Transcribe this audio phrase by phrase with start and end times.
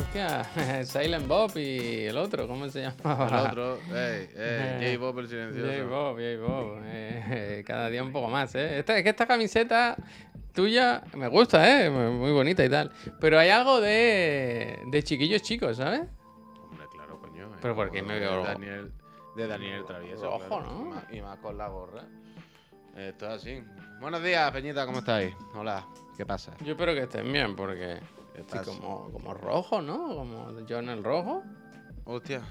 [0.00, 0.44] Hostia,
[0.84, 3.26] Silent Bob y el otro, ¿cómo se llama?
[3.28, 5.70] El otro, ey, ey, J Bob el silencioso.
[5.72, 6.78] J Bob, J Bob.
[6.84, 8.78] eh, cada día un poco más, ¿eh?
[8.78, 9.96] Esta, es que esta camiseta
[10.54, 11.90] tuya me gusta, ¿eh?
[11.90, 12.90] Muy bonita y tal.
[13.20, 16.02] Pero hay algo de, de chiquillos chicos, ¿sabes?
[16.70, 17.46] Hombre, claro, coño.
[17.54, 18.92] eh, Pero ¿por qué me de veo- Daniel,
[19.36, 20.24] de Daniel Travieso.
[20.24, 20.80] Rojo, claro, ¿no?
[20.86, 22.04] Y más, y más con la gorra.
[22.96, 23.62] Esto es así.
[24.00, 25.34] Buenos días, Peñita, ¿cómo estáis?
[25.54, 25.86] Hola,
[26.16, 26.52] ¿qué pasa?
[26.64, 27.98] Yo espero que estén bien, porque
[28.34, 30.14] Estoy como, como rojo, ¿no?
[30.14, 31.42] Como John el rojo.
[32.04, 32.42] Hostia.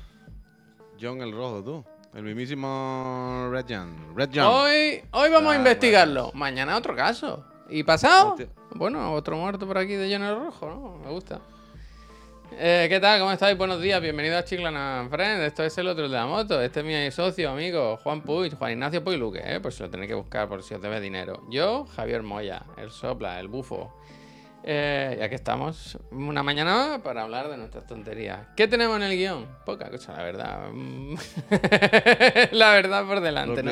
[1.02, 1.86] John el Rojo, tú.
[2.14, 4.14] El mismísimo Red John.
[4.16, 4.46] Red John.
[4.46, 6.32] Hoy, hoy vamos a Ah, investigarlo.
[6.34, 7.46] Mañana otro caso.
[7.70, 8.32] ¿Y pasado?
[8.32, 8.48] Hostia.
[8.72, 10.98] Bueno, otro muerto por aquí de John el rojo, ¿no?
[11.06, 11.40] Me gusta.
[12.52, 13.20] Eh, ¿Qué tal?
[13.20, 13.58] ¿Cómo estáis?
[13.58, 15.44] Buenos días, bienvenidos a Chiclana Friends.
[15.44, 16.60] Esto es el otro de la moto.
[16.62, 19.62] Este es mi socio, amigo, Juan Puig, Juan Ignacio Puig Luque, ¿eh?
[19.72, 21.44] Si lo tenéis que buscar, por si os debe dinero.
[21.50, 23.94] Yo, Javier Moya, el sopla, el bufo.
[24.64, 28.48] Eh, y aquí estamos, una mañana más para hablar de nuestras tonterías.
[28.56, 29.48] ¿Qué tenemos en el guion?
[29.66, 30.70] Poca cosa, la verdad.
[32.52, 33.72] la verdad por delante, ¿no?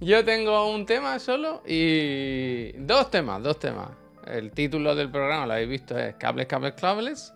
[0.00, 3.88] Yo tengo un tema solo y dos temas, dos temas.
[4.26, 7.32] El título del programa, lo habéis visto, es Cables, Cables, Cables,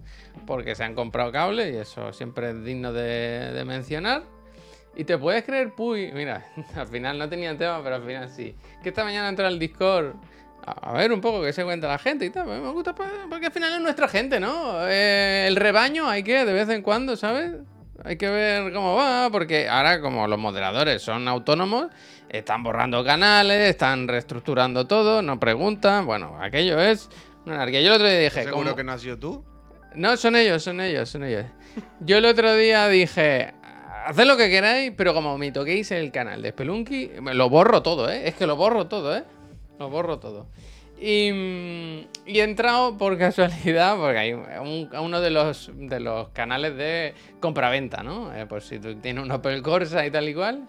[0.47, 4.23] porque se han comprado cables y eso siempre es digno de, de mencionar.
[4.97, 8.55] Y te puedes creer, Puy, mira, al final no tenía tema, pero al final sí.
[8.83, 10.15] Que esta mañana entró al Discord
[10.67, 12.47] a, ver un poco qué se cuenta la gente y tal.
[12.47, 14.87] Me gusta pa- porque al final es nuestra gente, ¿no?
[14.89, 17.53] Eh, el rebaño hay que, de vez en cuando, ¿sabes?
[18.05, 21.89] Hay que ver cómo va, porque ahora como los moderadores son autónomos,
[22.29, 26.05] están borrando canales, están reestructurando todo, no preguntan.
[26.07, 27.09] Bueno, aquello es
[27.47, 27.81] una anarquía.
[27.83, 28.43] Yo el otro día dije...
[28.45, 29.45] ¿Seguro ¿cómo- que no has sido tú?
[29.95, 31.45] no, son ellos, son ellos, son ellos.
[32.01, 33.55] Yo el otro día dije,
[34.07, 38.11] haced lo que queráis, pero como me toquéis el canal de Spelunky, lo borro todo,
[38.11, 38.27] ¿eh?
[38.29, 39.25] Es que lo borro todo, ¿eh?
[39.79, 40.47] Lo borro todo.
[41.01, 46.77] Y, mm, he entrado por casualidad, porque hay un- uno de los, de los canales
[46.77, 48.35] de compraventa, ¿no?
[48.35, 50.69] Eh, pues si tú tienes un Opel Corsa y tal y cual.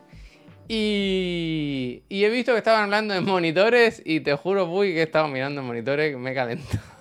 [0.68, 5.04] Y, y he visto que estaban hablando de monitores y te juro, Puy, que he
[5.04, 6.95] estado mirando monitores que me he calentado.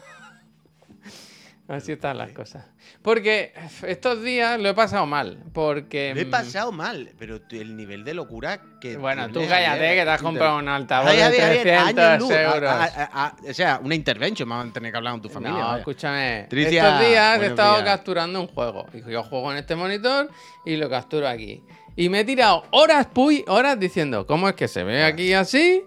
[1.67, 2.67] Así están las cosas.
[3.01, 3.55] Porque
[3.87, 5.43] estos días lo he pasado mal.
[5.55, 6.13] Porque.
[6.15, 8.99] Lo he mm, pasado mal, pero el nivel de locura que.
[8.99, 12.31] Bueno, tú cállate, que te has comprado un altavoz de Javier, Javier, 300 años luz.
[12.33, 12.71] euros.
[12.71, 15.59] A- a- a- o sea, una intervention, vamos a tener que hablar con tu familia.
[15.59, 15.79] no, vaya.
[15.79, 16.47] escúchame.
[16.51, 17.85] Tricia, estos días he estado días.
[17.89, 18.87] capturando un juego.
[18.93, 20.29] Y yo juego en este monitor
[20.67, 21.63] y lo capturo aquí.
[21.97, 25.83] Y me he tirado horas, puy, horas diciendo, ¿cómo es que se ve aquí así?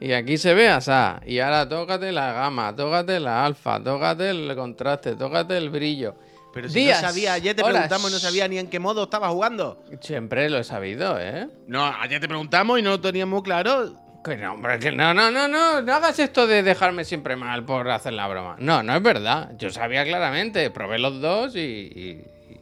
[0.00, 0.90] Y aquí se ve así.
[1.26, 6.14] Y ahora tócate la gama, tócate la alfa, tócate el contraste, tócate el brillo.
[6.54, 7.72] Pero si días, no sabía, ayer te horas.
[7.74, 9.82] preguntamos y no sabía ni en qué modo estaba jugando.
[10.00, 11.48] Siempre lo he sabido, ¿eh?
[11.66, 13.92] No, ayer te preguntamos y no lo teníamos claro.
[14.24, 17.64] Que no, hombre, que no, no, no, no, no hagas esto de dejarme siempre mal
[17.64, 18.56] por hacer la broma.
[18.58, 19.52] No, no es verdad.
[19.58, 21.60] Yo sabía claramente, probé los dos y.
[21.60, 22.60] y- y-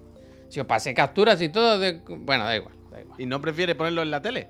[0.48, 2.00] si os pasé capturas y todo, de...
[2.06, 3.20] bueno, da igual, da igual.
[3.20, 4.48] ¿Y no prefieres ponerlo en la tele?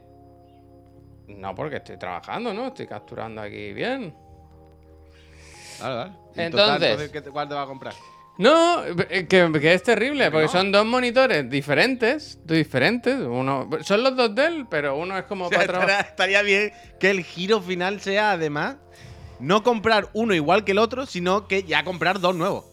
[1.29, 2.69] No, porque estoy trabajando, ¿no?
[2.69, 4.15] Estoy capturando aquí bien.
[5.81, 6.13] Vale, vale.
[6.35, 7.95] Y Entonces- ¿qué te- ¿cuál te vas a comprar?
[8.39, 10.53] No, eh, que, que es terrible, porque no.
[10.53, 13.19] son dos monitores diferentes, diferentes.
[13.19, 16.71] Uno, son los dos de él, pero uno es como O sea, para estaría bien
[17.01, 18.77] que el giro final sea, además,
[19.41, 22.67] no comprar uno igual que el otro, sino que ya comprar dos nuevos.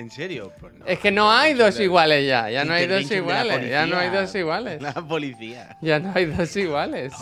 [0.00, 0.50] ¿En serio?
[0.58, 0.86] Pues no.
[0.86, 4.08] Es que no hay dos iguales ya, ya no hay dos iguales, ya no hay
[4.08, 4.80] dos iguales.
[4.82, 5.76] La policía.
[5.82, 7.12] Ya no hay dos iguales.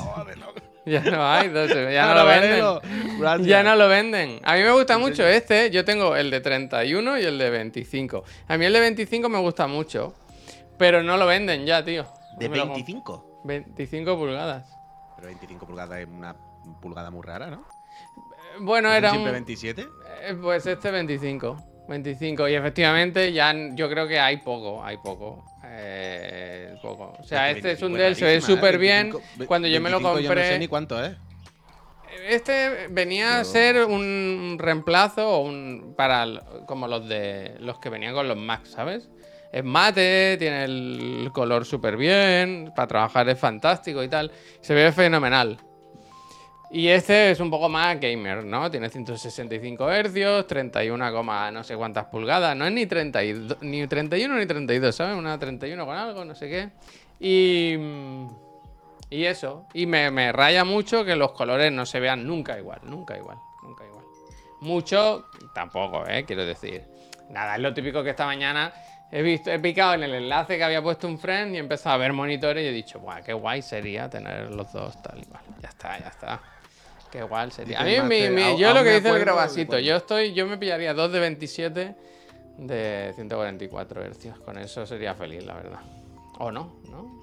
[0.87, 3.19] Ya no hay dos, ya no lo venden.
[3.19, 3.47] Gracias.
[3.49, 4.41] Ya no lo venden.
[4.45, 5.71] A mí me gusta ¿En mucho este.
[5.71, 8.25] Yo tengo el de 31 y el de 25.
[8.47, 10.15] A mí el de 25 me gusta mucho.
[10.79, 12.07] Pero no lo venden ya, tío.
[12.39, 13.43] ¿De Me lo comp- 25?
[13.45, 14.71] 25 pulgadas.
[15.17, 16.37] Pero 25 pulgadas es una
[16.81, 17.65] pulgada muy rara, ¿no?
[18.61, 19.35] Bueno, ¿No era siempre un...
[19.45, 19.83] 27?
[20.23, 21.57] eh, Pues este 25.
[21.89, 22.49] 25.
[22.49, 24.85] Y efectivamente ya yo creo que hay poco.
[24.85, 25.45] Hay poco.
[25.65, 27.15] Eh, poco.
[27.19, 28.57] O sea, este es un 25 Dell, se ve rarísima, ¿eh?
[28.57, 29.11] súper bien.
[29.11, 30.59] 25 Cuando yo me lo 25 Yo no sé compré...
[30.59, 31.17] ni cuánto es.
[32.27, 36.27] Este venía a ser un reemplazo o un para
[36.67, 39.09] como los de los que venían con los Mac, ¿sabes?
[39.53, 44.31] Es mate, tiene el color súper bien, para trabajar es fantástico y tal.
[44.61, 45.59] Se ve fenomenal.
[46.71, 48.71] Y este es un poco más gamer, ¿no?
[48.71, 52.55] Tiene 165 Hz, 31, coma no sé cuántas pulgadas.
[52.57, 55.17] No es ni, 32 ni 31 ni 32, ¿sabes?
[55.17, 56.69] Una 31 con algo, no sé qué.
[57.21, 57.77] Y...
[57.79, 58.49] mm,
[59.11, 59.67] y eso.
[59.73, 63.39] Y me, me raya mucho que los colores no se vean nunca igual, nunca igual,
[63.63, 64.05] nunca igual.
[64.61, 66.25] Mucho, tampoco, ¿eh?
[66.25, 66.85] Quiero decir.
[67.31, 68.73] Nada, es lo típico que esta mañana
[69.11, 71.95] he visto, he picado en el enlace que había puesto un friend y he empezado
[71.95, 75.25] a ver monitores y he dicho, guau, qué guay sería tener los dos tal y
[75.25, 75.43] cual.
[75.63, 76.41] Ya está, ya está.
[77.11, 77.81] Que igual sería.
[77.81, 80.59] A mí, máster, mi- yo lo que me dice el cuando- yo estoy, yo me
[80.59, 81.95] pillaría dos de 27
[82.59, 84.39] de 144 hercios.
[84.41, 85.81] Con eso sería feliz, la verdad.
[86.39, 87.19] O no, ¿no?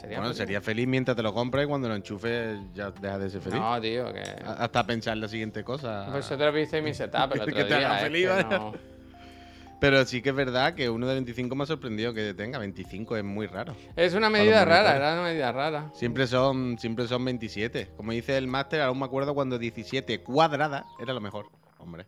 [0.00, 0.36] Sería Bueno, feliz.
[0.38, 3.58] sería feliz mientras te lo compras y cuando lo enchufes ya deja de ser feliz.
[3.60, 4.22] No, tío, que.
[4.46, 6.08] Hasta pensar la siguiente cosa.
[6.10, 8.48] Vosotros visteis mi setup el Que te haga es feliz, que vaya.
[8.58, 8.72] no-
[9.80, 12.58] Pero sí que es verdad que uno de 25 me ha sorprendido que tenga.
[12.58, 13.76] 25 es muy raro.
[13.94, 15.90] Es una medida rara, era una medida rara.
[15.94, 17.90] Siempre son, siempre son 27.
[17.96, 21.46] Como dice el máster, aún me acuerdo cuando 17 cuadrada era lo mejor.
[21.78, 22.06] Hombre.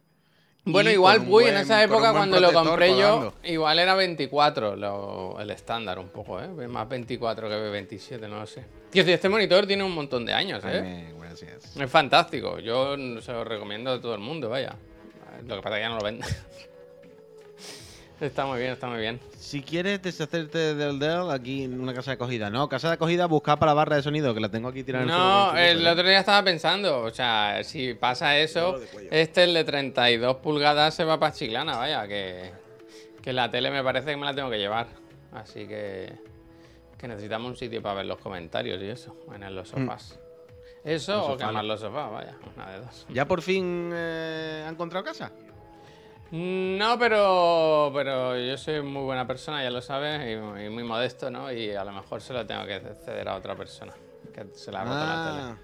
[0.65, 5.41] Bueno, Y igual, Puy, en esa época cuando lo compré yo, igual era 24 lo-
[5.41, 6.49] el estándar un poco, ¿eh?
[6.69, 8.65] Más 24 que 27, no lo sé.
[8.91, 11.15] Tío, este monitor tiene un montón de años, ¿eh?
[11.19, 11.77] Gracias.
[11.77, 12.59] Es fantástico.
[12.59, 14.77] Yo se lo recomiendo a todo el mundo, vaya.
[15.47, 16.29] Lo que pasa es que ya no lo venden.
[18.21, 19.21] está muy bien, está muy bien.
[19.39, 22.51] Si quieres deshacerte del Dell, aquí en una casa de acogida.
[22.51, 25.05] No, casa de acogida, buscar para la barra de sonido, que la tengo aquí tirada
[25.05, 28.81] en el suelo No, el otro día estaba pensando, o sea, si pasa eso,
[29.11, 32.51] este el de 32 pulgadas se va para Chiclana, vaya, que,
[33.23, 34.89] que la tele me parece que me la tengo que llevar.
[35.33, 36.13] Así que,
[36.99, 40.19] que necesitamos un sitio para ver los comentarios y eso, en los sofás.
[40.85, 41.63] Eso o quemar ¿no?
[41.63, 43.07] los sofás, vaya, una de dos.
[43.11, 45.31] ¿Ya por fin eh, ha encontrado casa?
[46.33, 51.31] No, pero, pero yo soy muy buena persona, ya lo sabes, y, y muy modesto,
[51.31, 51.51] ¿no?
[51.53, 53.93] Y a lo mejor se lo tengo que ceder a otra persona,
[54.33, 55.43] que se la ha roto la tele.
[55.43, 55.57] Ah,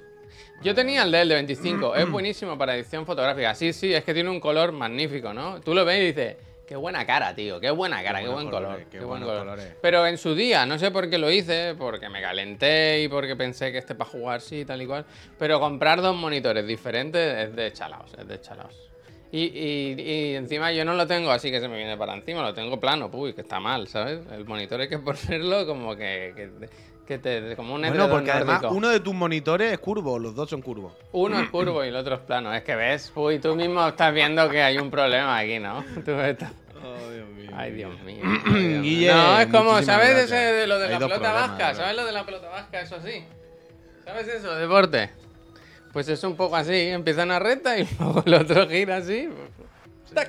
[0.63, 3.55] Yo tenía el de él de 25, es buenísimo para edición fotográfica.
[3.55, 5.61] Sí, sí, es que tiene un color magnífico, ¿no?
[5.61, 6.37] Tú lo ves y dices,
[6.67, 8.85] qué buena cara, tío, qué buena cara, qué, buen color.
[8.91, 9.45] qué buen buenos color.
[9.45, 9.77] colores.
[9.81, 13.37] Pero en su día, no sé por qué lo hice, porque me calenté y porque
[13.37, 15.05] pensé que este para jugar sí, tal y cual.
[15.39, 18.75] Pero comprar dos monitores diferentes es de chalaos, es de chalaos.
[19.33, 22.43] Y, y- y encima yo no lo tengo así que se me viene para encima,
[22.43, 24.21] lo tengo plano, uy, que está mal, ¿sabes?
[24.33, 26.69] El monitor hay que ponerlo como que, que,
[27.07, 28.75] que te, como un Bueno, porque además nórdico.
[28.77, 30.93] uno de tus monitores es curvo, los dos son curvos.
[31.13, 32.55] Uno es curvo y el otro es plano.
[32.55, 35.85] Es que ves, uy, tú mismo estás viendo que hay un problema aquí, ¿no?
[36.05, 36.47] Tú ves esto.
[36.85, 37.51] Oh, Dios mío.
[37.55, 38.23] Ay, Dios mío.
[38.25, 38.83] ay, Dios mío.
[38.83, 41.57] Guille, no, es como, ¿sabes ese de lo de Hay la pelota vasca?
[41.57, 41.75] ¿verdad?
[41.77, 42.81] ¿Sabes lo de la pelota vasca?
[42.81, 43.25] Eso sí.
[44.05, 44.55] ¿Sabes eso?
[44.55, 45.11] Deporte.
[45.97, 49.31] Pues es un poco así, empieza una recta y luego el otro gira así.
[50.13, 50.29] ¡Tac!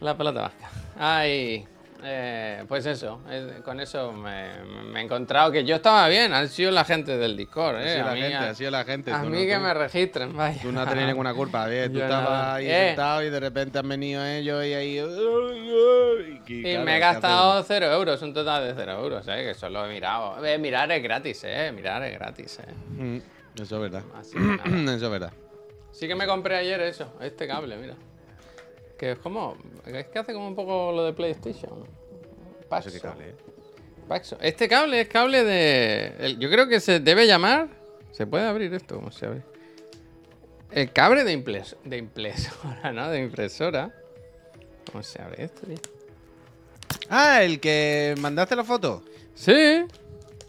[0.00, 0.68] La pelota vasca.
[0.98, 1.64] Ay,
[2.02, 4.48] eh, pues eso, eh, con eso me,
[4.92, 7.92] me he encontrado que yo estaba bien, han sido la gente del Discord, Ha eh.
[7.94, 9.12] sido a la mí, gente, ha sido la gente.
[9.12, 10.60] a tú mí no- que tú- me registren, vaya.
[10.62, 11.92] Tú no tenido ninguna culpa, bien.
[11.92, 12.54] Tú Yo estabas nada.
[12.56, 12.86] ahí Eh.
[12.88, 14.98] sentado y de repente han venido ellos y ahí.
[16.48, 19.44] Y, Y me he gastado 0 euros, un total de 0 euros, ¿eh?
[19.44, 20.44] Que solo he mirado.
[20.44, 21.70] Eh, mirar es gratis, ¿eh?
[21.72, 22.74] Mirar es gratis, ¿eh?
[23.00, 23.18] Mm,
[23.54, 24.02] Eso es verdad.
[24.14, 24.84] Así que.
[24.94, 25.32] Eso es verdad.
[25.92, 27.96] Sí que me compré ayer eso, este cable, mira.
[28.98, 29.56] Que es como.
[29.86, 31.84] Es que hace como un poco lo de PlayStation.
[32.68, 32.88] Paxo.
[32.90, 33.34] Eso qué cable, ¿eh?
[34.08, 34.38] Paxo.
[34.40, 36.14] Este cable es cable de.
[36.20, 37.68] el- yo creo que se debe llamar.
[38.12, 38.96] ¿Se puede abrir esto?
[38.96, 39.42] ¿Cómo se abre?
[40.70, 41.36] El cable de,
[41.84, 43.10] de impresora, ¿no?
[43.10, 43.92] De impresora.
[44.90, 45.76] ¿Cómo se abre esto, tío?
[47.08, 49.02] Ah, el que mandaste la foto.
[49.34, 49.84] Sí.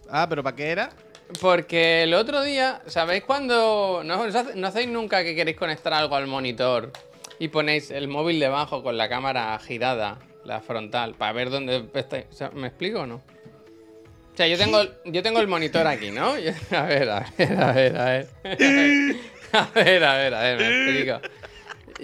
[0.09, 0.91] Ah, pero ¿para qué era?
[1.39, 4.23] Porque el otro día, ¿sabéis cuando no,
[4.67, 6.91] hacéis nunca que queréis conectar algo al monitor
[7.39, 12.25] y ponéis el móvil debajo con la cámara girada, la frontal, para ver dónde estáis?
[12.31, 13.15] O sea, ¿Me explico o no?
[13.15, 16.37] O sea, yo tengo, el- yo tengo el monitor aquí, ¿no?
[16.37, 18.27] Yo- a ver, a ver, a ver, a ver.
[19.53, 21.19] A ver, a ver, a ver, me explico.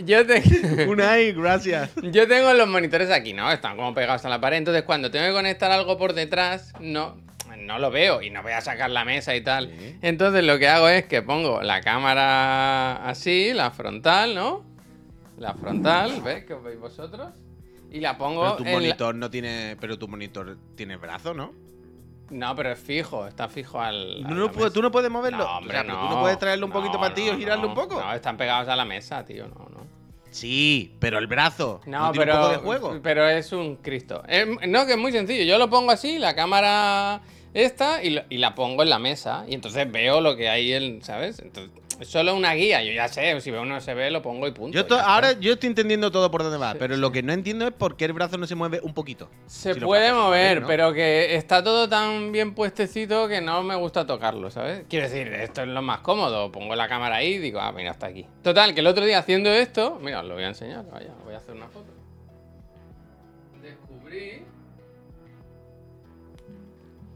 [0.03, 0.91] Yo tengo...
[0.91, 1.91] Unai, gracias.
[2.03, 3.50] Yo tengo los monitores aquí, ¿no?
[3.50, 4.57] Están como pegados a la pared.
[4.57, 7.15] Entonces, cuando tengo que conectar algo por detrás, no,
[7.57, 9.69] no lo veo y no voy a sacar la mesa y tal.
[9.77, 9.97] Sí.
[10.01, 14.63] Entonces, lo que hago es que pongo la cámara así, la frontal, ¿no?
[15.37, 16.45] La frontal, ¿ves?
[16.45, 17.29] Que os veis vosotros.
[17.91, 19.77] Y la pongo Pero tu en la- monitor no tiene.
[19.79, 21.53] Pero tu monitor tiene brazo, ¿no?
[22.29, 24.23] No, pero es fijo, está fijo al.
[24.23, 24.73] No puedo- mesa.
[24.73, 25.37] ¿Tú no puedes moverlo?
[25.39, 26.01] No, hombre, O sea, no.
[26.09, 27.69] ¿Tú no puedes traerlo un poquito No, para ti no, girarlo no.
[27.69, 28.01] un poco?
[28.01, 29.87] No, están pegados a la mesa, tío, no, no.
[30.29, 31.79] Sí, pero el brazo.
[31.85, 32.99] No, tiene pero, un poco de juego.
[33.01, 34.21] pero es un Cristo.
[34.27, 35.43] Es- no, que es muy sencillo.
[35.45, 37.21] Yo lo pongo así, la cámara
[37.65, 39.45] esta, y, lo- y la pongo en la mesa.
[39.47, 41.39] Y entonces veo lo que hay, en, ¿sabes?
[41.39, 42.83] Entonces, es solo una guía.
[42.83, 44.75] Yo ya sé, si veo uno se ve, lo pongo y punto.
[44.75, 45.01] Yo está.
[45.03, 47.01] ahora yo estoy entendiendo todo por dónde va, Sí, pero sí.
[47.01, 49.31] lo que no entiendo es por qué el brazo no se mueve un poquito.
[49.47, 50.67] Se Si puede mover, ¿no?
[50.67, 54.83] pero que está todo tan bien puestecito que no me gusta tocarlo, ¿sabes?
[54.87, 56.51] Quiero decir, esto es lo más cómodo.
[56.51, 58.27] Pongo la cámara ahí y digo, ah, mira, hasta aquí.
[58.43, 61.33] Total, que el otro día haciendo esto, mira, os lo voy a enseñar, vaya, voy
[61.33, 61.87] a hacer una foto.
[63.63, 64.43] Descubrí.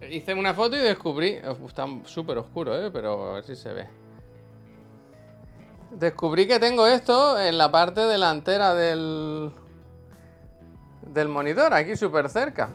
[0.10, 1.39] Hice una foto y descubrí.
[1.67, 2.89] Está súper oscuro, ¿eh?
[2.91, 3.88] Pero a ver si se ve.
[5.91, 9.51] Descubrí que tengo esto en la parte delantera del.
[11.01, 12.70] del monitor, aquí súper cerca.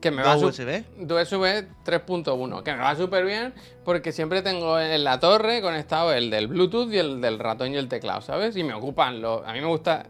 [0.00, 0.84] Que me va ¿Dos su- USB?
[1.00, 3.52] USB 3.1, que me va súper bien
[3.84, 7.76] porque siempre tengo en la torre conectado el del Bluetooth y el del ratón y
[7.78, 8.56] el teclado, ¿sabes?
[8.56, 9.44] Y me ocupan los...
[9.44, 10.06] A mí me gusta...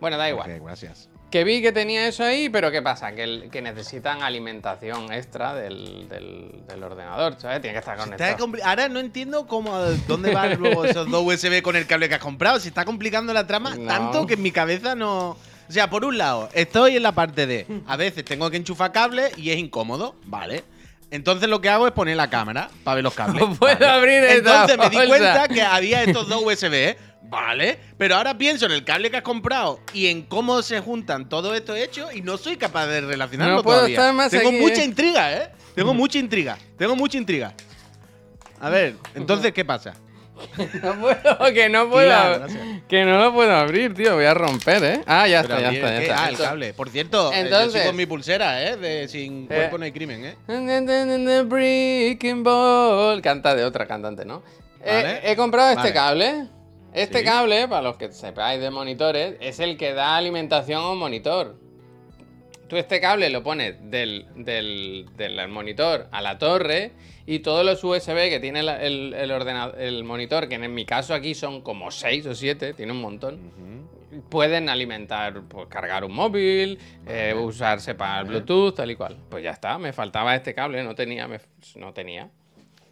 [0.00, 0.48] Bueno, da igual.
[0.48, 1.08] Ok, gracias.
[1.32, 3.12] Que vi que tenía eso ahí, pero ¿qué pasa?
[3.12, 7.60] Que, el- que necesitan alimentación extra del, del- del ordenador, ¿sabes?
[7.62, 8.52] Tiene que estar conectado.
[8.64, 12.20] Ahora no entiendo cómo dónde van luego esos dos USB con el cable que has
[12.20, 12.60] comprado.
[12.60, 13.86] Se está complicando la trama No.
[13.88, 15.30] tanto que en mi cabeza no.
[15.30, 17.66] O sea, por un lado, estoy en la parte de.
[17.86, 20.64] A veces tengo que enchufar cables y es incómodo, ¿vale?
[21.10, 23.40] Entonces lo que hago es poner la cámara para ver los cables.
[23.48, 23.86] No puedo ¿vale?
[23.86, 24.36] abrir esta
[24.66, 25.08] Entonces me di bolsa.
[25.08, 27.78] cuenta que había estos dos USB, ¿vale?
[27.98, 31.54] Pero ahora pienso en el cable que has comprado y en cómo se juntan todo
[31.54, 33.96] esto hecho y no soy capaz de relacionarlo No puedo todavía.
[33.96, 34.84] estar más Tengo aquí, mucha ¿eh?
[34.84, 35.48] intriga, ¿eh?
[35.74, 36.58] Tengo mucha intriga.
[36.76, 37.54] Tengo mucha intriga.
[38.60, 39.94] A ver, entonces, ¿qué pasa?
[40.82, 42.06] No puedo, que no puedo.
[42.06, 42.62] Claro, gracias.
[42.88, 44.14] que no lo puedo abrir, tío.
[44.16, 45.00] Voy a romper, ¿eh?
[45.06, 46.24] Ah, ya Pero está, ya está, ya.
[46.24, 46.74] Ah, el cable.
[46.74, 48.76] Por cierto, eh, yo Entonces- sigo con mi pulsera, ¿eh?
[48.76, 51.42] De sin cuerpo no hay crimen, ¿eh?
[51.46, 53.22] Breaking Ball.
[53.22, 54.42] Canta de otra cantante, ¿no?
[54.84, 55.30] Eh, Vale.
[55.32, 55.94] he comprado este Vale.
[55.94, 56.46] cable.
[56.92, 57.24] Este Sí.
[57.24, 61.56] cable, para los que sepáis de monitores, es el que da alimentación a un monitor.
[62.68, 66.92] Tú este cable lo pones del, del, del monitor a la torre
[67.26, 71.12] y todos los USB que tiene el, el, ordenador, el monitor, que en mi caso
[71.14, 73.38] aquí son como 6 o 7, tiene un montón,
[74.30, 79.16] pueden alimentar, pues, cargar un móvil, eh, usarse para el Bluetooth, tal y cual.
[79.30, 81.40] Pues ya está, me faltaba este cable, no tenía, me-
[81.76, 82.28] no tenía.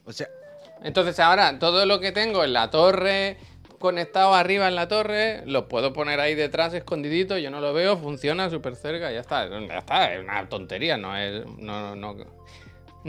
[0.04, 0.28] O sea,
[0.82, 3.36] Entonces ahora todo lo que tengo en la torre,
[3.80, 7.96] conectado arriba en la torre, lo puedo poner ahí detrás escondidito, yo no lo veo,
[7.96, 11.44] funciona súper cerca, ya está, ya está, es una tontería, no es...
[11.58, 12.24] No, no, no.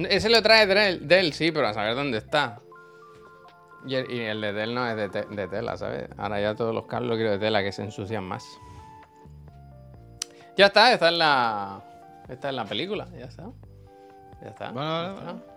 [0.07, 2.61] Ese lo trae Dell, Dell, sí, pero a saber dónde está.
[3.85, 6.07] Y el, y el de Dell no es de, te- de tela, ¿sabes?
[6.17, 8.45] Ahora ya todos los cables lo quiero de tela, que se ensucian más.
[10.57, 11.81] Ya está, esta es la...
[12.29, 13.49] Esta es la película, ya está.
[14.41, 14.71] Ya está.
[14.71, 15.50] Bueno, ya está.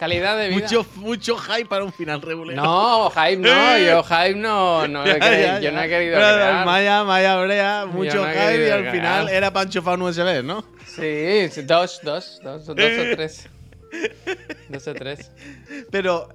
[0.00, 0.60] Calidad de vida.
[0.62, 2.56] mucho, mucho hype para un final regular.
[2.56, 6.64] No, hype no, yo hype no, no he querido- yo no he querido crear.
[6.64, 10.64] Maya, Maya Brea, mucho no hype y al final era para enchufar un USB, ¿no?
[10.86, 12.74] Sí, dos, dos, dos, dos o
[13.14, 13.48] tres.
[14.70, 15.30] Dos o tres.
[15.90, 16.28] Pero,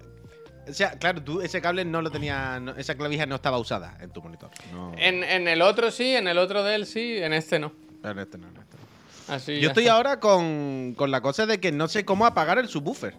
[0.69, 3.98] o sea, claro, tú ese cable no lo tenía, no- esa clavija no estaba usada
[4.00, 4.51] en tu monitor.
[4.74, 7.72] No, En, en el otro sí, en el otro de él sí, en este no.
[8.01, 8.63] pero en este no, no.
[9.27, 9.96] Así Yo estoy está.
[9.96, 13.15] ahora con, con la cosa de que no sé cómo apagar el subwoofer.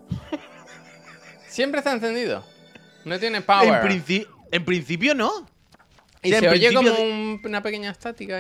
[1.49, 2.45] Siempre está encendido.
[3.05, 3.85] No tiene power.
[3.85, 5.31] En, princi- en principio no.
[6.23, 8.39] y se oye como principio de- un- una pequeña estática.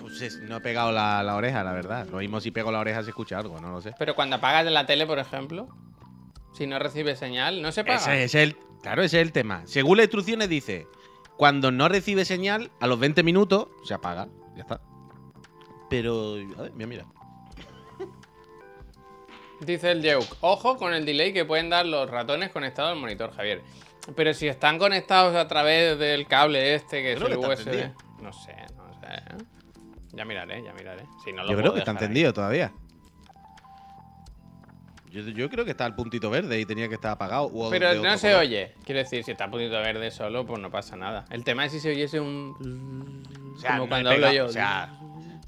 [0.00, 2.06] Pues es- no he pegado la, la oreja, la verdad.
[2.10, 3.94] Lo mismo si pego la oreja se escucha algo, no lo sé.
[3.98, 5.68] Pero cuando apagas la tele, por ejemplo,
[6.56, 7.96] si no recibe señal, no se apaga.
[7.98, 9.62] Ese es el, claro, ese es el tema.
[9.66, 10.86] Según las instrucciones dice,
[11.36, 14.28] cuando no recibe señal, a los 20 minutos se apaga.
[14.56, 14.80] Ya está.
[15.90, 17.06] Pero, a ver, mira, mira.
[19.60, 23.32] Dice el Yeuk, ojo con el delay que pueden dar los ratones conectados al monitor,
[23.34, 23.62] Javier.
[24.14, 27.90] Pero si están conectados a través del cable este, que es el que USB.
[28.22, 29.22] No sé, no sé.
[30.12, 31.04] Ya miraré, ya miraré.
[31.24, 32.72] Si no lo Yo puedo creo que está encendido todavía.
[35.10, 37.50] Yo, yo creo que está al puntito verde y tenía que estar apagado.
[37.70, 38.42] Pero no se color.
[38.42, 38.74] oye.
[38.84, 41.24] Quiero decir, si está a puntito verde solo, pues no pasa nada.
[41.30, 43.24] El tema es si se oyese un.
[43.54, 44.46] O sea, como no cuando hablo yo.
[44.46, 44.97] O sea,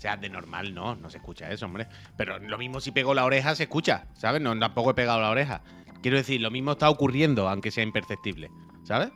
[0.01, 1.87] o sea, de normal no, no se escucha eso, hombre.
[2.17, 4.41] Pero lo mismo si pego la oreja se escucha, ¿sabes?
[4.41, 5.61] No, tampoco he pegado la oreja.
[6.01, 8.51] Quiero decir, lo mismo está ocurriendo, aunque sea imperceptible,
[8.83, 9.11] ¿sabes?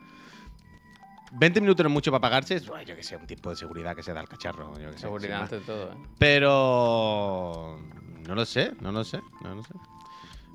[1.31, 4.03] 20 minutos no es mucho para bueno, yo que sé, un tiempo de seguridad que
[4.03, 4.79] se da al cacharro.
[4.79, 5.95] Yo que Seguridad ante todo, ¿eh?
[6.19, 7.79] Pero.
[8.27, 9.73] No lo sé, no lo sé, no lo sé.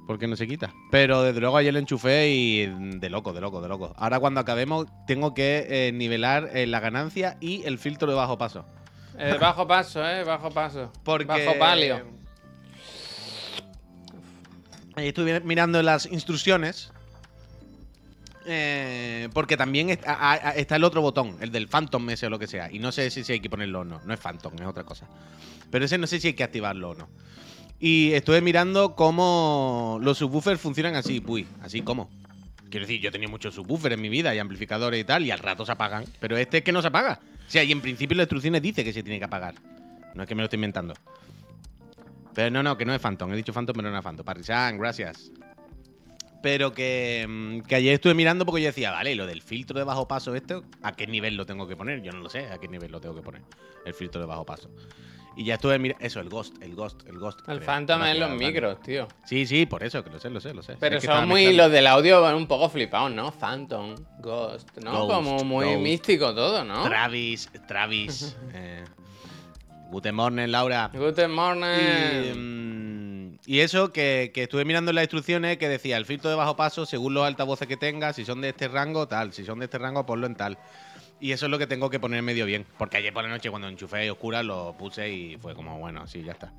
[0.06, 0.72] ¿Por qué no se quita?
[0.92, 3.94] Pero desde luego ayer lo enchufé y de loco, de loco, de loco.
[3.96, 8.38] Ahora cuando acabemos tengo que eh, nivelar eh, la ganancia y el filtro de bajo
[8.38, 8.64] paso.
[9.21, 10.25] Eh, bajo paso, ¿eh?
[10.25, 10.91] Bajo paso.
[11.05, 11.27] Porque.
[11.27, 12.05] Bajo palio.
[14.97, 16.91] Ahí estuve mirando las instrucciones.
[18.47, 22.71] eh, porque también está, el otro botón, el del Phantom ese o lo que sea.
[22.73, 24.00] Y no sé si, si hay que ponerlo o no.
[24.05, 25.07] No es Phantom, es otra cosa.
[25.71, 27.09] Pero ese no sé si hay que activarlo o no.
[27.79, 31.47] Y estuve mirando cómo los subwoofers funcionan así, puy.
[31.62, 32.11] Así como.
[32.71, 35.31] Quiero decir, yo he tenido muchos subwoofers en mi vida y amplificadores y tal, y
[35.31, 36.05] al rato se apagan.
[36.21, 37.21] Pero este es que no se apaga.
[37.47, 39.55] O sea, y en principio las instrucciones dice que se tiene que apagar.
[40.15, 40.95] No es que me lo estoy inventando.
[42.35, 43.33] Pero no, no, que no es Phantom.
[43.33, 44.25] He dicho Phantom, pero no es Phantom.
[44.25, 45.33] Parrisan, gracias.
[46.43, 49.85] Pero que, mm, que ayer estuve mirando porque yo decía, vale, lo del filtro de
[49.85, 52.03] bajo paso, este, ¿a qué nivel lo tengo que poner?
[52.03, 53.43] Yo no lo sé, ¿a qué nivel lo tengo que poner?
[53.85, 54.71] El filtro de bajo paso.
[55.37, 56.04] Y ya estuve mirando.
[56.04, 57.38] Eso, el Ghost, el Ghost, el Ghost.
[57.49, 57.66] El creo.
[57.66, 59.06] Phantom es los micros, tío.
[59.25, 60.76] Sí, sí, por eso, que lo sé, lo sé, lo sé.
[60.80, 61.44] Pero Sé son muy.
[61.44, 61.62] mezclando.
[61.64, 63.30] Los del audio van un poco flipados, ¿no?
[63.32, 65.06] Phantom, Ghost, ¿no?
[65.06, 65.78] Ghost, Como muy Ghost.
[65.80, 66.82] místico todo, ¿no?
[66.84, 68.37] Travis, Travis.
[68.54, 68.84] eh,
[69.90, 70.90] Guten Morning, Laura.
[70.92, 72.34] Good Y, morning.
[72.37, 76.37] mm, y eso que, que estuve mirando en las instrucciones que decía el filtro de
[76.37, 79.58] bajo paso según los altavoces que tengas, si son de este rango, tal, si son
[79.58, 80.58] de este rango, ponlo en tal.
[81.21, 82.67] Y eso es lo que tengo que poner medio bien.
[82.79, 86.07] Porque ayer por la noche cuando enchufé a oscura lo puse y fue como, bueno,
[86.07, 86.53] sí, ya está.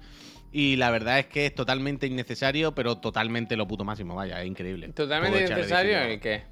[0.51, 4.47] Y la verdad es que es totalmente innecesario, pero totalmente lo puto máximo, vaya, es
[4.47, 4.89] increíble.
[4.89, 6.43] Totalmente innecesario el qué.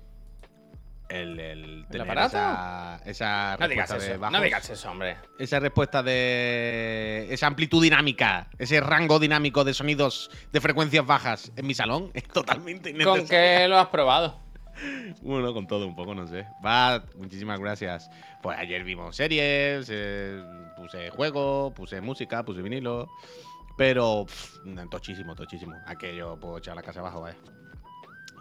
[1.10, 2.38] El, el, aparato?
[2.38, 4.38] Esa, esa No digas respuesta de eso, bajos.
[4.38, 5.18] no digas eso, hombre.
[5.39, 11.66] esa respuesta de esa amplitud dinámica, ese rango dinámico de sonidos de frecuencias bajas en
[11.66, 13.28] mi salón es totalmente ¿Con innecesario.
[13.28, 14.39] qué lo has probado?
[15.21, 16.45] Bueno, con todo un poco, no sé.
[16.63, 18.09] Va, muchísimas gracias.
[18.41, 20.43] Pues ayer vimos series, eh,
[20.75, 23.09] puse juego, puse música, puse vinilo.
[23.75, 24.57] Pero pff,
[24.89, 25.81] tochísimo, tochísimo.
[25.86, 27.38] Aquello puedo echar la casa abajo, vaya.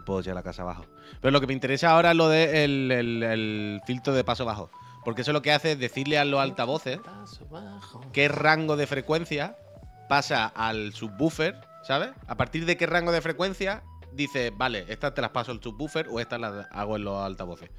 [0.05, 0.85] Puedo echar la casa abajo.
[1.21, 4.71] Pero lo que me interesa ahora es lo del el, el- filtro de paso bajo.
[5.05, 6.99] Porque eso lo que hace es decirle a los altavoces
[8.13, 9.57] qué rango de frecuencia
[10.09, 12.11] pasa al subwoofer, ¿sabes?
[12.27, 13.83] A partir de qué rango de frecuencia
[14.19, 17.71] dice, vale, estas te las paso al subwoofer o estas las hago en los altavoces,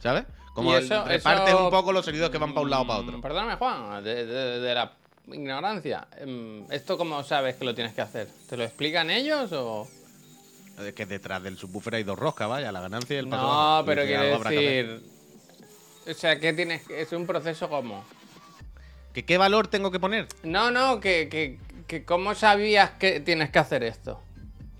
[0.00, 0.24] ¿sabes?
[0.52, 3.00] Como eso- repartes eso- un poco los sonidos que van para un lado o para
[3.02, 3.20] Mm, otro.
[3.20, 4.92] Perdóname, Juan, de, de- de la
[5.32, 6.06] ignorancia.
[6.18, 8.28] Em, ¿Esto cómo sabes que lo tienes que hacer?
[8.48, 9.88] ¿Te lo explican ellos o...?
[10.78, 13.48] Es que detrás del subwoofer hay dos roscas, vaya, la ganancia y el paso No,
[13.48, 13.86] bajo.
[13.86, 14.86] pero hacer.
[14.88, 15.10] decir...
[16.10, 18.04] O sea, ¿qué tienes que- Es un proceso como...
[19.12, 20.26] ¿Que ¿Qué valor tengo que poner?
[20.42, 24.20] No, no, que, que, que ¿cómo sabías que tienes que hacer esto?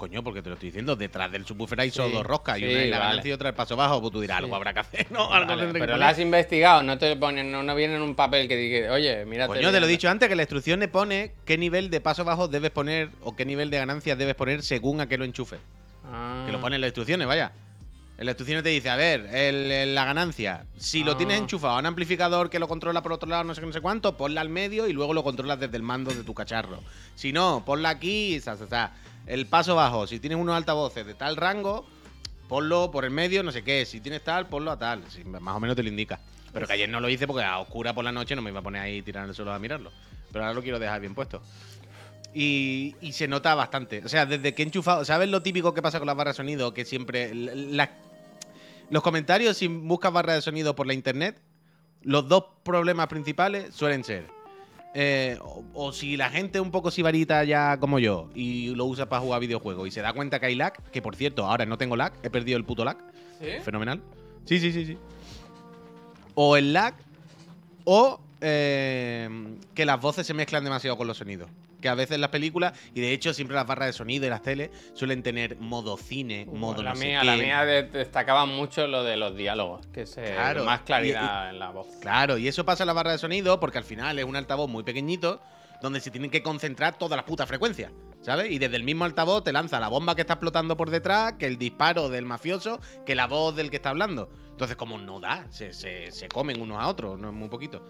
[0.05, 2.65] Coño, porque te lo estoy diciendo, detrás del subwoofer hay solo Sí, dos roscas, y
[2.65, 3.09] una es la vale.
[3.09, 5.21] ganancia y otra el paso bajo, pues tú dirás, algo habrá que hacer, ¿no?
[5.33, 8.03] Algo Vale, tendré que pero lo has investigado, no te ponen, no, no viene en
[8.03, 9.47] un papel que diga, oye, mira.
[9.47, 12.23] Coño, te lo he dicho antes, que la instrucción le pone qué nivel de paso
[12.23, 15.59] bajo debes poner o qué nivel de ganancias debes poner según a qué lo enchufes.
[16.45, 17.53] Que lo pone en las instrucciones, vaya.
[18.19, 21.41] En las instrucciones te dice, a ver, el- el- la ganancia, si lo tienes Ah.
[21.41, 23.81] enchufado a un amplificador que lo controla por otro lado, no sé qué, no sé
[23.81, 26.81] cuánto, ponla al medio y luego lo controlas desde el mando de tu cacharro.
[27.17, 28.93] Si no, ponla aquí, sa, sa, sa.
[29.27, 31.87] El paso bajo, si tienes unos altavoces de tal rango,
[32.49, 33.87] ponlo por el medio, no sé qué.
[33.87, 35.03] Si tienes tal, ponlo a tal.
[35.09, 36.21] Sí, más o menos te lo indica.
[36.53, 38.61] Pero que ayer no lo hice porque a oscura por la noche no me iba
[38.61, 39.91] a poner ahí tirando el suelo a mirarlo.
[40.31, 41.43] Pero ahora lo quiero dejar bien puesto.
[42.33, 44.03] Y, se nota bastante.
[44.05, 45.05] O sea, desde que he enchufado.
[45.05, 46.75] ¿Sabes lo típico que pasa con las barras de sonido?
[46.75, 47.33] Que siempre.
[48.91, 51.41] los comentarios, si buscas barras de sonido por la internet,
[52.03, 54.27] los dos problemas principales suelen ser.
[54.95, 59.09] Eh, o, o si la gente un poco sibarita ya como yo y lo usa
[59.09, 61.77] para jugar videojuegos y se da cuenta que hay lag, que por cierto, ahora no
[61.77, 62.97] tengo lag, he perdido el puto lag.
[63.41, 63.49] ¿Sí?
[63.63, 64.01] Fenomenal.
[64.45, 64.99] Sí, sí, sí, sí.
[66.37, 66.95] O el lag,
[67.85, 69.29] o eh,
[69.75, 71.51] que las voces se mezclan demasiado con los sonidos.
[71.85, 74.41] Que a veces las películas, y de hecho siempre las barras de sonido y las
[74.41, 79.05] teles, suelen tener modo cine, modo la no mía, la mía de- destacaba mucho lo
[79.05, 81.87] de los diálogos, que se Claro, más y- claridad en la voz.
[82.01, 84.67] Claro, y eso pasa en la barra de sonido porque al final es un altavoz
[84.71, 85.43] muy pequeñito
[85.83, 87.93] donde se tienen que concentrar todas las putas frecuencias,
[88.23, 88.51] ¿sabes?
[88.51, 91.45] Y desde el mismo altavoz te lanza la bomba que está explotando por detrás, que
[91.47, 94.31] el disparo del mafioso, que la voz del que está hablando.
[94.53, 97.85] Entonces, como no da, se, se- se comen unos a otros, no es muy poquito.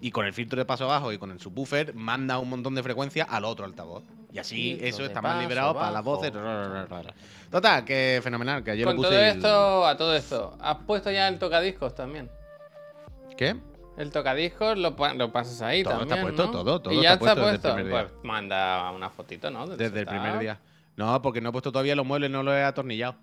[0.00, 2.82] Y con el filtro de paso bajo y con el subwoofer manda un montón de
[2.82, 4.04] frecuencia al otro altavoz.
[4.32, 6.32] Y así Filtro eso está más liberado para las voces.
[7.50, 11.28] Total, que fenomenal, que ayer Con puse todo esto, a todo esto, ¿has puesto ya
[11.28, 12.28] el tocadiscos también?
[13.36, 13.56] ¿Qué?
[13.96, 16.50] El tocadiscos lo, lo pasas ahí Todo está también, puesto, ¿no?
[16.50, 18.12] todo, todo Y ya está está puesto desde puesto.
[18.12, 19.66] Pues manda una fotito, ¿no?
[19.66, 20.58] Del Desde el primer día.
[20.96, 23.16] No, porque no he puesto todavía los muebles, no los he atornillado.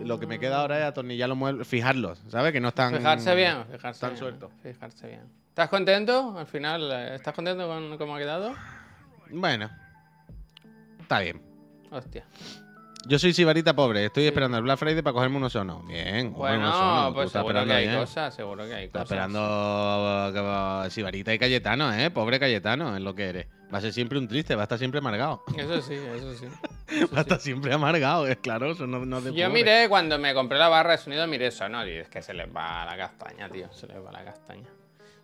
[0.00, 2.52] Lo que me queda ahora es atornillar los muebles, fijarlos, ¿sabes?
[2.52, 2.94] Que no están.
[2.96, 4.18] Fijarse bien, fijarse Están bien.
[4.18, 4.50] sueltos.
[4.62, 5.22] Fijarse bien.
[5.48, 6.38] ¿Estás contento?
[6.38, 8.54] Al final, eh, ¿estás contento con cómo ha quedado?
[9.30, 9.70] Bueno.
[11.00, 11.42] Está bien.
[11.90, 12.24] Hostia.
[13.06, 15.86] Yo soy sibarita pobre, estoy esperando el Black Friday para cogerme unos sonos.
[15.86, 17.98] Bien, Bueno, unos sonos, pues seguro que hay bien.
[17.98, 19.18] cosas, seguro que hay Estás cosas.
[19.26, 22.10] esperando Sibarita y Cayetano, ¿eh?
[22.10, 23.46] Pobre Cayetano, es lo que eres.
[23.72, 25.42] Va a ser siempre un triste, va a estar siempre amargado.
[25.56, 26.46] Eso sí, eso sí.
[27.14, 30.58] Va a estar siempre amargado, es claro, eso no, no Yo miré, cuando me compré
[30.58, 33.72] la barra de sonido, miré sonor y es que se les va la castaña, tío.
[33.72, 34.66] Se les va la castaña.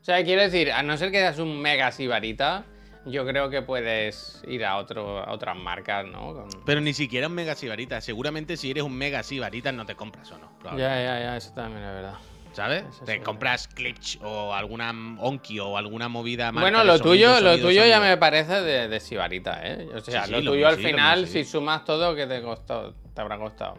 [0.00, 2.64] O sea, quiero decir, a no ser que seas un mega sibarita,
[3.06, 6.34] yo creo que puedes ir a, otro, a otras marcas, ¿no?
[6.34, 8.00] Con- Pero ni siquiera un mega sibarita.
[8.00, 10.50] Seguramente si eres un mega sibarita no te compras o no.
[10.76, 12.14] Ya, ya, ya, eso también es verdad.
[12.52, 12.84] ¿Sabes?
[12.88, 13.20] Eso Te sí.
[13.20, 17.68] compras Klipsch o alguna Onki o alguna movida marca Bueno, lo sonido, tuyo, lo sonido,
[17.68, 19.88] tuyo ya me parece de, de sibarita, ¿eh?
[19.94, 22.94] O sea, Sí, sí, lo tuyo al final, si sumas todo, ¿qué te costó?
[23.14, 23.76] Te habrá costado.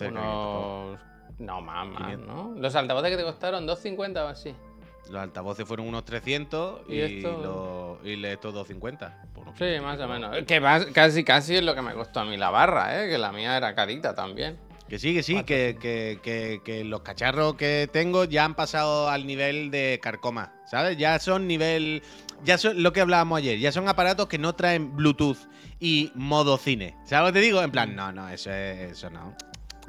[0.00, 0.98] Unos...
[1.38, 2.26] No, más, más, 500.
[2.28, 2.54] ¿no?
[2.56, 4.54] Los altavoces que te costaron 2.50 o así.
[5.10, 7.98] Los altavoces fueron unos 300 y, ¿Y esto?
[8.02, 9.22] los- y le- estos 250.
[9.34, 10.36] Por- Sí, más o menos.
[10.46, 13.08] Que más- casi, casi es lo que me costó a mí la barra, ¿eh?
[13.08, 14.58] Que la mía era carita también.
[14.88, 19.10] Que sí, que sí, que, que, que, que los cacharros que tengo ya han pasado
[19.10, 20.96] al nivel de carcoma, ¿sabes?
[20.96, 22.02] Ya son nivel...
[22.42, 25.36] ya son lo que hablábamos ayer, ya son aparatos que no traen Bluetooth
[25.78, 26.96] y modo cine.
[27.04, 27.62] ¿Sabes lo que te digo?
[27.62, 29.34] En plan, no, no, eso es, eso no.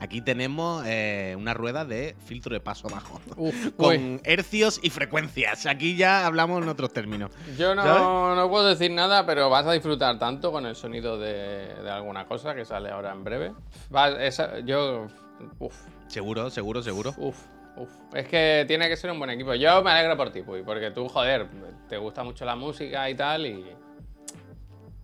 [0.02, 3.20] Aquí tenemos eh, una rueda de filtro de paso bajo.
[3.38, 3.72] Uf, uy.
[3.78, 5.66] Con hercios y frecuencias.
[5.66, 7.32] Aquí ya hablamos en otros términos.
[7.58, 11.74] Yo no, no puedo decir nada, pero vas a disfrutar tanto con el sonido de,
[11.84, 13.52] de alguna cosa que sale ahora en breve.
[13.94, 15.08] Va- esa- yo.
[15.60, 15.76] Uf,
[16.08, 17.14] Seguro, seguro, seguro.
[17.18, 17.38] uf,
[17.78, 17.90] uf.
[18.14, 19.54] Es que tiene que ser un buen equipo.
[19.54, 21.48] Yo me alegro por ti, Puy, porque tú, joder,
[21.88, 23.66] te gusta mucho la música y tal, y.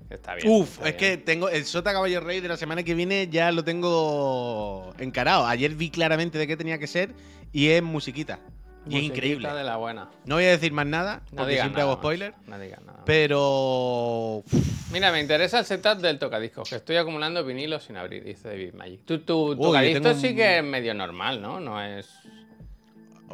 [0.09, 0.47] Está bien.
[0.49, 3.51] Uf, está es que tengo el Sota Caballo Rey de la semana que viene ya
[3.51, 5.45] lo tengo encarado.
[5.47, 7.09] Ayer vi claramente de qué tenía que ser
[7.51, 8.39] y es musiquita.
[8.87, 9.51] Y es increíble.
[9.51, 10.09] de la buena.
[10.25, 12.33] No voy a decir más nada, No porque siempre nada hago más, spoiler.
[12.45, 12.97] No digas nada.
[12.99, 13.05] más.
[13.05, 14.43] Pero.
[14.91, 18.73] Mira, me interesa el setup del tocadiscos, que estoy acumulando vinilos sin abrir, dice David
[18.75, 19.03] Magic.
[19.05, 21.59] Tu, tu tocadiscos sí un- que es medio normal, ¿no?
[21.59, 22.07] No es.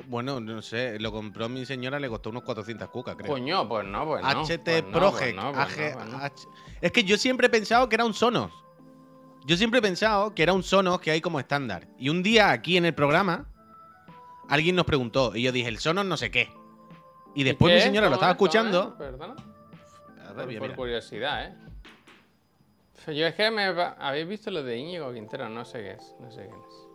[0.07, 3.31] Bueno, no sé, lo compró mi señora, le costó unos 400 cucas, creo.
[3.31, 4.29] Coño, pues no, pues no.
[4.45, 5.19] HT pues no, Project.
[5.19, 6.23] pues no, pues AG no, pues.
[6.23, 6.47] H-
[6.81, 8.51] Es que yo siempre he pensado que era un Sonos.
[9.45, 11.87] Yo siempre he pensado que era un Sonos que hay como estándar.
[11.97, 13.45] Y un día aquí en el programa,
[14.47, 16.49] alguien nos preguntó, y yo dije, el Sonos no sé qué.
[17.35, 18.97] Y después ¿Qué mi señora lo ¿Cómo estaba escuchando.
[18.97, 19.35] Perdona.
[20.27, 20.75] A ver, Por, mira, por mira.
[20.77, 21.55] curiosidad, ¿eh?
[23.07, 23.63] Yo es que me...
[23.65, 25.49] ¿Habéis visto lo de Íñigo Quintero?
[25.49, 26.15] No sé qué es.
[26.19, 26.90] No sé quién es.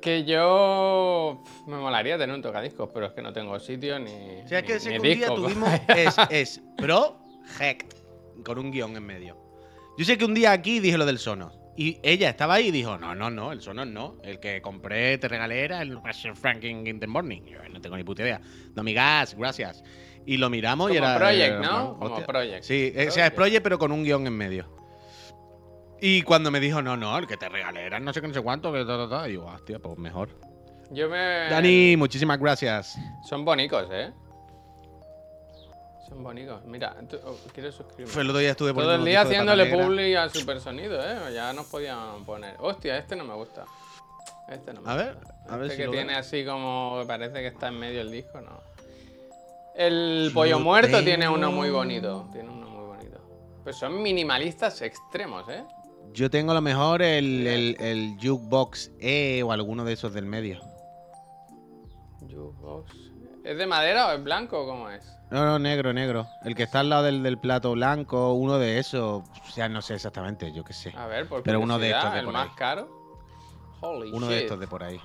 [0.00, 1.42] Que yo...
[1.66, 4.42] Me molaría tener un tocadiscos, pero es que no tengo sitio ni...
[4.44, 7.94] O sea, es que ni- ese ni que un día disco, tuvimos es, es Project,
[8.44, 9.36] con un guion en medio.
[9.96, 11.58] Yo sé que un día aquí dije lo del Sonos.
[11.76, 14.16] Y ella estaba ahí y dijo, no, no, no, el Sonos no.
[14.22, 17.42] El que compré, te regalé era el Russian Franking in the Morning.
[17.46, 18.40] Yo no tengo ni puta idea.
[18.74, 19.82] No, mi gas, gracias.
[20.26, 21.18] Y lo miramos y Como era...
[21.18, 21.98] Project, era, ¿no?
[21.98, 22.26] Como hostia.
[22.26, 22.62] Project.
[22.64, 23.34] Sí, o sea, es Project.
[23.34, 24.77] Project pero con un guion en medio.
[26.00, 28.34] Y cuando me dijo, no, no, el que te regalé era no sé qué, no
[28.34, 30.28] sé cuánto, que ta, ta, ta", y digo, hostia, pues mejor.
[30.90, 31.48] Yo me...
[31.50, 32.96] Dani, muchísimas gracias.
[33.28, 34.12] Son bonicos, ¿eh?
[36.08, 36.64] Son bonicos.
[36.64, 38.12] Mira, tú- oh, quiero suscribirme.
[38.12, 41.34] Fue el otro día estuve Todo el día haciéndole publi al supersonido, ¿eh?
[41.34, 42.54] Ya nos podían poner.
[42.60, 43.64] Hostia, este no me gusta.
[44.48, 45.34] Este no me A ver, gusta.
[45.50, 46.20] a ver Este si que tiene veo.
[46.20, 47.02] así como.
[47.06, 48.58] Parece que está en medio el disco, no.
[49.74, 52.26] El Lo pollo muerto tiene uno muy bonito.
[52.32, 53.18] Tiene uno muy bonito.
[53.62, 55.62] Pues son minimalistas extremos, ¿eh?
[56.12, 60.26] Yo tengo a lo mejor el, el, el Jukebox E o alguno de esos del
[60.26, 60.60] medio.
[62.20, 62.92] Jukebox.
[63.44, 65.14] ¿Es de madera o es blanco o cómo es?
[65.30, 66.26] No, no, negro, negro.
[66.44, 69.22] El que está al lado del, del plato blanco, uno de esos.
[69.22, 70.92] O sea, no sé exactamente, yo qué sé.
[70.96, 72.54] A ver, por Pero uno de estos de el por más ahí.
[72.56, 72.88] caro.
[73.80, 74.34] Holy Uno shit.
[74.34, 75.00] de estos de por ahí.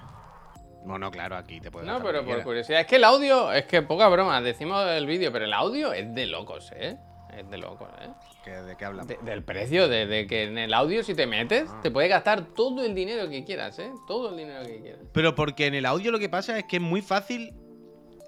[0.86, 2.82] Bueno, claro, aquí te puedes No, pero por curiosidad.
[2.82, 6.13] Es que el audio, es que poca broma, decimos el vídeo, pero el audio es
[6.13, 6.98] de locos, ¿eh?
[7.38, 8.10] Es de locos, ¿eh?
[8.43, 9.08] ¿Qué- ¿De qué hablamos?
[9.08, 11.80] De- del precio, de, de que en el audio si te metes, Ah.
[11.82, 13.91] te puedes gastar todo el dinero que quieras, ¿eh?
[14.08, 15.02] Todo el dinero que quieras.
[15.13, 17.54] Pero porque en el audio lo que pasa es que es muy fácil.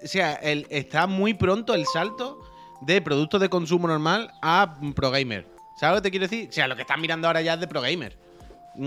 [0.02, 2.40] O sea, el, está muy pronto el salto
[2.82, 5.46] de productos de consumo normal a pro gamer.
[5.78, 6.48] ¿Sabes lo que te quiero decir?
[6.48, 8.18] O sea, lo que estás mirando ahora ya es de pro gamer.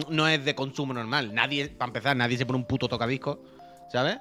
[0.09, 1.33] No es de consumo normal.
[1.33, 3.41] Nadie, para empezar, nadie se pone un puto tocadisco,
[3.91, 4.17] ¿sabes?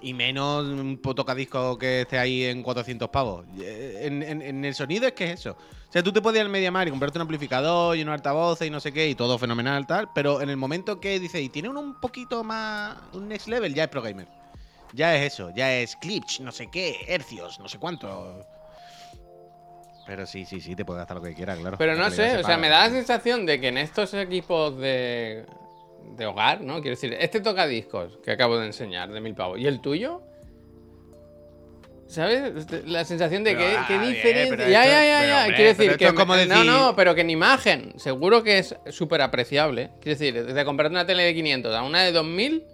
[0.00, 3.44] Y menos un tocadisco que esté ahí en 400 pavos.
[3.58, 5.56] Eh, En, en- en el sonido es que es eso.
[5.88, 8.66] O sea, tú te podías ir al Mediamar y comprarte un amplificador y unos altavoces
[8.68, 10.10] y no sé qué, y todo fenomenal, tal.
[10.14, 12.96] Pero en el momento que dices, y tiene uno un poquito más.
[13.12, 14.28] un next level, ya es pro gamer.
[14.94, 18.46] Ya es eso, ya es clips, no sé qué, hercios, no sé cuánto.
[20.06, 21.76] Pero sí, sí, sí, te puedes gastar lo que quieras, claro.
[21.76, 25.44] Pero no sé, o sea, me da la sensación de que en estos equipos de,
[26.16, 26.74] de hogar, ¿no?
[26.80, 30.22] Quiero decir, este tocadiscos que acabo de enseñar de mil pavos, ¿y el tuyo?
[32.06, 32.52] ¿Sabes?
[32.86, 34.56] La sensación de que, ah, bien, diferencia.
[34.56, 35.40] pero Ya, esto- ya, ya, ya.
[35.42, 36.14] hombre, Quiero decir que.
[36.14, 39.90] como decir- No, no, pero que en imagen, seguro que es súper apreciable.
[40.00, 42.64] Quiero decir, de comprarte una tele de 500 a una de 2000,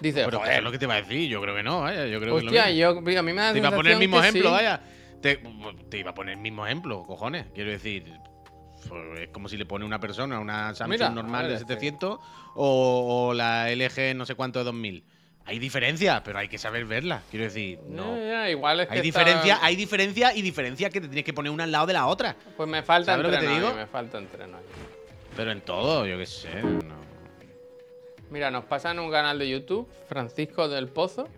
[0.00, 2.06] dices, Pero joder, es lo que te iba a decir, yo creo que no, vaya,
[2.06, 3.98] yo creo que hostia, lo yo, a mí me da Te iba a poner el
[3.98, 4.54] mismo que ejemplo, sí.
[4.54, 4.80] vaya.
[5.20, 5.40] Te,
[5.88, 7.46] te iba a poner el mismo ejemplo, cojones.
[7.52, 8.04] Quiero decir,
[9.18, 12.18] es como si le pone una persona una Samsung Mira, normal de 700
[12.54, 15.04] o, o la LG no sé cuánto de 2000.
[15.46, 17.22] Hay diferencias, pero hay que saber verlas.
[17.30, 18.16] Quiero decir, no.
[18.16, 21.24] Ya, ya, igual es que Hay está- diferencia, hay diferencia y diferencia que te tienes
[21.24, 22.34] que poner una al lado de la otra.
[22.56, 23.74] Pues me falta ¿Sabes lo que te digo?
[23.74, 24.64] me falta entreno ahí.
[25.36, 26.62] Pero en todo, yo qué sé.
[26.62, 27.04] no.
[28.30, 31.28] Mira, nos pasa en un canal de YouTube, Francisco del Pozo,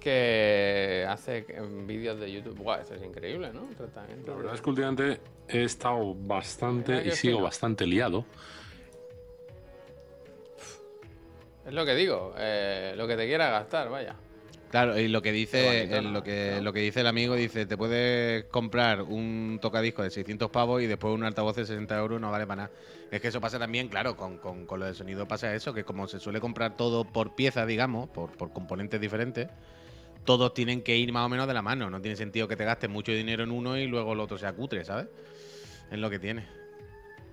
[0.00, 1.44] que hace
[1.86, 2.56] vídeos de YouTube.
[2.56, 3.68] Buah, eso es increíble, ¿no?
[3.76, 4.30] Tratamiento.
[4.32, 8.24] La verdad es que últimamente he estado bastante y sigo bastante liado.
[11.66, 14.16] Es lo que digo, eh, lo que te quiera gastar, vaya.
[14.70, 16.10] Claro, y lo que dice bonito, el- ¿no?
[16.12, 16.62] lo que ¿No?
[16.62, 20.86] lo que dice el amigo dice, te puedes comprar un tocadisco de 600 pavos y
[20.86, 22.70] después un altavoz de 60 euros no vale para nada.
[23.10, 25.82] Es que eso pasa también, claro, con, con, con lo del sonido pasa eso, que
[25.82, 29.48] como se suele comprar todo por pieza, digamos, por, por componentes diferentes,
[30.24, 31.90] todos tienen que ir más o menos de la mano.
[31.90, 34.52] No tiene sentido que te gastes mucho dinero en uno y luego el otro sea
[34.52, 35.06] cutre, ¿sabes?
[35.90, 36.46] Es lo que tiene.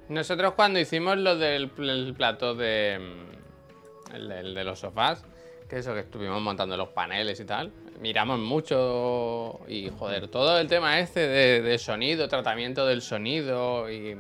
[0.10, 2.98] Nosotros cuando hicimos lo del pl- el plato de.
[3.00, 5.26] mm, El, el de los sofás,
[5.70, 10.68] que eso que estuvimos montando los paneles y tal, miramos mucho y joder, todo el
[10.68, 14.16] tema este de, de sonido, tratamiento del sonido y.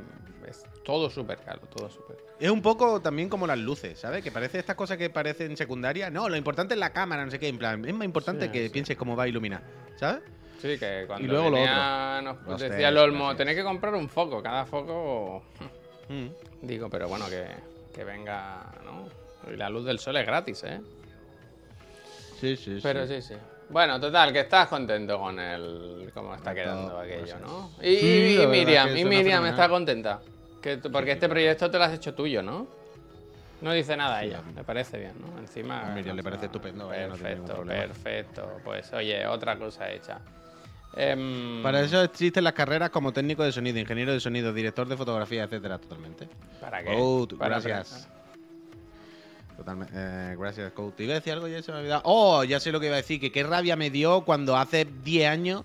[0.87, 2.29] Todo súper caro, todo súper caro.
[2.39, 4.23] Es un poco también como las luces, ¿sabes?
[4.23, 6.09] Que parece estas cosas que parecen secundarias.
[6.13, 7.49] No, lo importante es la cámara, no sé qué.
[7.49, 8.69] En plan, es más importante Sí, que sí.
[8.69, 9.61] pienses cómo va a iluminar,
[9.97, 10.21] ¿sabes?
[10.61, 14.41] Sí, que cuando luego lo nos Los decía el Olmo, tenéis que comprar un foco,
[14.41, 15.43] cada foco.
[16.09, 16.27] Mm.
[16.61, 17.45] Digo, pero bueno, que,
[17.93, 19.09] que venga, ¿no?
[19.51, 20.79] Y la luz del sol es gratis, ¿eh?
[22.39, 23.33] Sí, sí, Pero sí, sí.
[23.67, 27.71] Bueno, total, que estás contento con el cómo está quedando aquello, pues, ¿no?
[27.81, 29.49] Y, y- Sí, y Miriam, y Miriam fenomenal.
[29.49, 30.21] está contenta.
[30.67, 32.67] Que porque este proyecto te lo has hecho tuyo, ¿no?
[33.61, 35.39] No dice nada ella, me parece bien, ¿no?
[35.39, 35.91] Encima.
[35.91, 38.61] A Miriam le parece estupendo, no ningún Perfecto, perfecto.
[38.65, 40.19] Pues oye, otra cosa hecha.
[40.93, 44.97] Em, Para eso existen las carreras como técnico de sonido, ingeniero de sonido, director de
[44.97, 46.27] fotografía, etcétera, totalmente.
[46.59, 47.27] ¿Para qué?
[47.39, 48.09] Para gracias.
[49.55, 49.93] Totalmente.
[49.95, 50.91] eh, gracias, Code.
[50.91, 52.01] ¿Te iba a decir algo ya se me ha olvidado?
[52.03, 53.21] Oh, ya sé lo que iba a decir.
[53.21, 55.63] Que qué rabia me dio cuando hace 10 años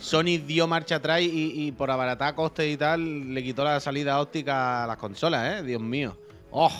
[0.00, 4.20] Sony dio marcha atrás y, y por abaratar costes y tal le quitó la salida
[4.20, 5.62] óptica a las consolas, ¿eh?
[5.62, 6.16] Dios mío.
[6.50, 6.70] Oh.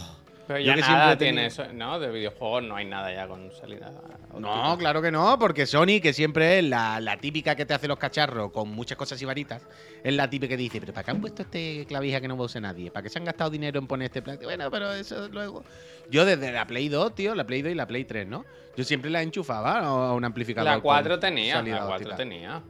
[0.47, 2.01] Pero Yo ya que nada tiene eso, ¿no?
[2.01, 3.93] De videojuegos no hay nada ya con salida.
[4.37, 4.79] No, óptica.
[4.79, 7.99] claro que no, porque Sony, que siempre es la, la típica que te hace los
[7.99, 9.63] cacharros con muchas cosas y varitas,
[10.03, 12.43] es la típica que dice, pero ¿para qué han puesto este clavija que no va
[12.43, 12.91] a usar nadie?
[12.91, 14.49] ¿Para qué se han gastado dinero en poner este plástico?
[14.49, 15.63] Bueno, pero eso luego...
[16.11, 18.45] Yo desde la Play 2, tío, la Play 2 y la Play 3, ¿no?
[18.77, 20.67] Yo siempre la enchufaba a un amplificador.
[20.67, 22.17] La con 4 tenía, la 4 óptica.
[22.17, 22.61] tenía.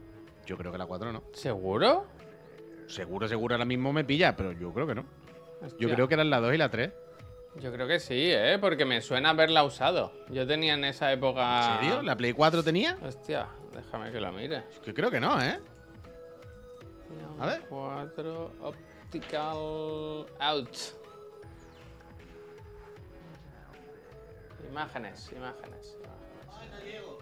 [0.45, 1.23] Yo creo que la 4 no.
[1.33, 2.07] ¿Seguro?
[2.87, 5.03] Seguro, seguro ahora mismo me pilla, pero yo creo que no.
[5.61, 5.93] Yo Hostia.
[5.93, 6.91] creo que eran la 2 y la 3.
[7.59, 8.57] Yo creo que sí, ¿eh?
[8.59, 10.13] Porque me suena haberla usado.
[10.29, 11.75] Yo tenía en esa época...
[11.75, 12.01] ¿En serio?
[12.01, 12.97] ¿La Play 4 tenía?
[13.01, 14.63] Hostia, déjame que la mire.
[14.83, 15.59] Que creo que no, ¿eh?
[17.39, 17.61] A ver.
[17.69, 20.77] 4 Optical Out.
[24.69, 25.97] Imágenes, imágenes.
[25.99, 27.20] Imágenes.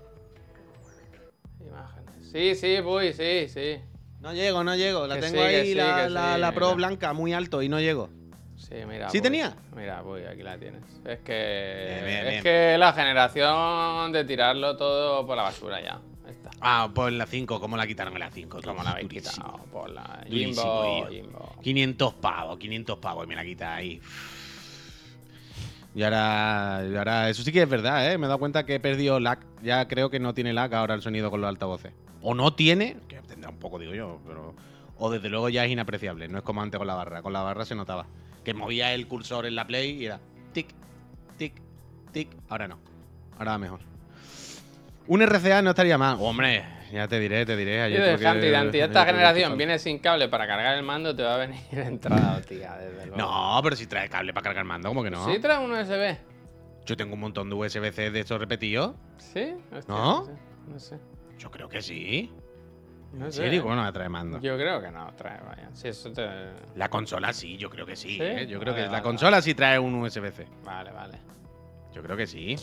[2.31, 3.77] Sí, sí, voy, sí, sí.
[4.21, 5.07] No llego, no llego.
[5.07, 7.61] La Que tengo sí, ahí sí, la, que la- sí, la Pro blanca muy alto
[7.61, 8.09] y no llego.
[8.57, 9.09] Sí, mira.
[9.09, 9.23] ¿Sí voy.
[9.23, 9.55] tenía?
[9.75, 10.83] Mira, voy, aquí la tienes.
[11.05, 11.87] Es que.
[11.93, 12.43] Bien, bien, es bien.
[12.43, 15.99] que la generación de tirarlo todo por la basura ya.
[16.29, 16.51] Está.
[16.61, 18.59] Ah, pues la 5, ¿cómo la quitaron en la 5?
[18.63, 21.07] Como la habéis quitado por la Jimbo.
[21.09, 21.55] Jimbo.
[21.63, 23.99] 500 pavos, 500 pavos y me la quita ahí.
[25.95, 28.17] Y ahora, y ahora, eso sí que es verdad, ¿eh?
[28.17, 29.39] Me he dado cuenta que he perdido lag.
[29.63, 31.93] Ya creo que no tiene lag ahora el sonido con los altavoces.
[32.21, 34.53] O no tiene, que tendrá un poco, digo yo, pero.
[34.97, 36.27] O desde luego ya es inapreciable.
[36.27, 37.21] No es como antes con la barra.
[37.21, 38.05] Con la barra se notaba.
[38.43, 40.19] Que movía el cursor en la play y era
[40.51, 40.67] tic,
[41.37, 41.53] tic,
[42.11, 42.29] tic.
[42.49, 42.79] Ahora no.
[43.37, 43.79] Ahora va mejor.
[45.07, 46.17] Un RCA no estaría mal.
[46.19, 47.81] Hombre, ya te diré, te diré.
[47.81, 51.23] Ayer de tuve que- ayer esta generación viene sin cable para cargar el mando, te
[51.23, 53.17] va a venir entrada óptica, desde luego.
[53.17, 55.25] No, pero si trae cable para cargar mando, ¿cómo que no?
[55.31, 56.17] ¿Sí trae un USB?
[56.85, 58.95] Yo tengo un montón de USB-C de estos repetidos.
[59.17, 59.53] ¿Sí?
[59.71, 60.25] Hostia, ¿No?
[60.25, 60.31] sé,
[60.67, 60.97] No sé.
[61.37, 62.31] Yo creo que sí.
[63.13, 63.43] No ¿En sé.
[63.43, 63.63] serio?
[63.63, 64.39] ¿Cómo no trae mando?
[64.39, 65.69] Yo creo que no trae, vaya.
[65.73, 66.27] Si eso te.
[66.75, 68.17] La consola sí, yo creo que sí.
[68.17, 68.21] ¿Sí?
[68.21, 68.45] ¿eh?
[68.47, 70.45] Yo creo Vale, que vale, la consola sí trae un USB-C.
[70.63, 71.17] Vale, vale.
[71.93, 72.55] Yo creo que sí.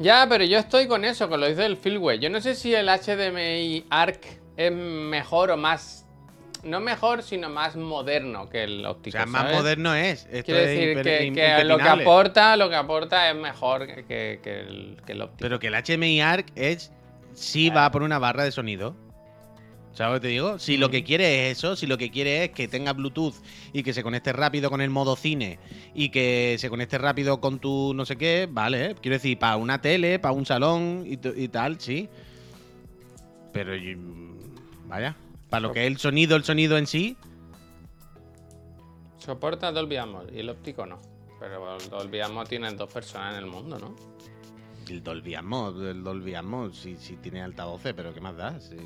[0.00, 2.18] Ya, pero yo estoy con eso, con lo dice el Fieldway.
[2.18, 4.24] Yo no sé si el HDMI ARC
[4.56, 6.06] es mejor o más.
[6.62, 9.16] No mejor, sino más moderno que el O óptico.
[9.16, 10.26] sea, más moderno es.
[10.30, 14.96] Esto Quiero es decir que, lo que aporta, lo que aporta es mejor que, el,
[15.04, 15.38] que el óptico.
[15.38, 16.92] Pero que el HMI ARC es.
[17.34, 18.96] Sí va por una barra de sonido.
[19.92, 20.58] ¿Sabes lo que te digo?
[20.58, 20.90] Si lo Mm.
[20.92, 23.34] que quiere es eso, si lo que quiere es que tenga Bluetooth
[23.72, 25.58] y que se conecte rápido con el modo cine
[25.94, 28.94] y que se conecte rápido con tu no sé qué, vale.
[29.02, 32.08] Quiero decir, para una tele, para un salón y, tal, sí.
[33.52, 33.72] Pero,
[34.86, 35.16] vaya,
[35.50, 37.16] para lo que es el sonido, el sonido en sí,
[39.18, 40.98] Soporta Dolby Atmos y el óptico no.
[41.38, 43.94] Pero Dolby Atmos tiene dos personas en el mundo, ¿no?
[44.92, 48.58] El Dolby Atmos, el Dolby Atmos, sí, sí tiene altavoces, pero ¿qué más da?
[48.60, 48.76] Si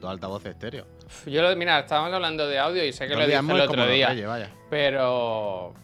[0.00, 0.86] dos altavoces estéreo.
[1.26, 3.86] Yo, lo- mira, estábamos hablando de audio y sé que lo dije Atmos el otro
[3.86, 4.08] día.
[4.08, 4.50] Reyes, vaya.
[4.70, 5.74] Pero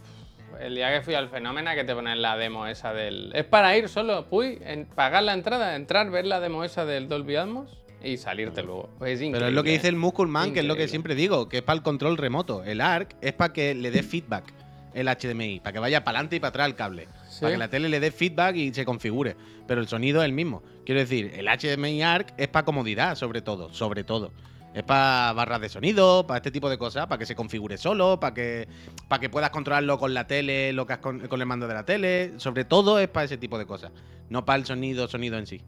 [0.61, 3.31] el día que fui al fenómeno que te ponen la demo esa del.
[3.35, 7.09] Es para ir solo, puy, en, pagar la entrada, entrar, ver la demo esa del
[7.09, 8.91] Dolby Atmos y salirte luego.
[8.99, 11.15] Pues es Pero es lo que dice el Muscle Man, que es lo que siempre
[11.15, 12.65] digo, que es para el control remoto.
[12.65, 14.53] El ARC es para que le dé feedback
[15.01, 17.09] el HDMI, para que vaya para adelante y para atrás el cable.
[17.29, 17.41] Sí.
[17.41, 19.37] Para que la tele le dé feedback y se configure.
[19.67, 20.63] Pero el sonido es el mismo.
[20.85, 23.73] Quiero decir, el HDMI ARC es para comodidad, sobre todo.
[23.73, 24.33] Sobre todo.
[24.75, 28.21] Es para barras de sonido, para este tipo de cosas, para que se configure solo,
[28.21, 28.69] para que,
[29.09, 31.75] para que puedas controlarlo con la tele, lo que has con, con el mando de
[31.75, 32.35] la tele.
[32.37, 33.91] Sobre todo es para ese tipo de cosas.
[34.29, 35.61] No para el sonido, sonido en sí.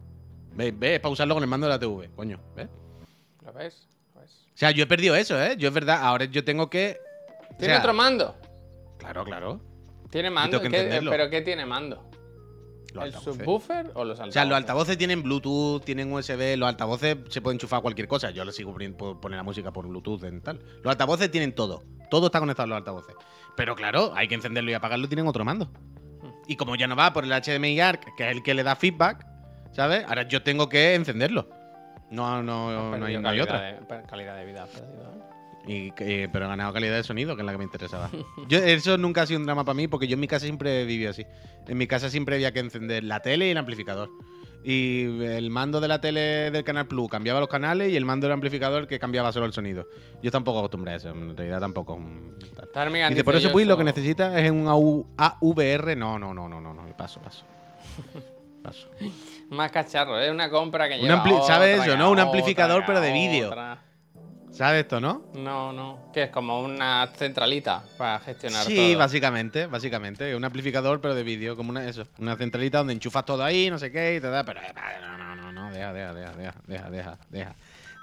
[0.53, 0.77] ¿Ves?
[0.77, 0.99] ¿Ves?
[0.99, 2.39] Para usarlo con el mando de la TV, coño.
[2.55, 2.67] ¿Ves?
[3.43, 3.87] ¿Lo ves?
[4.13, 4.31] ¿Lo ves?
[4.53, 5.55] O sea, yo he perdido eso, ¿eh?
[5.57, 6.99] Yo es verdad, ahora yo tengo que.
[7.51, 8.35] o ¿Tiene sea, otro mando?
[9.01, 9.61] Claro, claro.
[10.09, 10.61] ¿Tiene mando?
[10.61, 11.11] que ¿Qué- entenderlo.
[11.11, 12.09] ¿Pero qué tiene mando?
[12.93, 13.35] Los ¿El altavoces.
[13.35, 14.33] subwoofer o los O altavoces?
[14.33, 18.31] sea, los altavoces tienen Bluetooth, tienen USB, los altavoces se pueden enchufar a cualquier cosa.
[18.31, 20.59] Yo le sigo poniendo poner la música por Bluetooth en tal.
[20.83, 21.83] Los altavoces tienen todo.
[22.09, 23.15] Todo está conectado a los altavoces.
[23.55, 25.71] Pero claro, hay que encenderlo y apagarlo, tienen otro mando.
[26.47, 28.75] Y como ya no va por el HDMI ARC, que es el que le da
[28.75, 29.25] feedback,
[29.71, 30.03] ¿sabes?
[30.07, 31.47] Ahora yo tengo que encenderlo.
[32.09, 33.61] No, no, Has no, hay, no otra.
[33.61, 34.65] de- calidad de vida.
[34.65, 35.21] perdido, ¿eh?
[35.67, 38.09] Y, que- pero he ganado calidad de sonido, que es la que me interesaba.
[38.47, 40.85] Yo, eso nunca ha sido un drama para mí, porque yo en mi casa siempre
[40.85, 41.25] vivido así.
[41.67, 44.09] En mi casa siempre había que encender la tele y el amplificador.
[44.63, 48.27] Y el mando de la tele del Canal Plus cambiaba los canales y el mando
[48.27, 49.87] del amplificador que cambiaba solo el sonido.
[50.21, 51.99] Yo tampoco acostumbré a eso, en realidad tampoco.
[52.71, 55.95] Tarmigan Dice, por dice, eso pues lo que necesitas es un AU AVR.
[55.95, 56.97] No, no, no, no, no, no.
[56.97, 57.43] Paso, paso.
[58.61, 58.87] Paso.
[59.49, 62.11] Más cacharro, es una compra que Un lleva ¿sabes eso, no?
[62.11, 63.53] Un amplificador, pero de vídeo.
[64.51, 65.23] ¿Sabes esto, no?
[65.33, 66.11] No, no.
[66.13, 68.99] Que es como una centralita para gestionar Sí, todo.
[68.99, 70.35] básicamente, básicamente.
[70.35, 73.79] Un amplificador, pero de vídeo, como una, eso, una centralita donde enchufas todo ahí, no
[73.79, 76.53] sé qué, y te da, pero eh, no, no, no, no, deja, deja, deja, deja,
[76.67, 77.55] deja, deja, deja.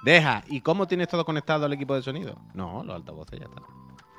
[0.04, 0.44] Deja.
[0.48, 2.36] ¿Y cómo tienes todo conectado al equipo de sonido?
[2.54, 3.64] No, los altavoces ya están.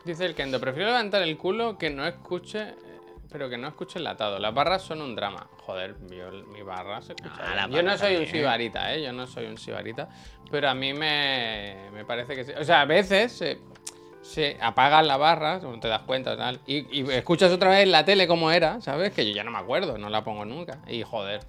[0.06, 2.76] Dice el Kendo, prefiero levantar el culo que no escuche,
[3.32, 4.40] pero que no escuche enlatado.
[4.40, 5.48] Las barras son un drama.
[5.66, 7.36] Joder, yo- mi barra se escucha.
[7.40, 7.78] Ah, la bien.
[7.78, 8.36] yo no barra soy un también.
[8.36, 9.04] sibarita, ¿eh?
[9.04, 10.10] Yo no soy un sibarita.
[10.52, 12.52] Pero a mí me, me parece que sí.
[12.60, 13.60] O sea, a veces se,
[14.22, 18.04] se apagan las barras, no te das cuenta tal, y, y escuchas otra vez la
[18.06, 19.14] tele como era, ¿sabes?
[19.14, 20.80] Que yo ya no me acuerdo, no la pongo nunca.
[20.88, 21.42] Y joder,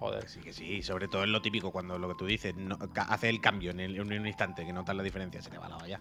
[0.00, 0.28] joder.
[0.28, 2.76] Sí, que sí, sobre todo es lo típico cuando lo que tú dices, no,
[3.08, 5.68] hace el cambio en, el- en un instante, que notas la diferencia, se te va
[5.68, 5.98] la olla.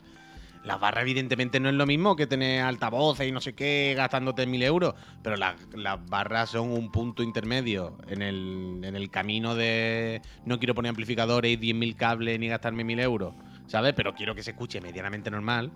[0.64, 4.46] Las barras, evidentemente, no es lo mismo que tener altavoces y no sé qué, gastándote
[4.46, 9.56] mil euros, pero las, las barras son un punto intermedio en el, en el camino
[9.56, 13.34] de no quiero poner amplificadores y 10.000 cables ni gastarme mil euros,
[13.68, 13.94] ¿sabes?
[13.96, 15.72] Pero quiero que se escuche medianamente normal.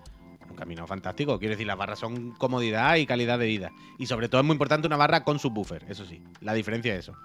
[0.49, 1.39] Un camino fantástico.
[1.39, 3.71] Quiero decir, las barras son comodidad y calidad de vida.
[3.97, 6.21] Y sobre todo es muy importante una barra con subwoofer, eso sí.
[6.41, 7.15] La diferencia es eso.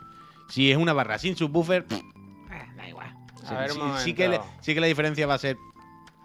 [0.49, 3.09] Si es una barra sin subwoofer, pff, eh, da igual.
[3.09, 5.57] A Sí, ver, un sí- sí que sí que la diferencia va a ser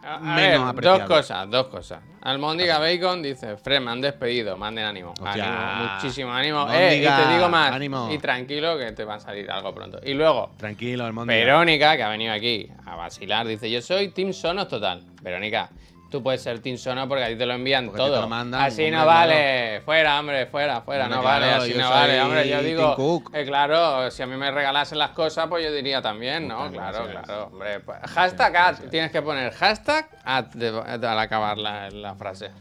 [0.03, 2.01] A, a menos ver, dos cosas, dos cosas.
[2.21, 5.13] Almóndiga Bacon dice, Fred, me han despedido, manden ánimo.
[5.23, 6.67] Ánimo, muchísimo ánimo.
[6.71, 8.09] Eh, y te digo más, ánimo.
[8.11, 9.99] y tranquilo que te va a salir algo pronto.
[10.03, 11.11] Y luego, tranquilo.
[11.25, 15.03] Verónica, que ha venido aquí a vacilar, dice, yo soy Team Sonos total.
[15.21, 15.69] Verónica,
[16.11, 18.21] tú puedes ser Team Sonos porque a ti te lo envían Porque ti te todo.
[18.21, 19.81] lo mandan, así hombre, no vale.
[19.85, 22.21] Fuera, hombre, fuera, fuera, Hombre, no claro, vale, así no vale.
[22.21, 26.01] Hombre, yo digo, eh, claro, si a mí me regalasen las cosas, pues yo diría
[26.01, 26.57] también, ¿no?
[26.69, 27.25] Muchas Claro, gracias.
[27.25, 27.79] claro, hombre.
[27.79, 28.91] pues, hashtag ad, gracias.
[28.91, 32.51] tienes que poner hashtag ad de- al acabar la, la frase.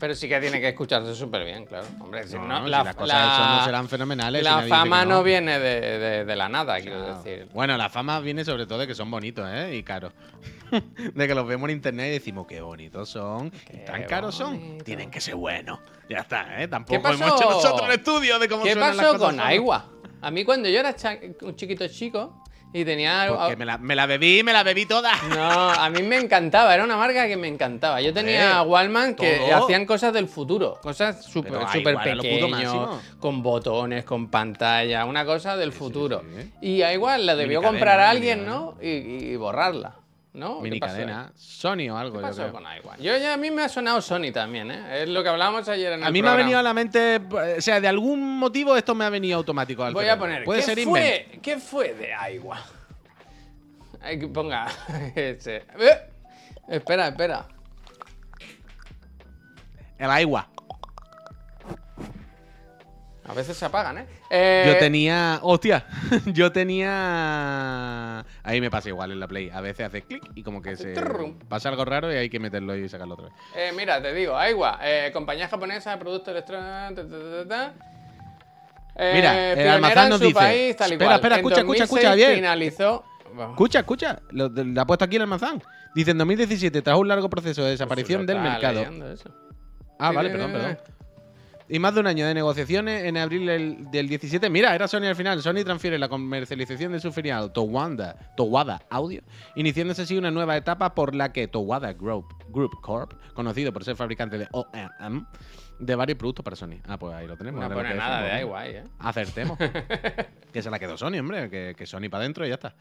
[0.00, 1.86] Pero sí que tiene que escucharse súper bien, claro.
[2.00, 4.40] Hombre, si No, no, si la, las cosas la- Sonos serán fenomenales.
[4.42, 5.22] si la dice fama que no.
[5.22, 7.22] viene de, de- de la nada, quiero Claro.
[7.22, 7.48] decir.
[7.54, 9.76] Bueno, la fama viene sobre todo de que son bonitos, ¿eh?
[9.76, 10.12] Y caros.
[11.14, 13.52] de que los vemos en internet y decimos qué bonitos son.
[13.72, 14.78] y tan caros son.
[14.78, 15.80] Tienen que ser buenos.
[16.08, 16.68] Ya está, ¿eh?
[16.68, 19.40] Tampoco hemos hecho nosotros el estudio de cómo ¿Qué suenan las pasó cosas con.
[19.40, 19.86] Aiwa?
[20.20, 20.94] A mí cuando yo era
[21.42, 23.26] un chiquito chico y tenía...
[23.28, 25.12] Porque me la, me la bebí, me la bebí toda.
[25.28, 28.00] No, a mí me encantaba, era una marca que me encantaba.
[28.00, 29.64] Yo tenía Hombre, Wallman que todo.
[29.64, 31.60] hacían cosas del futuro, cosas súper
[32.02, 33.00] pequeños, máximo.
[33.20, 36.22] con botones, con pantalla, una cosa del futuro.
[36.36, 36.52] sí.
[36.62, 38.44] Y a igual la debió comprar a alguien.
[38.44, 38.76] ¿no?
[38.82, 39.94] Y, y borrarla,
[40.34, 40.56] ¿no?
[40.58, 41.32] ¿Qué Mini cadena.
[41.36, 42.52] Sony o algo, ¿Qué yo creo.
[42.52, 42.64] con?
[42.98, 45.02] Yo ya a mí me ha sonado Sony también, ¿eh?
[45.02, 47.20] Es lo que hablábamos ayer en el A mí me ha venido a la mente,
[47.56, 49.82] o sea, de algún motivo esto me ha venido automático.
[49.84, 50.44] al Voy a poner.
[50.44, 51.28] Puede ¿qué ser fue.
[51.40, 52.58] ¿Qué fue de Aiwa?
[54.02, 54.66] Hay que ponga
[55.14, 55.64] ese.
[55.78, 56.10] Eh,
[56.68, 57.46] Espera, espera.
[59.98, 60.48] El agua.
[63.26, 64.06] A veces se apagan, ¿eh?
[64.30, 65.38] Eh, Yo tenía.
[65.42, 65.86] Hostia,
[66.26, 68.18] yo tenía.
[68.42, 69.50] Ahí me pasa igual en la Play.
[69.50, 70.94] A veces hace clic y como que se.
[71.48, 73.34] Pasa algo raro y hay que meterlo y sacarlo otra vez.
[73.56, 76.94] eh, mira, te digo, Aiwa, eh, compañía japonesa de productos electrónicos.
[76.94, 77.74] ta, ta, ta, ta.
[78.96, 82.34] Eh, Mira, el Almazán nos dice- país, tal Espera, espera, escucha, escucha, 2006 escucha, bien.
[82.36, 83.04] Finalizó.
[83.50, 84.20] Escucha, escucha.
[84.30, 85.60] Lo, le ha puesto aquí el almazán.
[85.94, 88.82] Dice en 2017, tras un largo proceso de desaparición del mercado.
[89.12, 89.30] eso.
[89.98, 90.78] Ah, Sí, vale, perdón, perdón.
[91.74, 94.48] Y más de un año de negociaciones, en abril del, del 17.
[94.48, 95.42] Mira, era Sony al final.
[95.42, 99.22] Sony transfiere la comercialización de su filial Towanda, Towada Audio,
[99.56, 103.96] iniciándose así una nueva etapa por la que Towada Group, Group Corp, conocido por ser
[103.96, 105.26] fabricante de OEM,
[105.80, 106.76] de varios productos para Sony.
[106.86, 107.60] Ah, pues ahí lo tenemos.
[107.60, 108.84] No pone nada de ahí, ¿eh?
[109.00, 109.58] Acertemos.
[110.52, 111.50] que se la quedó Sony, hombre.
[111.50, 112.76] Que, que Sony para adentro y ya está.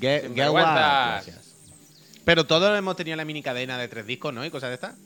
[0.00, 0.74] Ge- Sin Gewa, vergüenzas.
[1.26, 1.54] gracias.
[2.24, 4.44] Pero todos hemos tenido la mini cadena de tres discos, ¿no?
[4.44, 4.96] Y cosas de estas.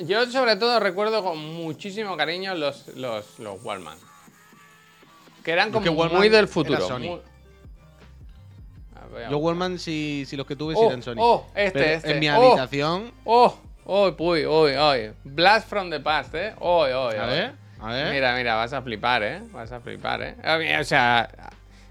[0.00, 3.98] Yo sobre todo recuerdo con muchísimo cariño los, los, los Wallman.
[5.44, 6.86] Que eran como muy del futuro.
[6.86, 6.98] Sony.
[7.00, 7.20] muy-
[9.26, 9.38] a Yo.
[9.38, 11.14] Wallman, si, si los que tuve, sí Oh, eran Sony.
[11.18, 12.10] oh, este, Pero este.
[12.12, 12.32] En mi Oh.
[12.34, 13.12] habitación.
[13.24, 15.12] Oh, oh, uy, uy, uy.
[15.24, 16.54] Blast from the past, ¿eh?
[16.60, 17.14] Uy, uy, A uy.
[17.30, 18.12] ver, a ver.
[18.12, 19.40] Mira, mira, vas a flipar, ¿eh?
[19.50, 20.36] Vas a flipar, ¿eh?
[20.44, 21.28] A O sea,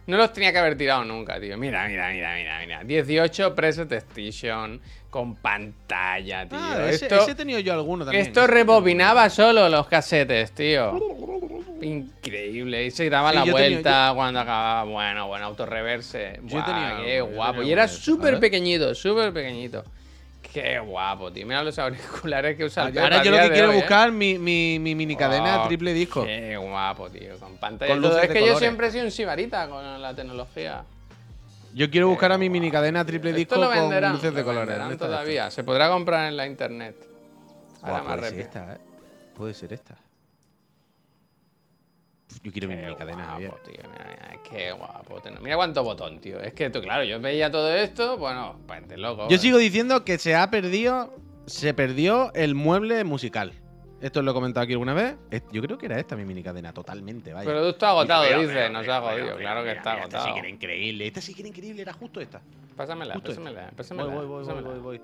[0.08, 1.58] no los tenía que haber tirado nunca, tío.
[1.58, 2.84] Mira, mira, mira, mira, mira.
[2.84, 6.58] 18 preset station con pantalla, tío.
[6.60, 8.26] Ah, ese, esto ese he tenido yo alguno también.
[8.26, 10.98] esto rebobinaba solo los casetes, tío.
[11.82, 12.86] Increíble.
[12.86, 14.84] Y se daba Sí, la tenía- vuelta cuando acababa.
[14.84, 16.40] Bueno, bueno, autorreverse.
[16.44, 17.54] Yo Buah, tenía qué algo, yo guapo.
[17.60, 19.84] tenía Y era súper pequeñito, súper pequeñito.
[20.62, 21.46] Qué guapo, tío.
[21.46, 23.80] Mira los auriculares que usa Pepa Ahora a yo lo que quiero hoy, ¿eh?
[23.80, 26.24] buscar mi, mi, mi mini cadena Oh, triple disco.
[26.24, 27.38] Qué guapo, tío.
[27.40, 27.92] Con pantalla.
[27.94, 30.84] Con luces Es de que yo siempre he sido un sibarita con la tecnología.
[31.74, 34.46] Yo quiero buscar a mi mini cadena triple disco Esto lo con luces de lo
[34.46, 34.68] colores.
[34.68, 35.52] venderán ¿Dónde está todavía.
[35.52, 36.96] Se podrá comprar en la internet.
[37.84, 38.78] Ahora me puede ser esta, ¿eh?
[39.36, 39.96] Puede ser esta.
[42.44, 43.50] Yo quiero mi Qué mini cadena, Javier.
[43.52, 43.82] guapo, tío.
[43.90, 45.22] Mira, mira, qué guapo.
[45.42, 46.40] Mira cuánto botón, tío.
[46.40, 49.28] Es que tú, claro, yo veía todo esto, bueno, pues de loco.
[49.30, 49.40] Yo eh.
[49.40, 51.14] sigo diciendo que se ha perdido.
[51.46, 53.54] Se perdió el mueble musical.
[54.02, 55.16] Esto lo he comentado aquí alguna vez.
[55.54, 57.50] Yo creo que era esta mi mini cadena, totalmente, vaya.
[57.50, 58.52] Producto agotado, Mira, dice.
[58.52, 59.38] mira, Nos mira, ha jodido.
[59.38, 60.34] Claro que mira, está mira, Esta sí agotado.
[60.36, 61.08] que era increíble.
[61.08, 62.42] Esta sí que era increíble, era justo esta.
[62.76, 63.76] Pásamela, Justo pásamela, esta.
[63.78, 64.14] pásamela.
[64.14, 65.02] Voy, voy, voy, voy, voy.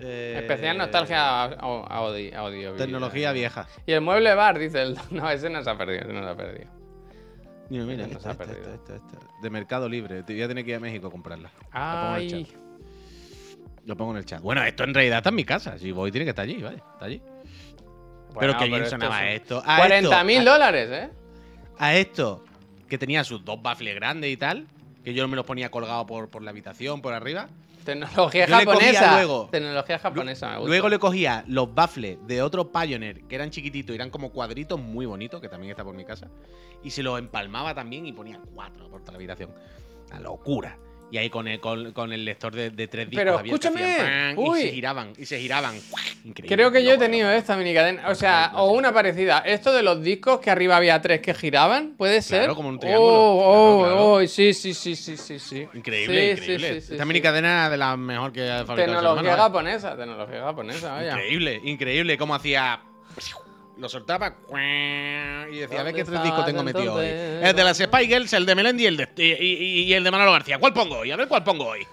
[0.00, 2.72] Eh, Especial nostalgia audi- audio.
[2.74, 3.66] Tecnología vieja.
[3.86, 4.98] Y el mueble bar, dice el.
[5.10, 6.70] No, ese no se ha perdido, ese no se ha perdido.
[7.70, 9.18] Mira, mira, esta, esta, esta.
[9.40, 10.22] De Mercado Libre.
[10.22, 11.50] Te- Voy a tener que ir a México a comprarla.
[11.72, 12.44] La pongo en el Ay.
[12.44, 12.56] chat.
[13.86, 14.40] Lo pongo en el chat.
[14.42, 15.78] Bueno, esto en realidad está en mi casa.
[15.78, 16.76] Si voy, tiene que estar allí, ¿vale?
[16.76, 17.20] Está allí.
[17.20, 19.62] pero Bueno, que bien sonaba son esto.
[19.64, 21.10] A 40 mil esto, dólares, ¿eh?
[21.78, 22.44] a, a esto,
[22.88, 24.66] que tenía sus dos baffles grandes y tal,
[25.04, 27.48] que yo me los ponía colgados por, por la habitación, por arriba.
[27.84, 29.16] Tecnología Yo le cogía japonesa.
[29.16, 30.68] luego- Tecnología japonesa, me gusta.
[30.68, 35.06] Luego le cogía los baffles de otros Pioneer, que eran chiquititos eran como cuadritos muy
[35.06, 36.28] bonitos, que también está por mi casa,
[36.82, 39.50] y se los empalmaba también y ponía cuatro por toda la habitación.
[40.10, 40.78] Una locura.
[41.14, 44.34] Y ahí con el, con, con el lector de, de tres discos Pero escúchame, hacían
[44.36, 44.58] uy.
[44.58, 45.76] y se giraban, y se giraban.
[46.24, 46.56] Increíble.
[46.56, 47.38] Creo que yo he tenido loco.
[47.38, 48.08] esta mini cadena.
[48.08, 49.38] O sea, o una parecida.
[49.46, 52.40] Esto de los discos que arriba había tres que giraban, ¿puede ser?
[52.40, 53.12] Claro, como un triángulo.
[53.14, 54.12] Oh, oh, Claro, claro.
[54.14, 55.68] oh, sí, sí, sí, sí, sí, sí.
[55.72, 56.68] Increíble, Sí, increíble.
[56.74, 57.08] sí, sí, Esta sí.
[57.08, 61.10] mini cadena de la mejor que ha fabricado Tecnología japonesa, tecnología japonesa, vaya.
[61.12, 62.18] Increíble, increíble.
[62.18, 62.80] Cómo hacía.
[63.76, 64.36] Lo soltaba
[65.50, 67.06] y decía, a ver qué ¿Dónde tres discos tengo metido hoy.
[67.06, 70.04] El de las Spy Girls, el de Melendi y el de, y, y- y el
[70.04, 70.58] de Manolo García.
[70.58, 71.10] ¿Cuál pongo hoy?
[71.10, 71.86] A ver cuál pongo hoy.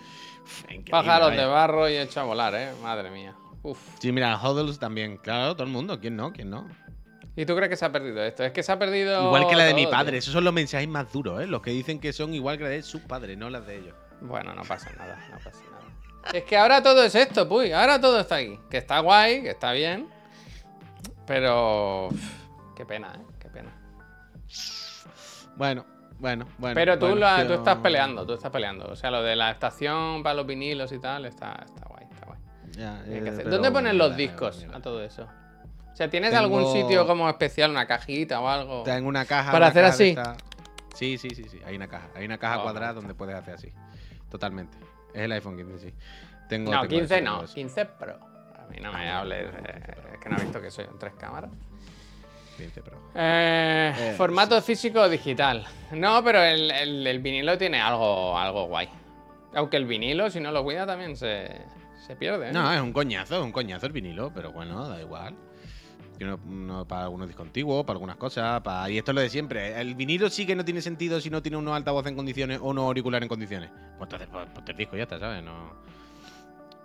[0.63, 1.41] Increíble, Pájaros vaya.
[1.41, 2.69] de barro y hecho a volar, eh.
[2.83, 3.35] Madre mía.
[3.63, 3.79] Uf.
[3.99, 5.17] Sí, mira, Huddles también.
[5.17, 5.99] Claro, todo el mundo.
[5.99, 6.31] ¿Quién no?
[6.31, 6.67] ¿Quién no?
[7.35, 8.43] ¿Y tú crees que se ha perdido esto?
[8.43, 9.25] Es que se ha perdido.
[9.27, 10.11] Igual que la de mi todo, padre.
[10.11, 10.19] tío.
[10.19, 11.47] Esos son los mensajes más duros, ¿eh?
[11.47, 13.95] Los que dicen que son igual que la de sus padres, no las de ellos.
[14.21, 16.31] Bueno, no pasa nada, no pasa nada.
[16.33, 17.71] Es que ahora todo es esto, puy.
[17.71, 18.59] Ahora todo está aquí.
[18.69, 20.07] Que está guay, que está bien.
[21.31, 22.09] Pero.
[22.75, 23.25] Qué pena, eh.
[23.39, 23.69] Qué pena.
[25.55, 25.85] Bueno,
[26.19, 26.75] bueno, bueno.
[26.75, 27.47] Pero tú, bueno, la- tío.
[27.47, 28.85] tú estás peleando, tú estás peleando.
[28.91, 32.25] O sea, lo de la estación para los vinilos y tal, está, está guay, está
[32.25, 32.39] guay.
[32.71, 35.23] Ya, Hay que eh, pero ¿Dónde ponen los discos a todo eso?
[35.91, 38.79] O sea, ¿tienes Tengo- algún sitio como especial, una cajita o algo?
[38.79, 39.51] Está en una caja.
[39.51, 40.09] Para una hacer caja así.
[40.09, 40.35] esta-
[40.95, 41.61] Sí, sí, sí, sí.
[41.65, 42.09] Hay una caja.
[42.15, 43.69] Hay una caja Oh, cuadrada donde puedes hacer así.
[44.29, 44.77] Totalmente.
[45.13, 45.93] Es el iPhone 15, sí.
[46.49, 47.53] Tengo, No, tengo 15 eso, no, tengo eso.
[47.53, 48.19] 15 Pro.
[48.71, 49.81] A mí no me hables, eh,
[50.13, 51.51] es que no has visto que soy en tres cámaras.
[52.57, 52.97] 15 Pro.
[53.15, 55.65] Eh, Eh, formato físico o digital.
[55.91, 58.87] No, pero el, el- el vinilo tiene algo, algo guay.
[59.55, 61.51] Aunque el vinilo, si no lo cuida, también se,
[62.05, 62.49] se pierde.
[62.49, 62.53] ¿eh?
[62.53, 65.35] No, es un coñazo, es un coñazo el vinilo, pero bueno, da igual.
[66.87, 68.87] Para algunos discontiguos, para algunas cosas, para...
[68.91, 69.81] y esto es lo de siempre.
[69.81, 72.65] El vinilo sí que no tiene sentido si no tiene unos altavoces en condiciones o
[72.69, 73.71] unos auriculares en condiciones.
[73.97, 75.43] Pues entonces, pues, ponte el disco ya está, ¿sabes?
[75.43, 75.73] No...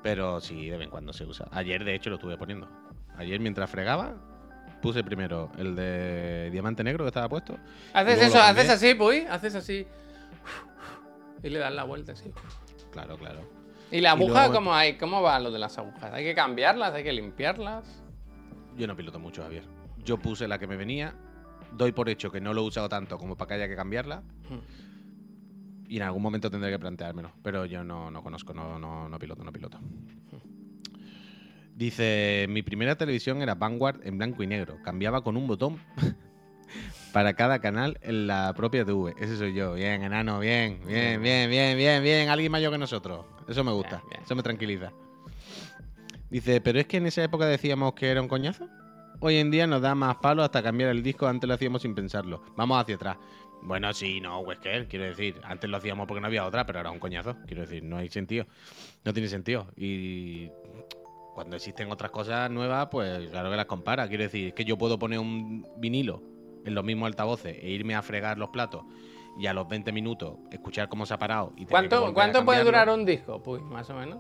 [0.03, 1.47] Pero sí, de vez en cuando se usa.
[1.51, 2.69] Ayer, de hecho, lo estuve poniendo.
[3.17, 4.15] Ayer, mientras fregaba,
[4.83, 7.57] puse primero el de diamante negro que estaba puesto.
[7.93, 9.87] Haces eso, haces así, puy, haces así.
[11.43, 12.31] Y le das la vuelta así.
[12.93, 13.41] Claro, claro.
[13.91, 14.97] ¿Y la Y aguja luego- cómo hay?
[14.97, 16.13] ¿Cómo va lo de las agujas?
[16.13, 16.93] ¿Hay que cambiarlas?
[16.95, 18.03] ¿Hay que limpiarlas?
[18.77, 19.65] Yo no piloto mucho, Javier.
[20.05, 21.15] Yo puse la que me venía.
[21.73, 24.23] Doy por hecho que no lo he usado tanto como para que haya que cambiarla.
[24.49, 24.59] Hmm.
[25.89, 27.33] Y en algún momento tendré que planteármelo.
[27.43, 29.79] Pero yo no, no conozco, no, no, no piloto, no piloto.
[31.77, 34.79] Dice, mi primera televisión era Vanguard en blanco y negro.
[34.83, 35.79] Cambiaba con un botón
[37.13, 39.15] para cada canal en la propia TV.
[39.21, 39.75] Ese soy yo.
[39.75, 42.29] Bien, enano, bien, bien, bien, bien, bien, bien.
[42.31, 43.27] Alguien mayor que nosotros.
[43.47, 43.97] Eso me gusta.
[43.97, 44.23] Bien, bien.
[44.25, 44.93] Eso me tranquiliza.
[46.31, 48.69] Dice, pero es que en esa época decíamos que era un coñazo.
[49.21, 51.27] Hoy en día nos da más palo hasta cambiar el disco.
[51.27, 52.43] Antes lo hacíamos sin pensarlo.
[52.57, 53.17] Vamos hacia atrás.
[53.63, 55.41] Bueno, sí, no, Wesker, quiero decir.
[55.43, 57.37] Antes lo hacíamos porque no había otra, pero ahora es un coñazo.
[57.47, 58.47] Quiero decir, no hay sentido.
[59.05, 59.67] No tiene sentido.
[59.77, 60.51] Y
[61.35, 64.09] cuando existen otras cosas nuevas, pues claro que las compara.
[64.09, 66.23] Quiero decir, es que yo puedo poner un vinilo
[66.65, 68.83] en los mismos altavoces e irme a fregar los platos
[69.39, 72.89] y a los 20 minutos escuchar cómo se ha parado y ¿Cuánto, ¿cuánto puede durar
[72.89, 73.43] un disco?
[73.43, 74.19] Pues más o menos.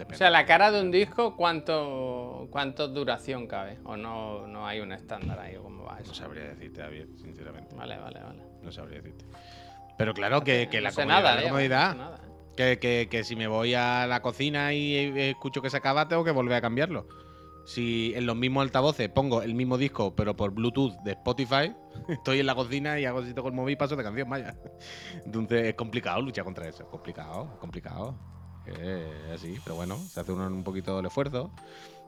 [0.00, 0.16] Depende.
[0.16, 3.78] O sea, la cara de un disco, ¿cuánto, cuánto duración cabe?
[3.84, 5.56] ¿O no, no hay un estándar ahí?
[5.56, 6.14] ¿O cómo va No eso?
[6.14, 7.74] sabría decirte, Javier, sinceramente.
[7.76, 8.42] Vale, vale, vale.
[8.62, 9.24] No sabría decirte.
[9.96, 12.20] Pero claro que, que No la comodidad, nada, la Diego, comodidad, no sé nada.
[12.56, 16.08] que, que- que si me voy a la cocina y eh, escucho que se acaba,
[16.08, 17.06] tengo que volver a cambiarlo.
[17.66, 21.72] Si en los mismos altavoces pongo el mismo disco, pero por Bluetooth de Spotify,
[22.08, 24.56] estoy en la cocina y hago así con el móvil y paso de canción, vaya.
[25.26, 26.82] Entonces es complicado luchar contra eso.
[26.84, 28.18] Es complicado, complicado.
[28.66, 31.50] Es así, pero bueno, se hace uno un poquito el esfuerzo.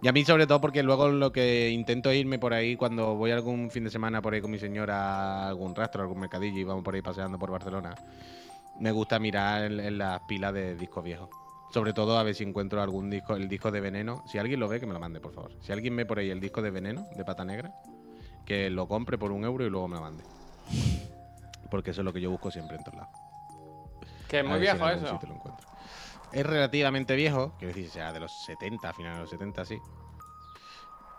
[0.03, 3.15] Y a mí sobre todo porque luego lo que intento es irme por ahí cuando
[3.15, 6.21] voy algún fin de semana por ahí con mi señora a algún rastro, a algún
[6.21, 7.95] mercadillo y vamos por ahí paseando por Barcelona.
[8.81, 11.29] Me gusta mirar en, en las pilas de discos viejos.
[11.73, 14.25] Sobre todo a ver si encuentro algún disco, el disco de Veneno.
[14.27, 15.53] Si alguien lo ve, que me lo mande, por favor.
[15.63, 17.73] Si alguien ve por ahí el disco de Veneno, de Pata Negra,
[18.45, 20.25] que lo compre por un euro y luego me lo mande.
[21.71, 23.15] Porque eso es lo que yo busco siempre en todos lados.
[24.29, 25.19] Que es muy si viejo algún eso.
[25.27, 25.72] lo encuentro.
[26.33, 29.79] Es relativamente viejo, quiero decir, sea de los 70, a finales de los 70, sí.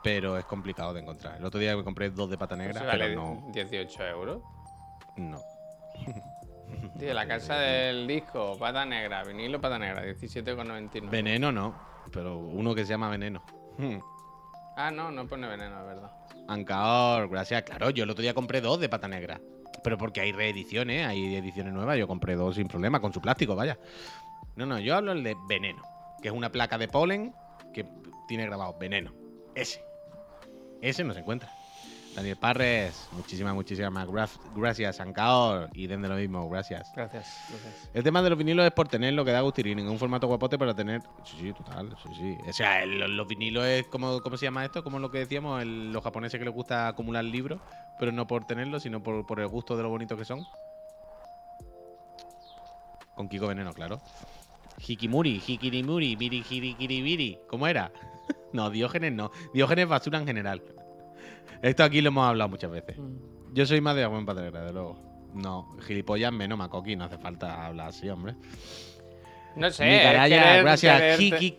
[0.03, 1.37] Pero es complicado de encontrar.
[1.37, 3.51] El otro día me compré dos de pata negra, Eso vale pero no.
[3.53, 4.41] 18 euros.
[5.17, 5.39] No.
[6.99, 11.09] Tío, la casa del disco, pata negra, vinilo, pata negra, 17,99.
[11.09, 11.75] Veneno no,
[12.11, 13.43] pero uno que se llama Veneno.
[13.77, 13.97] Hmm.
[14.75, 16.11] Ah, no, no pone veneno, es verdad.
[16.47, 17.61] Ancaor, gracias.
[17.63, 19.39] Claro, yo el otro día compré dos de pata negra.
[19.83, 21.97] Pero porque hay reediciones, hay ediciones nuevas.
[21.97, 23.77] Yo compré dos sin problema, con su plástico, vaya.
[24.55, 25.81] No, no, yo hablo el de veneno,
[26.21, 27.33] que es una placa de polen
[27.73, 27.85] que
[28.27, 29.11] tiene grabado veneno.
[29.55, 29.83] Ese.
[30.81, 31.49] Ese no se encuentra.
[32.15, 34.99] Daniel Parres, muchísimas, muchísimas gra- gracias.
[34.99, 36.91] Ancaor, y den de lo mismo, gracias.
[36.95, 37.89] Gracias, gracias.
[37.91, 40.27] El tema de los vinilos es por tener lo que da gustirín en un formato
[40.27, 41.01] guapote para tener.
[41.23, 42.37] Sí, sí, total, sí, sí.
[42.47, 44.21] O sea, el- los vinilos es como.
[44.21, 44.83] ¿Cómo se llama esto?
[44.83, 47.59] Como lo que decíamos, el- los japoneses que les gusta acumular libros,
[47.97, 50.45] pero no por tenerlos, sino por, por el gusto de lo bonitos que son.
[53.15, 53.99] Con Kiko Veneno, claro.
[54.85, 57.39] Hikimuri, Hikirimuri, Biri, Hirikiribiri.
[57.47, 57.91] ¿Cómo era?
[58.53, 59.31] no, Diógenes no.
[59.53, 60.61] Diógenes basura en general.
[61.61, 62.97] Esto aquí lo hemos hablado muchas veces.
[62.97, 63.53] Mm.
[63.53, 64.97] Yo soy más de buen padre, de luego.
[65.33, 68.35] No, gilipollas menos Makoki, no hace falta hablar así, hombre.
[69.55, 69.83] No sé.
[69.83, 71.19] Querer- gracias.
[71.19, 71.57] Hiki,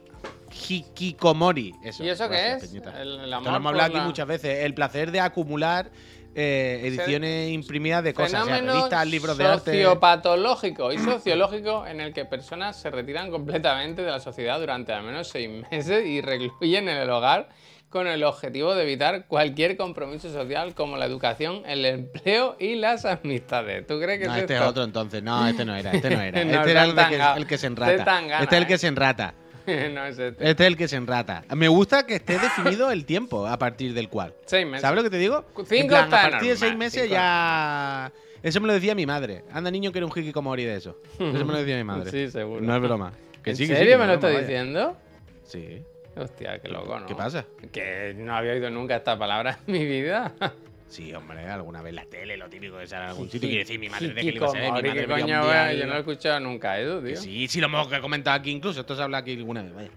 [0.69, 1.75] Hikikomori.
[1.83, 2.73] Eso, ¿Y eso qué es?
[2.75, 4.65] El, el Esto amor lo hemos hablado aquí la- muchas veces.
[4.65, 5.91] El placer de acumular
[6.35, 9.71] eh, ediciones imprimidas de cosas, o sea, Fenómeno revistas, libros de arte.
[9.73, 15.03] sociopatológico y sociológico en el que personas se retiran completamente de la sociedad durante al
[15.05, 17.49] menos seis meses y recluyen en el hogar
[17.89, 23.05] con el objetivo de evitar cualquier compromiso social como la educación, el empleo y las
[23.05, 23.87] amistades.
[23.87, 25.23] ¿Tú crees que No, es este es otro entonces.
[25.23, 25.93] No, este no era.
[25.93, 26.45] Este no era.
[26.45, 27.93] No, este era el, que, tanga- el que se enrata.
[28.41, 28.67] este es el ¿eh?
[28.67, 29.35] que se enrata.
[29.93, 30.51] no es este.
[30.51, 31.45] Este es el que se enrata.
[31.55, 34.35] Me gusta que esté definido el tiempo a partir del cual.
[34.47, 34.83] Seis meses.
[34.83, 35.45] ¿Sabes lo que te digo?
[35.67, 38.13] Cinco plan, a partir de normal, seis meses cinco ya.
[38.43, 39.45] Eso me lo decía mi madre.
[39.51, 40.99] Anda, niño, que era un hikikomori de eso.
[41.15, 42.11] Eso me lo decía mi madre.
[42.11, 42.61] Sí, seguro.
[42.61, 43.13] No es broma.
[43.43, 44.97] Que ¿En sí, que sí, serio que me lo estás diciendo?
[45.45, 45.83] Sí.
[46.17, 47.07] Hostia, qué loco, ¿no?
[47.07, 47.45] ¿Qué pasa?
[47.73, 50.33] Que no había oído nunca esta palabra en mi vida.
[50.95, 53.49] Sí, hombre, alguna vez la tele, lo típico de sale en algún sitio.
[53.49, 54.53] Quiere decir, mi madre de que le a.
[54.53, 57.09] Mi madre ¿qué veía un coño, y- Yo no he escuchado nunca eso, tío.
[57.09, 58.81] Que sí, sí lo hemos comentado aquí incluso.
[58.81, 59.91] Esto se habla aquí alguna vez, vaya.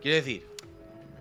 [0.00, 0.46] Quiero decir,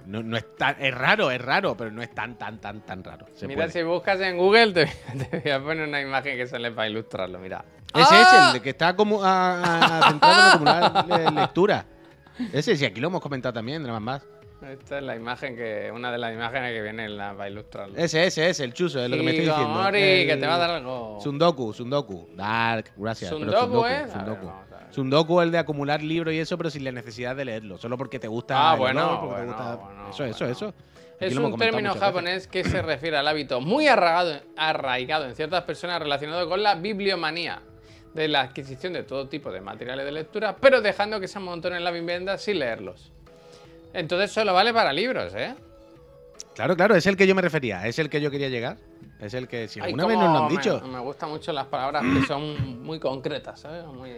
[0.06, 0.76] no, no es tan.
[0.80, 3.26] Es raro, es raro, pero no es tan, tan, tan, tan raro.
[3.34, 3.72] Se Mira, puede.
[3.72, 4.86] si buscas en Google, te,
[5.32, 7.66] te voy a poner una imagen que sale para ilustrarlo, mira.
[7.96, 8.42] Ese ¡Ah!
[8.44, 10.50] es el de que está como a, a- a- centrado en
[10.86, 11.86] acumular le- lectura.
[12.54, 14.24] Ese, sí, aquí lo hemos comentado también, nada más.
[14.72, 15.92] Esta es la imagen que.
[15.94, 17.98] Una de las imágenes que viene en la, para ilustrarlo.
[17.98, 19.70] Ese, ese, ese, el chuso, es lo que me estoy diciendo.
[19.72, 21.20] Hikikomori, El- que te va a dar algo.
[21.22, 22.30] Sundoku, Sundoku.
[22.36, 23.30] Dark, gracias.
[23.30, 24.06] Sundoku, ¿eh?
[24.12, 24.52] Sundoku.
[24.92, 27.78] Sundoku es el de acumular libros y eso, pero sin la necesidad de leerlo.
[27.78, 28.72] Solo porque te gusta.
[28.72, 30.68] Ah, bueno, te bueno, gusta- bueno, Eso, eso, eso.
[31.16, 32.00] Aquí Es un término muchas veces.
[32.02, 36.76] japonés que se refiere al hábito muy arraigado, arraigado en ciertas personas relacionado con la
[36.76, 37.62] bibliomanía,
[38.14, 41.78] de la adquisición de todo tipo de materiales de lectura, pero dejando que se amontonen
[41.78, 43.13] en la vivienda sin leerlos.
[43.94, 45.56] Entonces solo vale para libros, ¿eh?
[46.56, 47.88] Claro, claro, es el que yo me refería.
[47.88, 48.78] Es el que yo quería llegar.
[49.20, 50.82] Es el que, si Ay, alguna vez nos lo han dicho.
[50.82, 53.86] Me, me gustan mucho las palabras que son muy concretas, ¿sabes?
[53.86, 54.12] Muy.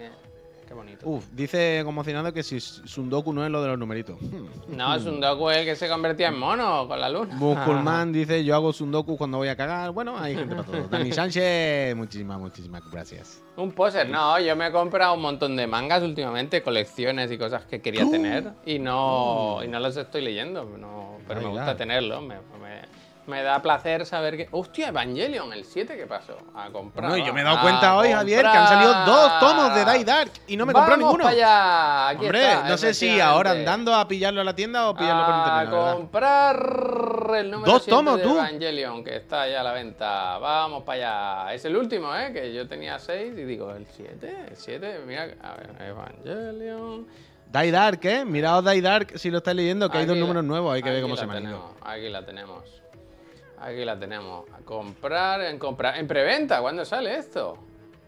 [0.76, 1.10] Bonito.
[1.10, 4.18] Uf, dice conmocionado que si Sundoku no es lo de los numeritos.
[4.68, 7.36] No, es un docu el que se convertía en mono con la luna.
[7.38, 9.92] Busculman dice, yo hago Sundoku cuando voy a cagar.
[9.92, 10.88] Bueno, hay gente para todo.
[10.90, 13.42] Dani Sánchez, muchísimas, muchísimas gracias.
[13.56, 17.64] Un poser, no, yo me he comprado un montón de mangas últimamente, colecciones y cosas
[17.66, 21.78] que quería tener y no, y no los estoy leyendo, no, pero me gusta claro.
[21.78, 24.48] tenerlos, me, me- Me da placer saber que.
[24.52, 26.38] ¡Hostia, Evangelion, el 7 qué pasó?
[26.54, 27.10] A comprar.
[27.10, 29.74] No, y yo me he dado a cuenta hoy, Javier, que han salido dos tomos
[29.74, 31.28] de Die Dark y no me he comprado Vamos ninguno.
[31.28, 32.10] allá.
[32.10, 35.26] Aquí Hombre, está, no sé si ahora andando a pillarlo a la tienda o pillarlo
[35.26, 35.70] por a internet.
[35.72, 35.94] verdad.
[35.96, 38.34] comprar el número Dos 7 tomos, de tú.
[38.36, 40.38] Evangelion, que está ya a la venta.
[40.38, 41.54] Vamos para allá.
[41.56, 42.32] Es el último, ¿eh?
[42.32, 44.46] Que yo tenía 6 y digo, ¿el 7?
[44.50, 45.00] ¿El 7?
[45.08, 47.08] Mira, a ver, Evangelion.
[47.52, 48.26] Die Dark, ¿eh?
[48.26, 50.90] Miraos Die Dark si lo estáis leyendo, que hay dos la- números nuevos, hay que
[50.90, 52.64] ver cómo se tenemos, Aquí la tenemos.
[53.60, 54.46] Aquí la tenemos.
[54.52, 55.98] A comprar, en comprar.
[55.98, 57.58] En preventa, ¿cuándo sale esto?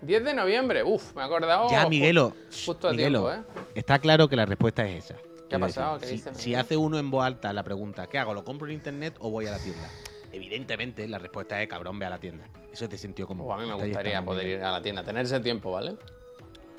[0.02, 0.84] 10 de noviembre.
[0.84, 1.70] Uf, me he acordado.
[1.70, 2.34] Ya, Miguelo,
[2.66, 3.64] Justo a Miguelo, tiempo, ¿eh?
[3.76, 5.16] está claro que la respuesta es esa.
[5.50, 5.98] Quiero pasado?
[5.98, 8.34] decir, ¿Qué si, si hace uno en voz alta la pregunta, ¿qué hago?
[8.34, 9.90] ¿Lo compro en internet o voy a la tienda?
[10.32, 12.44] Evidentemente, la respuesta es cabrón, ve a la tienda.
[12.72, 13.52] Eso es de sentido común.
[13.52, 15.96] A mí me gustaría poder ir a la tienda, tener ese tiempo, ¿vale?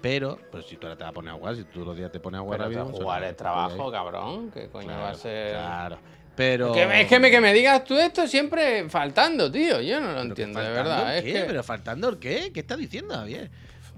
[0.01, 2.13] Pero, pues si tú ahora te vas a poner a jugar, si tú los días
[2.13, 2.99] te pones a jugar Pero rápido.
[2.99, 4.51] jugar es trabajo, cabrón.
[4.53, 5.51] ¿Qué coño va a ser?
[5.55, 5.99] Claro.
[6.39, 6.73] Pero.
[6.73, 9.81] Que es que me, que me digas tú esto siempre faltando, tío.
[9.81, 11.13] Yo no lo ¿Pero qué, entiendo, de verdad.
[11.13, 11.41] el Es qué?
[11.41, 11.47] que...
[11.47, 12.53] ¿Pero faltando el qué?
[12.55, 13.51] ¿Qué estás diciendo, Javier?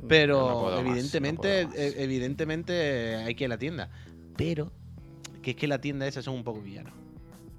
[0.09, 1.74] Pero no evidentemente, más.
[1.76, 3.91] eh, evidentemente hay que ir a la tienda.
[4.38, 4.72] Pero
[5.43, 6.95] que es que la tienda esa son un poco villanos.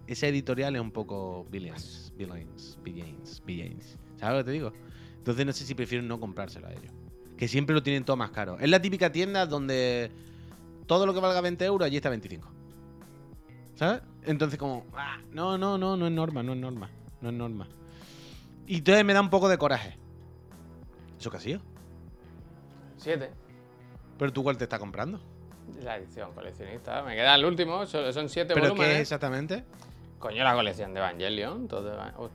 [0.08, 4.00] Esa editorial es un poco villains, villains, villains, villains.
[4.20, 4.74] ¿Sabes lo que te digo?
[5.16, 6.92] Entonces no sé si prefiero no comprárselo a ellos.
[7.38, 8.58] Que siempre lo tienen todo más caro.
[8.60, 10.10] Es la típica tienda donde
[10.88, 12.52] todo lo que valga 20 euros allí está 25.
[13.76, 14.02] ¿Sabes?
[14.26, 16.90] Entonces como, ah, no, no, no, no es norma, no es norma,
[17.22, 17.68] no es norma.
[18.68, 19.98] Y entonces me da un poco de coraje.
[21.20, 21.62] ¿Eso qué ha sido?
[22.98, 23.32] Siete.
[24.18, 25.20] ¿Pero tú cuál te está comprando?
[25.84, 27.02] La edición coleccionista.
[27.04, 27.86] Me queda el último.
[27.86, 28.96] Son siete ¿Pero qué volúmenes.
[28.96, 29.64] es exactamente?
[30.20, 31.68] Coño, la colección de Evangelion.
[31.68, 32.30] Todo Eva- o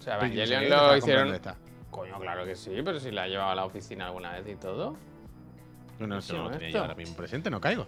[0.00, 1.34] sea, Pero Evangelion lo hicieron.
[1.34, 1.56] esta.
[1.90, 4.56] Coño, claro que sí, pero si la he llevado a la oficina alguna vez y
[4.56, 4.96] todo.
[6.00, 7.86] No, no, ¿Qué eso no lo tenía yo ahora mismo presente, no caigo.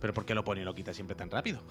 [0.00, 1.62] ¿Pero por qué lo pone y lo quita siempre tan rápido?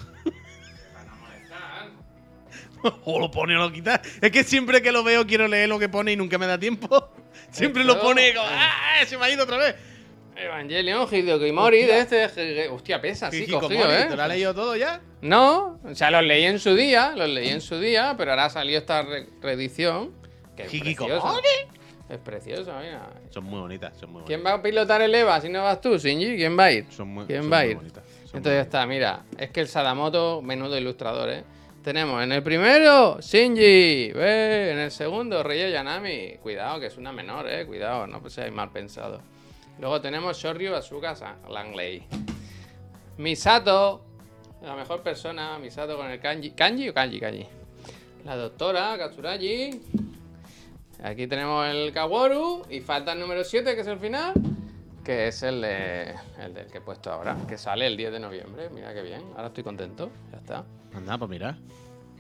[3.05, 4.01] o lo pone o lo quita.
[4.21, 6.57] Es que siempre que lo veo quiero leer lo que pone y nunca me da
[6.57, 7.09] tiempo.
[7.51, 9.05] Siempre lo pone y como, ¡ah!
[9.07, 9.75] Se me ha ido otra vez.
[10.35, 12.69] Evangelion, Hideo Kimori, de este.
[12.69, 14.05] Hostia, pesa, sí, cogido, ¿eh?
[14.07, 15.01] ¿Te lo has leído todo ya?
[15.21, 18.49] No, o sea, los leí en su día, los leí en su día, pero ahora
[18.49, 20.13] salió esta re- reedición.
[20.55, 21.19] Que es Hikikomori.
[21.19, 21.41] preciosa.
[22.09, 23.07] Es preciosa, mira.
[23.29, 24.27] Son muy bonitas, son muy bonitas.
[24.27, 26.37] ¿Quién va a pilotar el EVA si no vas tú, Shinji?
[26.37, 26.91] ¿Quién va a ir?
[26.91, 27.77] Son muy, ¿Quién son va a muy ir?
[27.77, 31.43] bonitas, Entonces ya está, mira, es que el Sadamoto, menudo ilustrador, ¿eh?
[31.83, 36.37] Tenemos en el primero, Shinji, ve, en el segundo, Rei Yanami.
[36.41, 37.65] Cuidado, que es una menor, ¿eh?
[37.65, 39.21] Cuidado, no seáis mal pensado.
[39.79, 41.15] Luego tenemos Shoryu Asuka
[41.49, 42.03] Langley.
[43.17, 44.03] Misato,
[44.61, 46.51] la mejor persona, Misato con el kanji.
[46.51, 47.19] ¿Kanji o kanji?
[47.19, 47.45] Kanji.
[48.25, 50.08] La doctora Katsuragi.
[51.03, 52.63] Aquí tenemos el Kaworu.
[52.69, 54.33] Y falta el número 7, que es el final.
[55.03, 57.35] Que es el, de, el del que he puesto ahora.
[57.47, 58.69] Que sale el 10 de noviembre.
[58.73, 59.21] Mira qué bien.
[59.35, 60.09] Ahora estoy contento.
[60.31, 60.65] Ya está.
[60.93, 61.57] Anda, pues mira.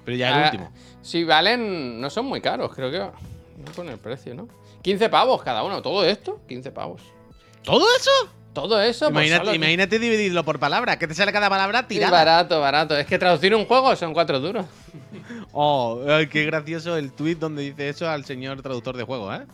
[0.05, 0.71] Pero ya el Ah, último.
[1.01, 1.99] Si valen.
[1.99, 2.97] No son muy caros, creo que.
[2.99, 4.47] No pone el precio, ¿no?
[4.81, 5.81] 15 pavos cada uno.
[5.81, 7.01] Todo esto, 15 pavos.
[7.63, 8.09] ¿Todo eso?
[8.53, 10.97] Todo eso, por Imagínate, solo- imagínate dividirlo por palabras.
[10.97, 12.11] ¿Qué te sale cada palabra tirada?
[12.11, 12.97] barato, barato.
[12.97, 14.65] Es que traducir un juego son cuatro duros.
[15.51, 15.99] Oh,
[16.31, 19.45] qué gracioso el tweet donde dice eso al señor traductor de juegos, ¿eh?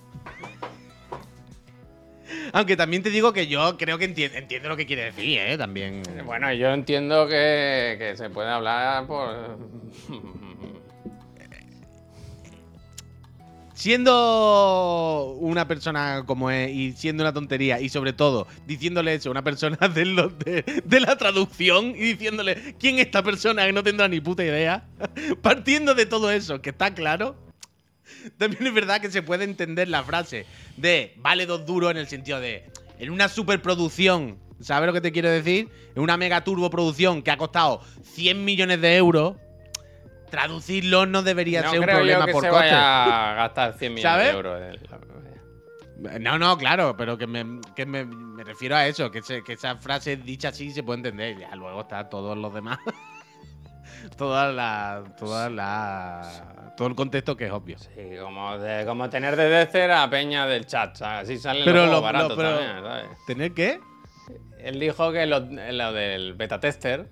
[2.53, 5.57] Aunque también te digo que yo creo que enti- entiendo lo que quiere decir, ¿eh?
[5.57, 6.01] También.
[6.25, 9.57] Bueno, yo entiendo que, que se puede hablar por.
[13.75, 19.31] Siendo una persona como es y siendo una tontería y sobre todo diciéndole eso a
[19.31, 24.21] una persona de, la traducción y diciéndole quién es esta persona que no tendrá ni
[24.21, 24.85] puta idea,
[25.41, 27.35] partiendo de todo eso, que está claro,
[28.37, 30.45] también es verdad que se puede entender la frase
[30.77, 32.63] de vale dos duros en el sentido de
[32.97, 35.69] en una superproducción, ¿sabes lo que te quiero decir?
[35.95, 39.35] En una mega turbo producción que ha costado 100 millones de euros,
[40.29, 42.65] traducirlo no debería no ser un creo problema yo que por se coste.
[42.65, 44.27] vaya a gastar 100 millones ¿Sabes?
[44.27, 44.61] de euros.
[44.61, 49.21] en la- No, no, claro, pero que me, que me, me refiero a eso, que,
[49.21, 51.37] se- que esa frase dicha así se puede entender.
[51.39, 52.79] Ya luego está todos los demás.
[54.17, 55.03] toda la.
[55.17, 56.73] Toda la.
[56.77, 57.77] Todo el contexto que es obvio.
[57.79, 57.89] Sí,
[58.21, 61.23] como, de, como tener de Decer a Peña del chat, ¿sabes?
[61.29, 63.05] Así salen Pero los lo- pero- también, ¿sabes?
[63.25, 63.79] ¿Tener qué?
[64.59, 67.07] Él dijo que lo, lo del beta tester.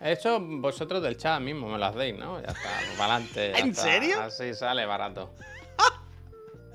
[0.00, 2.40] Eso vosotros del chat mismo me lo hacéis, ¿no?
[2.40, 3.58] Ya está, para adelante.
[3.58, 4.20] ¿En serio?
[4.20, 5.30] Así sale barato.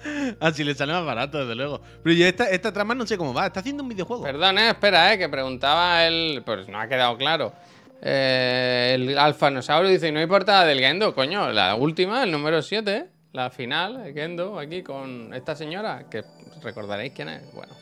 [0.40, 1.82] Así le sale más barato, desde luego.
[2.04, 3.48] Pero yo esta, esta trama no sé cómo va.
[3.48, 4.24] Está haciendo un videojuego.
[4.24, 6.42] Perdón, eh, espera, eh, que preguntaba él.
[6.46, 7.54] Pues no ha quedado claro.
[8.02, 11.52] Eh, el Alfanosaurio dice: No hay portada del Gendo, coño.
[11.52, 16.24] La última, el número 7, la final, el Gendo, aquí con esta señora, que
[16.64, 17.54] recordaréis quién es.
[17.54, 17.74] Bueno,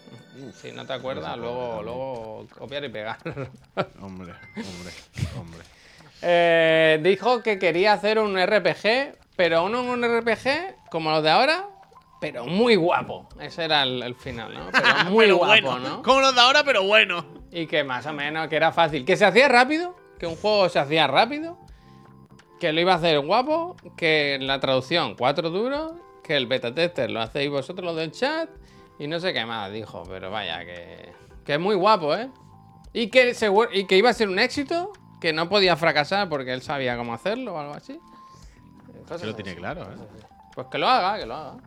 [0.54, 3.18] si no te acuerdas, luego, luego copiar y pegar.
[4.02, 4.94] Hombre, hombre,
[5.38, 5.60] hombre.
[6.22, 11.68] Eh, dijo que quería hacer un RPG, pero uno un RPG como los de ahora,
[12.20, 13.30] pero muy guapo.
[13.40, 14.70] Ese era el, el final, ¿no?
[14.72, 16.02] Pero muy Pero guapo, bueno, ¿no?
[16.02, 17.26] Como los de ahora, pero bueno.
[17.52, 19.06] Y que más o menos que era fácil.
[19.06, 21.58] Que se hacía rápido, que un juego se hacía rápido,
[22.60, 27.10] que lo iba a hacer guapo, que la traducción cuatro duros, que el beta tester
[27.10, 28.50] lo hacéis vosotros los del chat
[29.00, 31.14] y no sé qué más dijo, pero vaya, que,
[31.46, 32.30] que es muy guapo, ¿eh?
[32.94, 36.54] Y que, seguro, y que iba a ser un éxito, que no podía fracasar porque
[36.54, 38.00] él sabía cómo hacerlo o algo así.
[39.18, 39.44] Se lo así.
[39.44, 39.96] tiene claro, ¿eh?
[40.54, 41.58] Pues que lo haga, que lo haga.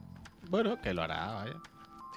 [0.49, 1.55] Bueno, que lo hará, vaya.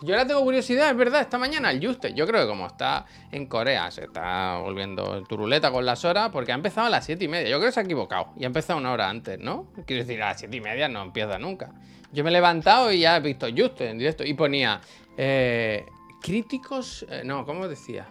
[0.01, 2.13] Yo ahora tengo curiosidad, es verdad, esta mañana el Juste.
[2.13, 6.51] Yo creo que como está en Corea, se está volviendo turuleta con las horas, porque
[6.51, 7.49] ha empezado a las 7 y media.
[7.49, 9.68] Yo creo que se ha equivocado y ha empezado una hora antes, ¿no?
[9.88, 11.72] Quiero decir, a las 7 y media no empieza nunca.
[12.11, 14.82] Yo me he levantado y ya he visto Juste en directo y ponía
[15.18, 15.86] eh,
[16.22, 17.05] críticos.
[17.09, 18.07] eh, no, ¿cómo decía?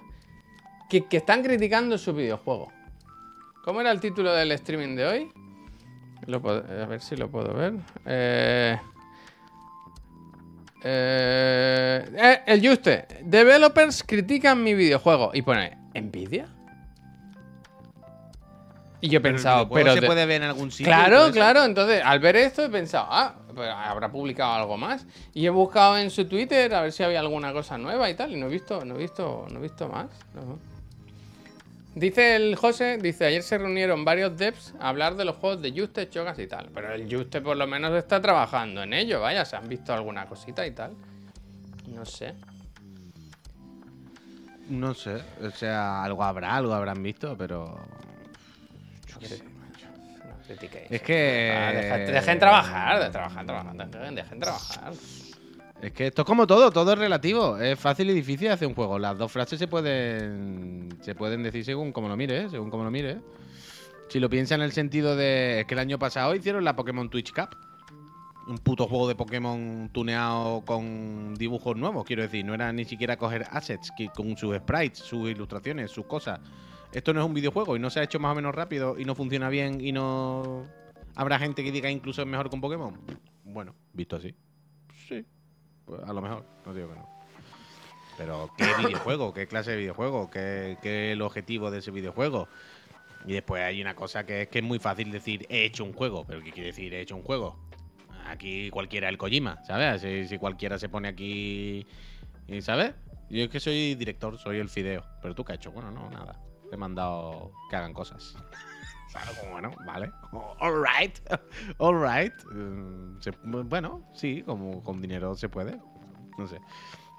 [0.89, 2.73] Que, que están criticando su videojuego.
[3.65, 5.33] ¿Cómo era el título del streaming de hoy?
[6.27, 7.75] Lo puedo- a ver si lo puedo ver.
[8.07, 8.79] Eh.
[10.83, 13.07] Eh, eh, el Juste.
[13.23, 15.31] Developers critican mi videojuego.
[15.33, 16.47] Y pone, ¿Nvidia?
[19.01, 19.95] Y yo he pensado, Pero, pero.
[19.95, 20.87] se de- puede ver en algún sitio.
[20.87, 21.65] Claro, claro.
[21.65, 25.07] Entonces, al ver esto, he pensado, ah, habrá publicado algo más.
[25.33, 28.33] Y he buscado en su Twitter a ver si había alguna cosa nueva y tal.
[28.33, 30.09] Y no he visto, no he visto, no he visto más.
[30.35, 30.75] no.
[31.95, 35.71] Dice el José, dice, ayer se reunieron varios devs a hablar de los juegos de
[35.71, 36.71] Juste, Chogas y tal.
[36.75, 40.27] Pero el Juste por lo menos está trabajando en ello, vaya, se han visto alguna
[40.27, 40.97] cosita y tal.
[41.87, 42.35] No sé.
[44.69, 45.23] No sé.
[45.41, 47.79] O sea, algo habrá, algo habrán visto, pero.
[49.13, 49.54] No critiquéis.
[50.91, 54.93] Es que- Ah, dejen trabajar, de trabajar, trabajar, dejen, dejen trabajar.
[55.83, 57.59] Es que esto es como todo, todo es relativo.
[57.59, 58.99] Es fácil y difícil hacer un juego.
[58.99, 62.91] Las dos frases se pueden se pueden decir según como lo mires, según como lo
[62.91, 63.19] mires.
[64.09, 67.09] Si lo piensas en el sentido de es que el año pasado hicieron la Pokémon
[67.11, 67.57] Twitch Cup.
[68.47, 73.17] Un puto juego de Pokémon tuneado con dibujos nuevos, quiero decir, no era ni siquiera
[73.17, 76.41] coger assets que, con sus sprites, sus ilustraciones, sus cosas.
[76.95, 79.05] Esto no es un videojuego y no se ha hecho más o menos rápido y
[79.05, 80.65] no funciona bien y no
[81.17, 83.01] habrá gente que diga incluso es mejor un Pokémon.
[83.43, 84.33] Bueno, visto así.
[85.09, 85.27] Sí.
[85.85, 87.09] Pues a lo mejor, no digo que no.
[88.17, 89.35] Pero, ¿qué videojuego?
[89.35, 90.31] ¿Qué clase de videojuego?
[90.31, 92.47] ¿Qué, qué es el objetivo de ese videojuego?
[93.27, 95.95] Y después hay una cosa que es que es muy fácil decir he hecho un
[95.95, 96.25] juego.
[96.25, 97.59] ¿Pero qué quiere decir he hecho un juego?
[98.27, 100.01] Aquí cualquiera el Kojima, ¿sabes?
[100.01, 101.85] Si, si cualquiera se pone aquí.
[102.61, 102.95] ¿Sabes?
[103.31, 105.05] Yo es que soy director, soy el fideo.
[105.21, 105.73] Pero tú qué has hecho?
[105.73, 106.39] Bueno, no, nada.
[106.73, 108.37] He mandado que hagan cosas.
[109.53, 110.11] Bueno, vale.
[110.61, 111.19] Alright.
[111.79, 112.35] Alright.
[112.51, 115.79] Mm, se- bueno, sí, como con dinero se puede.
[116.37, 116.57] No sé.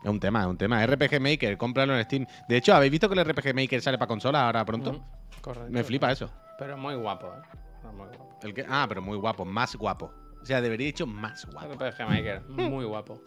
[0.04, 0.86] Es un tema, es un tema.
[0.86, 2.26] RPG Maker, cómpralo en Steam.
[2.50, 4.94] De hecho, ¿habéis visto que el RPG Maker sale para consola ahora pronto?
[4.94, 5.72] Mm, correcto.
[5.72, 6.30] Me flipa eso.
[6.60, 7.42] Pero muy guapo, ¿eh?
[7.86, 8.40] Muy guapo.
[8.44, 10.14] El que, ah, pero muy guapo, más guapo.
[10.46, 11.74] O sea, debería dicho más guapo.
[11.74, 13.20] RPG Maker, muy guapo.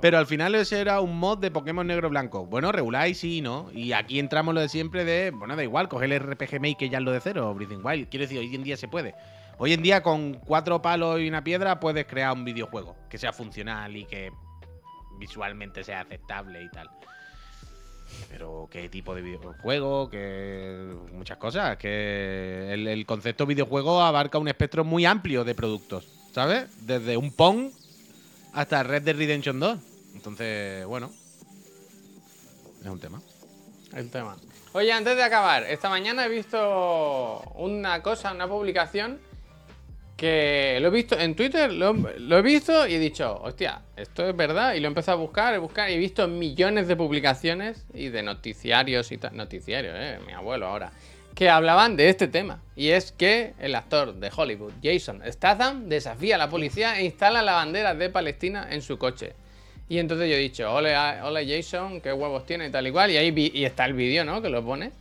[0.00, 2.46] Pero al final ese era un mod de Pokémon negro blanco.
[2.46, 3.72] Bueno, regular y sí, ¿no?
[3.72, 6.98] Y aquí entramos lo de siempre de, bueno, da igual, coger el RPG Maker ya
[6.98, 8.08] es lo de cero, Breathing Wild.
[8.08, 9.16] Quiero decir, hoy en día se puede.
[9.58, 13.32] Hoy en día con cuatro palos y una piedra puedes crear un videojuego que sea
[13.32, 14.30] funcional y que
[15.18, 16.88] visualmente sea aceptable y tal.
[18.30, 24.46] Pero qué tipo de videojuego, que muchas cosas, que el, el concepto videojuego abarca un
[24.46, 26.66] espectro muy amplio de productos, ¿sabes?
[26.84, 27.70] Desde un Pong
[28.52, 29.78] hasta Red Dead Redemption 2.
[30.14, 31.10] Entonces, bueno,
[32.82, 33.22] es un tema.
[33.94, 34.36] El tema.
[34.72, 39.20] Oye, antes de acabar, esta mañana he visto una cosa, una publicación
[40.16, 44.28] que lo he visto en Twitter, lo, lo he visto y he dicho, hostia, esto
[44.28, 44.74] es verdad.
[44.74, 48.08] Y lo he empezado a buscar, a buscar y he visto millones de publicaciones y
[48.08, 49.36] de noticiarios y tal.
[49.36, 50.92] Noticiarios, eh, mi abuelo ahora.
[51.34, 52.60] Que hablaban de este tema.
[52.76, 57.42] Y es que el actor de Hollywood, Jason Statham, desafía a la policía e instala
[57.42, 59.32] la bandera de Palestina en su coche.
[59.88, 63.10] Y entonces yo he dicho, hola, hola Jason, qué huevos tiene y tal y cual.
[63.10, 64.40] Y ahí vi- y está el vídeo, ¿no?
[64.40, 64.92] Que lo pone.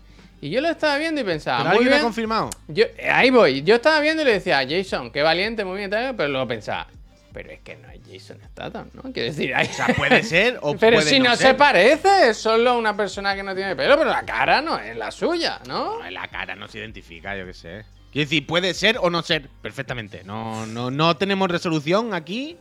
[0.42, 2.04] Y yo lo estaba viendo y pensaba, ¿Pero muy alguien lo ha bien.
[2.06, 2.50] confirmado?
[2.68, 3.62] Yo, ahí voy.
[3.64, 6.88] Yo estaba viendo y le decía, Jason, qué valiente, muy bien, tal, pero luego pensaba,
[7.34, 9.02] pero es que no es Jason Statham, ¿no?
[9.12, 9.68] Quiero decir, hay...
[9.68, 11.58] O sea, puede ser o Pero puede si no, se ser.
[11.58, 15.12] parece, es solo una persona que no tiene pelo, pero la cara no es la
[15.12, 16.00] suya, ¿no?
[16.00, 17.86] No, la cara no se identifica, yo qué sé.
[18.12, 20.24] Quiero decir, puede ser o no ser perfectamente.
[20.24, 22.58] No, no, no tenemos resolución aquí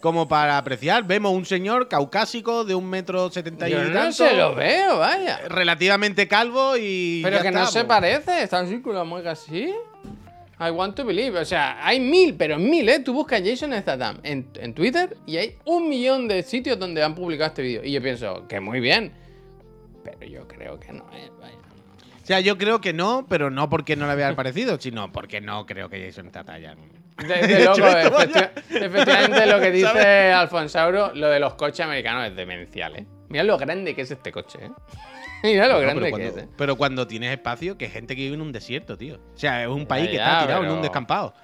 [0.00, 1.04] como para apreciar.
[1.04, 4.98] Vemos un señor caucásico de un metro setenta y Yo no tanto, se lo veo,
[4.98, 5.40] vaya.
[5.48, 7.20] relativamente calvo y.
[7.22, 7.86] Pero que no se pues.
[7.86, 9.72] parece, está en círculo muy así.
[10.60, 11.38] I want to believe.
[11.38, 13.00] O sea, hay mil, pero mil, ¿eh?
[13.00, 17.14] Tú buscas Jason Statham en, en Twitter y hay un millón de sitios donde han
[17.14, 17.84] publicado este vídeo.
[17.84, 19.12] Y yo pienso que muy bien.
[20.02, 21.56] Pero yo creo que no es, vaya.
[22.24, 25.66] sea, yo creo que no, pero no porque no le había parecido, sino porque no
[25.66, 26.76] creo que Jason Statham haya...
[27.18, 27.84] De, de loco,
[28.70, 33.06] efectivamente lo que dice Alfonsauro, lo de los coches americanos es demencial, ¿eh?
[33.28, 34.70] Mira lo grande que es este coche, ¿eh?
[35.42, 36.48] Mira lo No, grande pero, que cuando, es, ¿eh?
[36.56, 39.16] pero cuando tienes espacio, que gente que vive en un desierto, tío.
[39.34, 41.34] O sea, es un Ya, país que está tirado en un descampado.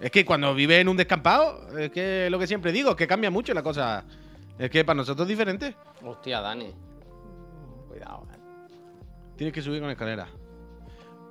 [0.00, 3.06] Es que cuando vives en un descampado, es que lo que siempre digo, es que
[3.06, 4.04] cambia mucho la cosa.
[4.58, 5.74] Es que para nosotros es diferente.
[6.02, 6.72] Hostia, Dani.
[7.88, 8.38] Cuidado, ¿eh?
[9.36, 10.28] Tienes que subir con escalera.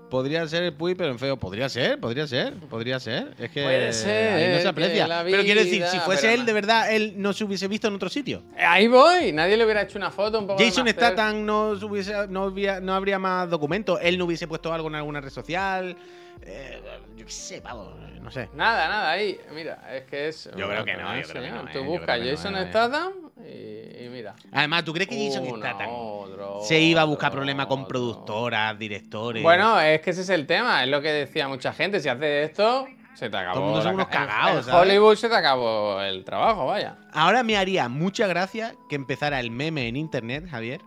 [0.10, 1.36] Podría ser el Puy, pero en feo.
[1.38, 3.34] Podría ser, podría ser, podría ser.
[3.40, 5.08] Es que Puede ser ahí no se que aprecia.
[5.08, 6.46] la Pero quiero decir, vida- si fuese pero él, no.
[6.46, 8.44] de verdad, él no se hubiese visto en otro sitio.
[8.58, 9.32] Ahí voy.
[9.34, 11.08] Nadie le hubiera hecho una foto un poco Jason más cerca.
[11.08, 12.52] Statham no, se hubiese- no,
[12.82, 14.00] no habría más documentos.
[14.02, 15.98] Él no hubiese puesto algo en alguna red social.
[16.42, 16.82] Eh,
[17.16, 17.90] yo qué sé, vamos,
[18.22, 18.50] no sé.
[18.54, 19.40] Nada, nada, ahí.
[19.54, 20.50] Mira, es que es.
[20.56, 22.68] Yo creo que no, yo creo que no, Tú eh, buscas Jason eh, eh.
[22.70, 24.36] Statham y, mira.
[24.52, 28.78] Además, ¿tú crees que Jason Uno, Statham otro, se iba a buscar problemas con productoras,
[28.78, 29.42] directores?
[29.44, 32.00] Bueno, es que ese es el tema, es lo que decía mucha gente.
[32.00, 33.56] Si haces esto, se te acabó.
[33.56, 34.82] Todo el mundo la son unos ca- en- cagados, en ¿sabes?
[34.90, 36.98] Hollywood se te acabó el trabajo, vaya.
[37.14, 40.82] Ahora me haría mucha gracia que empezara el meme en internet, Javier,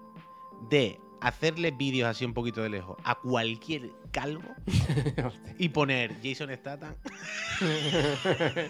[0.70, 4.54] de hacerle vídeos así un poquito de lejos a cualquier calvo
[5.58, 6.94] y poner Jason Statham.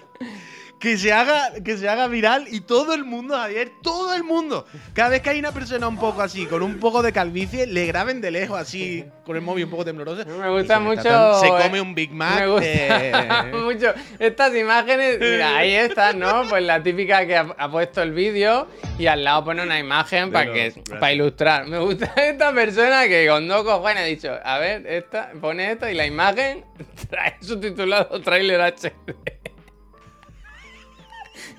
[0.79, 4.67] que se haga que se haga viral y todo el mundo, Javier, todo el mundo.
[4.93, 7.87] Cada vez que hay una persona un poco así, con un poco de calvicie, le
[7.87, 10.25] graben de lejos así, con el móvil un poco tembloroso.
[10.27, 12.41] Me gusta mucho, Se eh, come un Big Mac.
[12.41, 15.19] Me gusta eh, mucho estas imágenes.
[15.21, 16.45] Mira, ahí está, ¿no?
[16.49, 18.69] Pues la típica que ha, ha puesto el vídeo
[18.99, 20.85] y al lado pone una imagen para que gracias.
[21.01, 21.67] para ilustrar.
[21.67, 25.89] Me gusta esta persona que con dos cojones ha dicho, a ver, esta, pone esto
[25.89, 26.65] y la imagen
[27.11, 28.93] trae subtitulado trailer HD.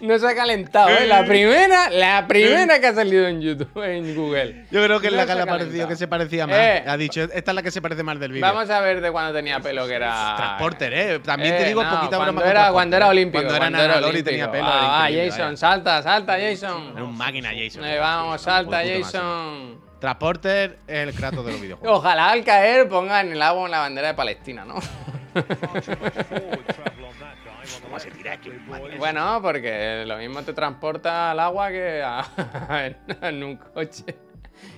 [0.01, 1.05] No se ha calentado, ¿eh?
[1.07, 4.65] La primera, la primera que ha salido en YouTube, en Google.
[4.71, 6.55] Yo creo que es No la que se le ha parecido que se parecía más.
[6.57, 6.83] Eh.
[6.87, 8.45] ha dicho, esta es la que se parece más del vídeo.
[8.45, 10.35] Vamos a ver de cuando tenía pelo que era.
[10.37, 11.19] Transporter, eh.
[11.19, 13.09] También Eh, te digo no, poquita cuando broma era, cuando era eh.
[13.09, 13.43] olímpico.
[13.43, 14.67] Cuando era cuando nadador y tenía pelo.
[14.67, 15.57] era Ah, Jason, vaya.
[15.57, 16.91] salta, salta, Jason.
[16.93, 17.83] Era un máquina, Jason.
[17.83, 18.81] Eh, vamos, salta.
[18.85, 19.81] Jason.
[19.99, 21.99] Transporter es el Kratos de los videojuegos.
[21.99, 24.75] Ojalá al caer pongan en el agua la bandera de Palestina, ¿no?
[27.83, 28.51] ¿Cómo se tira aquí?
[28.97, 32.91] bueno, porque lo mismo te transporta al agua que a-
[33.21, 34.03] en un coche.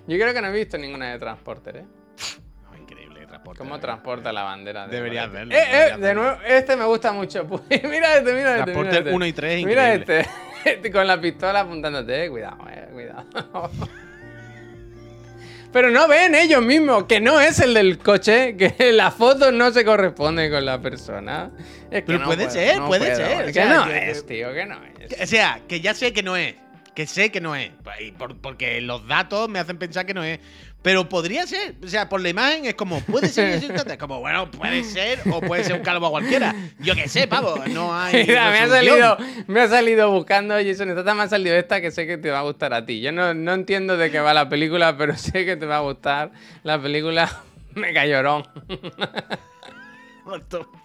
[0.08, 1.86] Yo creo que no he visto ninguna de Transporter, ¿eh?
[2.70, 3.58] No, increíble, Transporter.
[3.64, 3.80] ¿Cómo eh.
[3.80, 4.88] transporta la bandera?
[4.88, 6.22] de Deberías verlo, Eh, eh, deberías de verlo.
[6.24, 7.48] nuevo, este me gusta mucho.
[7.48, 8.64] Pues, mira este, mira este.
[8.74, 9.14] Transporter mira este.
[9.16, 10.20] 1 y 3 es Mira increíble.
[10.22, 10.32] este.
[10.64, 12.30] Este Con la pistola apuntándote, eh.
[12.30, 12.88] Cuidado, eh.
[12.92, 13.72] Cuidado.
[15.72, 19.72] Pero no ven ellos mismos que no es el del coche, que la foto no
[19.72, 21.52] se corresponde con la persona.
[21.90, 23.16] Es que Pero no puede puedo, ser, no puede puedo.
[23.16, 25.22] ser, o Que sea, no que- es, tío, que no es.
[25.22, 26.56] O sea, que ya sé que no es.
[26.94, 27.72] Que sé que no es.
[28.02, 30.40] Y por- porque los datos me hacen pensar que no es.
[30.82, 31.76] Pero podría ser.
[31.84, 33.62] O sea, por la imagen es como, puede ser.
[33.62, 33.98] Statham.
[33.98, 36.56] como, bueno, puede ser o puede ser un calvo cualquiera.
[36.80, 37.56] Yo qué sé, pavo.
[37.70, 38.26] No hay.
[38.26, 39.18] Mira, me ha salido,
[39.48, 42.40] me ha salido buscando Jason Statham, me ha salido esta que sé que te va
[42.40, 43.02] a gustar a ti.
[43.02, 45.82] Yo no, no entiendo de qué va la película, pero sé que te va a
[45.82, 46.32] gustar
[46.64, 47.30] la película
[47.76, 48.48] Mega Llorón.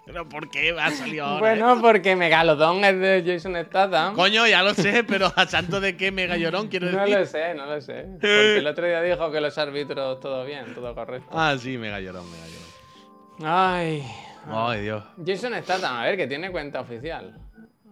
[0.06, 1.40] Pero ¿por qué ha salido ahora?
[1.40, 4.14] Bueno, porque Megalodón es de Jason Statham.
[4.14, 7.18] Coño, ya lo sé, pero a santo de qué mega llorón quiero No decir.
[7.18, 8.06] lo sé, no lo sé.
[8.12, 11.28] Porque el otro día dijo que los árbitros todo bien, todo correcto.
[11.32, 13.52] Ah, sí, mega llorón, mega llorón.
[13.52, 14.02] Ay.
[14.48, 15.04] Ay, Dios.
[15.26, 17.38] Jason Statham, a ver, que tiene cuenta oficial.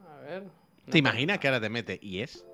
[0.09, 0.45] A ver.
[0.89, 2.45] ¿Te imaginas que ahora te mete y es?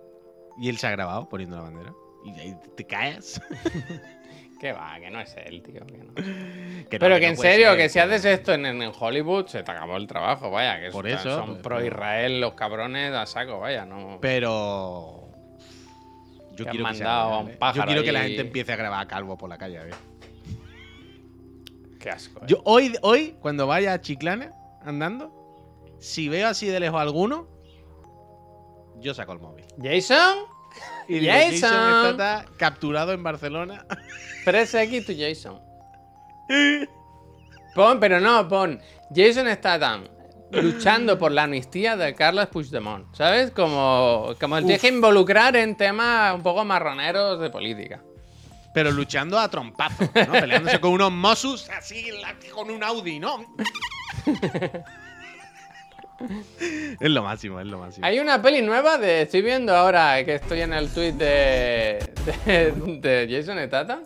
[0.60, 1.92] Y él se ha grabado poniendo la bandera.
[2.24, 3.40] Y ahí te caes.
[4.60, 5.86] Que va, que no es él, tío.
[5.86, 6.14] Que no.
[6.90, 9.46] Que no, Pero que no en serio, ser, que si haces esto en, en Hollywood,
[9.46, 10.80] se te acabó el trabajo, vaya.
[10.80, 14.18] Que Por son- eso, son pues, pro Israel los cabrones a saco, vaya, no.
[14.20, 15.28] Pero.
[16.56, 17.58] Yo quiero que mandado a un ¿eh?
[17.74, 19.78] Yo quiero que la gente empiece a grabar a calvo por la calle.
[19.78, 19.94] a ver.
[21.98, 22.40] Qué asco.
[22.40, 22.46] eh.
[22.48, 24.52] Yo hoy, hoy, cuando vaya a Chiclana
[24.82, 25.32] andando,
[26.00, 27.46] si veo así de lejos alguno,
[28.98, 29.64] yo saco el móvil.
[29.82, 30.38] Jason,
[31.10, 31.70] Y digo, Jason.
[31.70, 33.84] Jason está capturado en Barcelona.
[34.44, 35.60] press X to Jason.
[37.74, 38.80] Pon, pero no, pon
[39.14, 40.04] Jason Statham
[40.52, 43.50] luchando por la amnistía de Carlos Puigdemont, ¿sabes?
[43.52, 48.02] Como, como el que involucrar en temas un poco marroneros de política.
[48.74, 50.32] Pero luchando a trompazos, ¿no?
[50.32, 52.06] Peleándose con unos Mossus así
[52.52, 53.54] con un Audi, ¿no?
[57.00, 58.06] es lo máximo, es lo máximo.
[58.06, 59.22] Hay una peli nueva de.
[59.22, 61.98] Estoy viendo ahora que estoy en el tweet de,
[62.46, 64.00] de, de Jason Statham.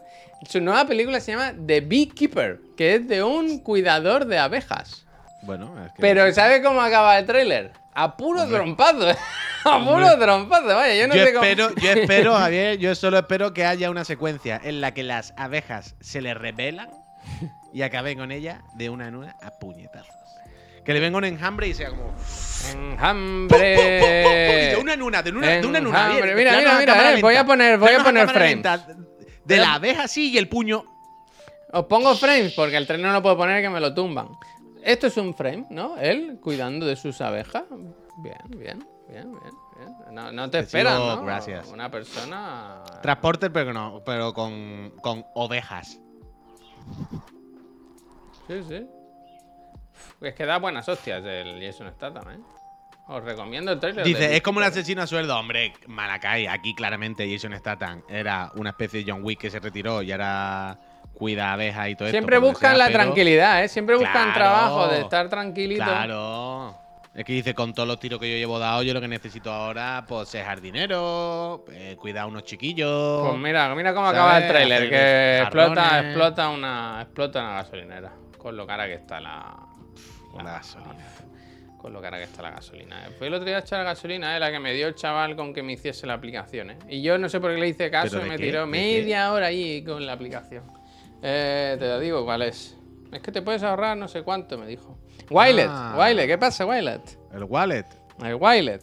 [0.49, 5.07] Su nueva película se llama The Beekeeper, que es de un cuidador de abejas.
[5.43, 6.01] Bueno, es que.
[6.01, 7.73] Pero ¿sabe cómo acaba el tráiler?
[7.95, 9.09] A puro trompazo.
[9.65, 10.95] A puro trompazo, vaya.
[10.95, 11.45] Yo no yo sé cómo.
[11.45, 15.33] espero, yo espero, Javier, yo solo espero que haya una secuencia en la que las
[15.39, 16.91] abejas se le rebelan
[17.73, 20.24] y acabé con ella de una en una a puñetazos.
[20.85, 22.15] Que le venga un enjambre y sea como.
[22.73, 23.59] Enjambre.
[24.73, 25.99] De una en una, de una, de una en una.
[26.07, 26.35] Enjambre.
[26.35, 26.37] bien.
[26.37, 28.63] Mira, mira, mira, eh, voy a poner- voy a poner frames.
[29.45, 30.85] De la abeja así y el puño.
[31.73, 34.29] Os pongo frames porque el tren no lo puedo poner que me lo tumban.
[34.83, 35.97] Esto es un frame, ¿no?
[35.99, 37.65] Él cuidando de sus abejas.
[38.23, 39.33] Bien, bien, bien, bien.
[39.33, 40.15] bien.
[40.15, 41.25] No, no te Te esperan, sigo, ¿no?
[41.25, 41.69] gracias.
[41.69, 42.83] Una persona.
[43.03, 45.99] Transporter, pero no, pero con, con ovejas.
[48.47, 48.87] Sí, sí.
[50.21, 52.39] Es que da buenas hostias el Jason Statham, ¿eh?
[53.07, 54.05] Os recomiendo el trailer.
[54.05, 55.39] Dice, es como un asesino a sueldo.
[55.39, 60.01] Hombre, Malakai, aquí claramente Jason Statham era una especie de John Wick que se retiró
[60.01, 60.79] y ahora
[61.13, 62.15] cuida abejas y todo esto.
[62.17, 63.69] Siempre buscan sea, la pero- tranquilidad, ¿eh?
[63.69, 64.35] Siempre buscan Claro.
[64.35, 65.85] trabajo de estar tranquilito.
[65.85, 66.79] Claro.
[67.15, 69.53] Es que dice, con todos los tiros que yo llevo dado, yo lo que necesito
[69.53, 73.29] ahora, pues es jardinero, eh, cuidar a unos chiquillos.
[73.29, 74.21] Pues mira, mira cómo ¿Sabes?
[74.21, 78.13] acaba el trailer, Hacer que explota, explota una, explota una gasolinera.
[78.39, 79.55] Con lo cara que está la.
[80.35, 81.05] Con la gasolina.
[81.79, 83.07] Con lo cara que está la gasolina.
[83.07, 83.11] eh.
[83.19, 85.53] Fue el otro día a echar gasolina, eh, la que me dio el chaval con
[85.53, 86.71] que me hiciese la aplicación.
[86.71, 86.79] eh.
[86.89, 88.45] Y yo no sé por qué le hice caso ¿Pero y me qué?
[88.45, 90.65] tiró ¿De media hora ahí con la aplicación.
[91.23, 92.77] Eh, te lo digo cuál es.
[93.13, 94.99] Es que te puedes ahorrar no sé cuánto, me dijo.
[95.31, 95.95] Wilet, Ah.
[95.99, 97.19] Wilet, ¿qué pasa, Wilet?
[97.33, 97.87] El wallet.
[98.23, 98.83] El Wilet.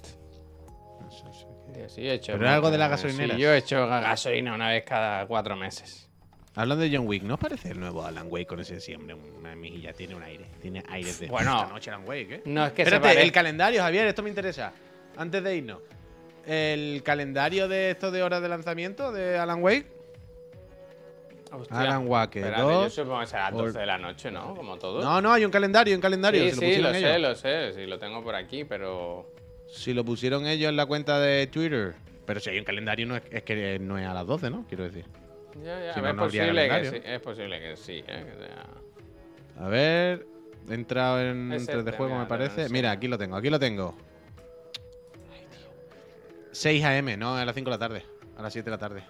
[1.01, 1.45] No sé, sí.
[1.73, 3.35] Tío, sí, he hecho Pero algo de la sí, gasolinera.
[3.37, 6.09] yo he hecho ga- gasolina una vez cada cuatro meses.
[6.53, 9.55] Hablando de John Wick, ¿no os parece el nuevo Alan Wake con ese siempre una
[9.55, 9.93] mejilla?
[9.93, 10.45] Tiene un aire.
[10.61, 11.27] Tiene aire de.
[11.27, 11.61] Bueno.
[11.61, 12.41] Esta noche Alan Wake, ¿eh?
[12.45, 14.73] No es que Espérate, el calendario, Javier, esto me interesa.
[15.15, 15.79] Antes de irnos.
[16.45, 19.87] El calendario de esto de horas de lanzamiento de Alan Wake.
[21.53, 21.79] Hostia.
[21.79, 22.83] Alan Wake Espérate, 2.
[22.95, 24.55] yo supongo que será a las Or- 12 de la noche, ¿no?
[24.55, 25.01] Como todo.
[25.01, 26.49] No, no, hay un calendario, hay un calendario.
[26.53, 27.73] sí, lo lo sé, lo sé.
[27.73, 29.29] Sí, lo tengo por aquí, pero.
[29.67, 31.95] Si lo pusieron ellos en la cuenta de Twitter.
[32.25, 34.65] Pero si hay un calendario, no es, es que no es a las 12, ¿no?
[34.67, 35.05] Quiero decir.
[35.63, 38.03] Ya, ya, Si no, es, no posible que sí, es posible que sí.
[38.07, 40.25] eh, que sea- A ver.
[40.69, 42.69] He entrado en Es 3 de este, juego, me parece.
[42.69, 43.95] Mira, aquí lo tengo, aquí lo tengo.
[46.51, 48.03] 6 AM, no, a las 5 de la tarde.
[48.37, 49.03] A las 7 de la tarde.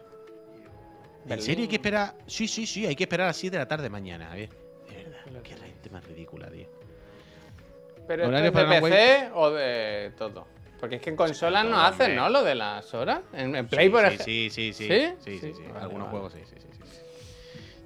[1.28, 2.16] ¿En serio hay que esperar?
[2.26, 4.50] Sí, sí, sí, hay que esperar a las 7 de la tarde mañana, Javier.
[4.89, 6.68] De verdad, qué gente más ridícula, tío.
[8.08, 10.48] ¿Pero esto es de PC o de todo?
[10.82, 12.16] Porque es que en consolas no hacen.
[12.16, 12.28] ¿no?
[12.28, 13.22] Lo de las horas.
[13.32, 14.26] En, en Play, Sí, por sí, ejemplo.
[14.26, 14.88] Sí, sí, sí.
[14.88, 15.14] ¿Sí?
[15.20, 15.64] Sí, sí, sí.
[15.68, 16.20] Vale, Algunos vale.
[16.20, 16.68] juegos sí, sí, sí.
[16.74, 16.90] sí.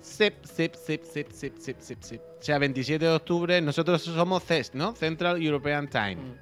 [0.02, 2.22] Zip, zip, zip, zip, zip, zip, zip, zip.
[2.40, 3.62] O sea, 27 de octubre.
[3.62, 4.96] Nosotros somos CEST, ¿no?
[4.96, 6.16] Central European Time.
[6.16, 6.36] Mm.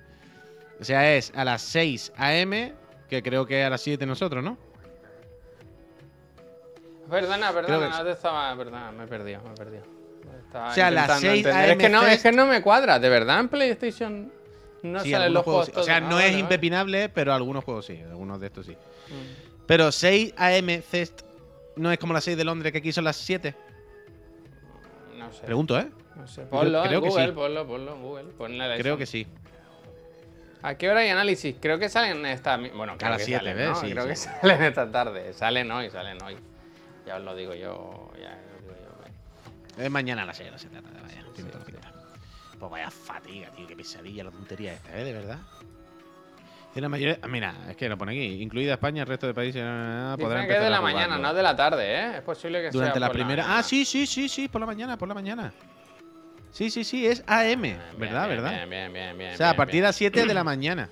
[0.79, 2.73] O sea, es a las 6 AM,
[3.09, 4.57] que creo que es a las 7 nosotros, ¿no?
[7.09, 8.55] Perdona, perdona, que no te estaba.
[8.55, 9.83] Perdona, me he perdido, me he perdido.
[10.45, 11.69] Estaba O sea, a las intentando 6 entender.
[11.71, 14.31] Es que, no, AM es que no me cuadra, de verdad, en PlayStation
[14.83, 15.65] no sí, salen los juegos.
[15.67, 15.71] sí.
[15.75, 16.39] O sea, Ah, no vale, es vale.
[16.39, 17.99] impepinable, pero algunos juegos sí.
[18.09, 18.73] Algunos de estos sí.
[18.73, 19.63] Mm.
[19.65, 21.21] Pero 6 AM CEST
[21.77, 23.55] no es como las 6 de Londres, que aquí son las 7.
[25.17, 25.43] No sé.
[25.45, 25.87] Pregunto, ¿eh?
[26.15, 26.43] No sé.
[26.43, 27.31] Ponlo creo en que Google, sí.
[27.31, 28.23] ponlo, ponlo en Google.
[28.37, 29.25] Ponle la Creo que sí.
[30.61, 31.55] ¿A qué hora hay análisis?
[31.59, 32.57] Creo que salen esta.
[32.57, 33.69] Bueno, creo las que siete, salen, ¿ves?
[33.69, 33.75] ¿no?
[33.75, 34.09] Sí, creo sí.
[34.09, 35.33] que salen esta tarde.
[35.33, 36.37] Salen hoy, salen hoy.
[37.05, 38.11] Ya os lo digo yo.
[38.21, 39.03] Ya os lo digo
[39.77, 39.83] yo.
[39.83, 41.92] Es mañana a las 6 de la 7 de la tarde, vaya.
[42.59, 43.67] Pues vaya fatiga, tío.
[43.67, 45.03] Qué pesadilla la tontería esta, ¿eh?
[45.03, 45.39] De verdad.
[46.75, 47.19] Y la mayoría.
[47.21, 48.41] ah, Mira, es que lo pone aquí.
[48.41, 51.33] Incluida España, el resto de países eh, podrán Dicen que es de la mañana, no
[51.33, 52.11] de la tarde, ¿eh?
[52.17, 53.57] Es posible que Durante sea la por primera.
[53.57, 55.53] ah, sí, sí, sí, sí, por la mañana, por la mañana.
[56.51, 58.27] Sí, sí, sí, es AM, Bien, ¿verdad?
[58.27, 58.51] bien, ¿Verdad?
[58.51, 59.33] Bien, bien, bien, bien.
[59.33, 60.89] o sea, a partir de las 7 de la mañana.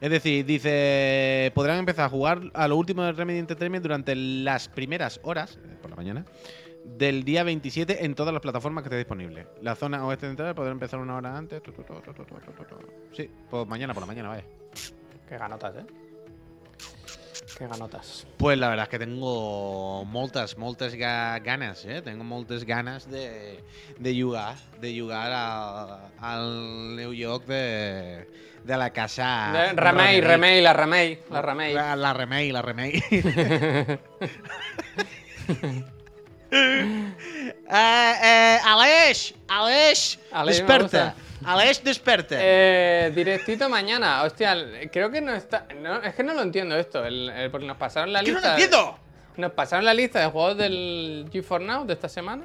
[0.00, 4.68] Es decir, dice, podrán empezar a jugar a lo último de Remedy Entertainment durante las
[4.68, 6.24] primeras horas, eh, por la mañana,
[6.96, 9.46] del día 27 en todas las plataformas que esté disponible.
[9.62, 11.62] La zona oeste central podrá empezar una hora antes.
[11.62, 12.76] tu, tu, tu, tu, tu, tu, tu, tu.
[13.16, 14.44] Sí, pues mañana por la mañana, vaya.
[15.28, 15.86] Qué ganotas, ¿eh?
[17.56, 18.26] Qué ganotas.
[18.36, 22.02] Pues la verdad es que tengo moltes, moltes ga- ganas, eh?
[22.02, 23.62] Tengo moltes ganas de,
[23.98, 28.28] de jugar, de jugar a- al New York de,
[28.64, 29.50] de la casa.
[29.52, 31.74] De- Remei, Remei, la Remei, la Remei.
[31.74, 33.02] La, la remei, la remei.
[36.52, 37.14] eh,
[37.70, 41.14] eh, Aleix, Aleix, desperta.
[41.44, 42.36] Aleix, desperta.
[42.38, 44.22] Eh, directito mañana.
[44.24, 44.56] Hostia,
[44.90, 45.66] creo que no está.
[45.80, 47.04] no, es que no lo entiendo esto.
[47.04, 48.48] el- el- porque nos pasaron la ¿Qué no lista.
[48.48, 48.98] lo entiendo?
[49.36, 52.44] Nos pasaron la lista de juegos del G4 Now de esta semana.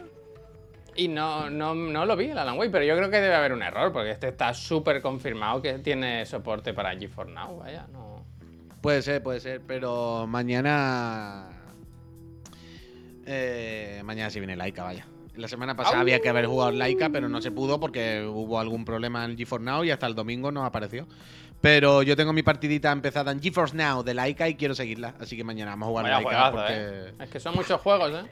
[0.95, 3.51] Y no, no, no lo vi, el Alan Wake, pero yo creo que debe haber
[3.51, 8.23] un error, porque este está súper confirmado que tiene soporte para G4 Now, vaya, no.
[8.79, 11.47] Puede ser, puede ser, pero mañana.
[13.25, 15.05] Eh, mañana sí viene Laika, vaya.
[15.35, 16.01] La semana pasada Au.
[16.01, 19.65] había que haber jugado Laika, pero no se pudo porque hubo algún problema en GeForce
[19.65, 21.07] Now y hasta el domingo no apareció.
[21.59, 25.15] Pero yo tengo mi partidita empezada en GeForce Now de Laika y quiero seguirla.
[25.19, 26.73] Así que mañana vamos a jugar Vaya Laika juegazo, porque.
[26.75, 27.23] ¿eh?
[27.23, 28.29] Es que son muchos juegos, ¿eh?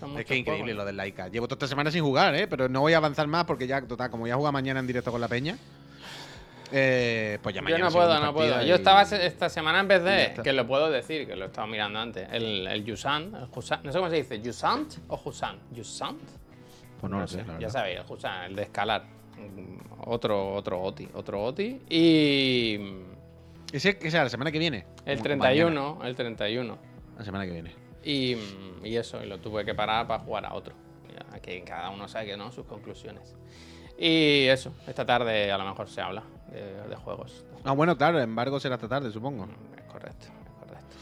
[0.00, 0.78] Son Es que increíble juegos.
[0.78, 1.28] lo del Laika.
[1.28, 2.48] Llevo toda esta semana sin jugar, ¿eh?
[2.48, 5.12] Pero no voy a avanzar más porque ya, total, como ya juega mañana en directo
[5.12, 5.56] con la peña,
[6.72, 8.62] eh, pues ya Yo mañana no sigo puedo, no puedo.
[8.62, 11.48] y- Yo estaba esta semana en vez de, que lo puedo decir, que lo he
[11.48, 13.48] estado mirando antes, el, el Yusan, el
[13.84, 16.20] no sé cómo se dice, Yusant o Husan, Yusant.
[17.00, 19.04] Pues no, lo sé, la ya sabéis, el Husan, el de escalar.
[19.36, 21.80] Mm, Otro, otro OTI, otro OTI.
[21.88, 22.78] Y
[23.72, 24.86] Ese que sea la semana que viene.
[25.04, 26.74] el Como 31, el 31.
[26.76, 27.74] mañana, La semana que viene.
[28.04, 28.36] Y,
[28.84, 30.74] y eso, y lo tuve que parar para jugar a otro.
[31.12, 32.50] Ya, que cada uno saque ¿no?
[32.52, 33.36] sus conclusiones.
[33.98, 37.44] Y eso, esta tarde a lo mejor se habla de, de juegos.
[37.64, 39.46] Ah, bueno, claro, embargo será esta tarde, supongo.
[39.46, 40.96] Mm, Es correcto, es correcto.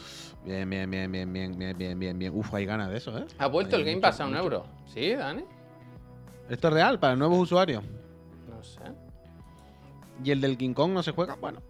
[0.45, 2.33] Bien, bien, bien, bien, bien, bien, bien, bien, bien.
[2.37, 3.25] Uf, hay ganas de eso, ¿eh?
[3.39, 4.43] ¿Ha vuelto Hay el Game Pass a un mucho.
[4.45, 4.67] euro?
[4.93, 5.45] ¿Sí, Dani?
[6.51, 7.83] ¿Esto es real para nuevos usuarios?
[8.49, 8.81] No sé.
[10.23, 11.37] ¿Y el del King Kong no se juega?
[11.37, 11.63] Bueno.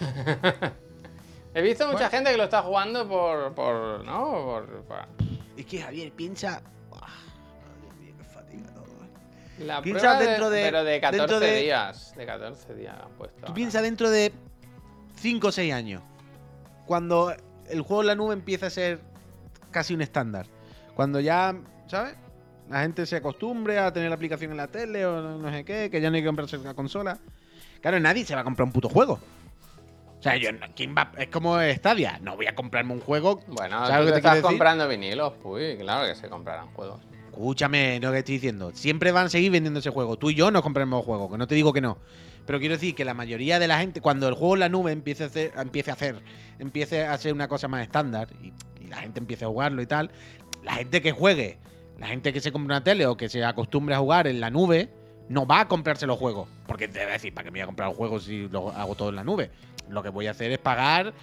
[1.54, 2.10] He visto mucha Bueno.
[2.10, 3.52] gente que lo está jugando por.
[3.54, 4.30] por ¿No?
[4.44, 4.82] Por.
[4.84, 5.06] por-
[5.56, 6.62] Es que Javier piensa.
[9.60, 12.14] La Piensa de- dentro de- Pero de 14 dentro de- días.
[12.16, 13.36] De 14 días han puesto.
[13.38, 13.54] Tú ahora.
[13.54, 14.32] piensas dentro de
[15.16, 16.02] 5 o 6 años.
[16.86, 17.34] Cuando
[17.68, 19.00] el juego en la nube empieza a ser
[19.70, 20.46] casi un estándar.
[20.94, 21.54] Cuando ya,
[21.86, 22.14] ¿sabes?
[22.70, 25.88] La gente se acostumbre a tener la aplicación en la tele o no, sé qué,
[25.90, 27.18] que ya no hay que comprarse la consola.
[27.80, 29.18] Claro, nadie se va a comprar un puto juego.
[30.18, 31.12] O sea, yo, no- ¿quién va?
[31.16, 32.18] Es como Stadia.
[32.22, 33.40] No voy a comprarme un juego.
[33.46, 37.00] Bueno, ¿Sabes tú te estás comprando vinilos, pues claro que se comprarán juegos.
[37.38, 38.72] Escúchame, no que estoy diciendo.
[38.74, 40.16] Siempre van a seguir vendiendo ese juego.
[40.16, 41.98] Tú y yo nos compraremos juegos, que no te digo que no.
[42.44, 44.90] Pero quiero decir que la mayoría de la gente, cuando el juego en la nube
[44.90, 46.20] empiece a hacer, empiece a hacer,
[46.58, 48.52] empiece a ser una cosa más estándar y,
[48.88, 50.10] la gente empiece a jugarlo y tal,
[50.64, 51.58] la gente que juegue,
[51.98, 54.50] la gente que se compre una tele o que se acostumbre a jugar en la
[54.50, 54.88] nube,
[55.28, 56.48] no va a comprarse los juegos.
[56.66, 58.70] Porque te va a decir, ¿para qué me voy a comprar los juegos si lo
[58.72, 59.52] hago todo en la nube?
[59.88, 61.14] Lo que voy a hacer es pagar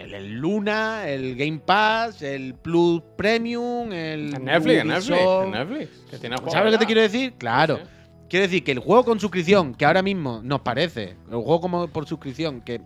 [0.00, 5.50] el, el Luna, el Game Pass, el Plus Premium, el En Netflix, en Netflix, en
[5.50, 5.90] Netflix.
[6.10, 7.34] Que tiene juegos ¿Sabes lo que te quiero decir?
[7.38, 7.76] Claro.
[7.76, 7.82] Sí.
[8.28, 11.88] Quiero decir que el juego con suscripción, que ahora mismo nos parece, el juego como
[11.88, 12.80] por suscripción, que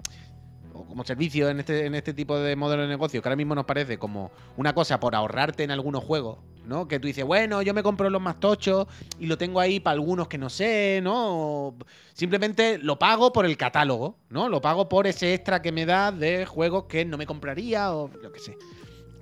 [0.74, 3.55] o como servicio en este, en este tipo de modelo de negocio, que ahora mismo
[3.55, 6.38] nos parece como una cosa por ahorrarte en algunos juegos,
[6.71, 6.87] ¿no?
[6.89, 8.87] Que tú dices, bueno, yo me compro los más tochos
[9.18, 11.75] y lo tengo ahí para algunos que no sé, ¿no?
[12.14, 14.49] Simplemente lo pago por el catálogo, ¿no?
[14.49, 18.09] Lo pago por ese extra que me da de juegos que no me compraría o
[18.23, 18.57] lo que sé.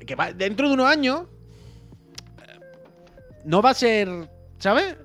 [0.06, 1.22] Que va- dentro de unos años
[2.42, 2.60] eh,
[3.44, 4.08] no va a ser,
[4.58, 4.96] ¿sabes?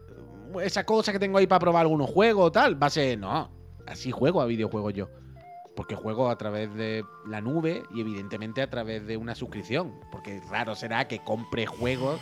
[0.61, 3.49] Esa cosa que tengo ahí para probar algunos juegos o tal, va a ser, no,
[3.87, 5.07] así juego a videojuegos yo.
[5.75, 9.99] Porque juego a través de la nube y evidentemente a través de una suscripción.
[10.11, 12.19] Porque raro será que compre juegos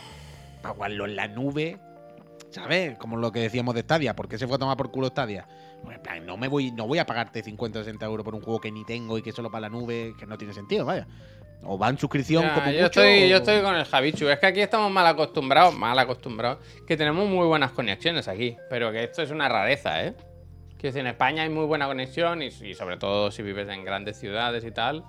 [0.62, 1.80] para jugarlo en la nube,
[2.50, 2.98] ¿sabes?
[2.98, 4.16] Como lo que decíamos de Stadia.
[4.16, 5.48] ¿Por qué se fue a tomar por culo Stadia?
[5.84, 8.36] Pues en plan, no me voy, no voy a pagarte 50 o 60 euros por
[8.36, 10.54] un juego que ni tengo y que es solo para la nube, que no tiene
[10.54, 11.08] sentido, vaya.
[11.64, 14.28] O va en suscripción como yo, mucho, estoy, yo estoy con el Javichu.
[14.30, 18.58] Es que aquí estamos mal acostumbrados, mal acostumbrados, que tenemos muy buenas conexiones aquí.
[18.70, 20.16] Pero que esto es una rareza, ¿eh?
[20.82, 23.86] Quiero decir, en España hay muy buena conexión y, y sobre todo si vives en
[23.86, 25.06] grandes ciudades y tal.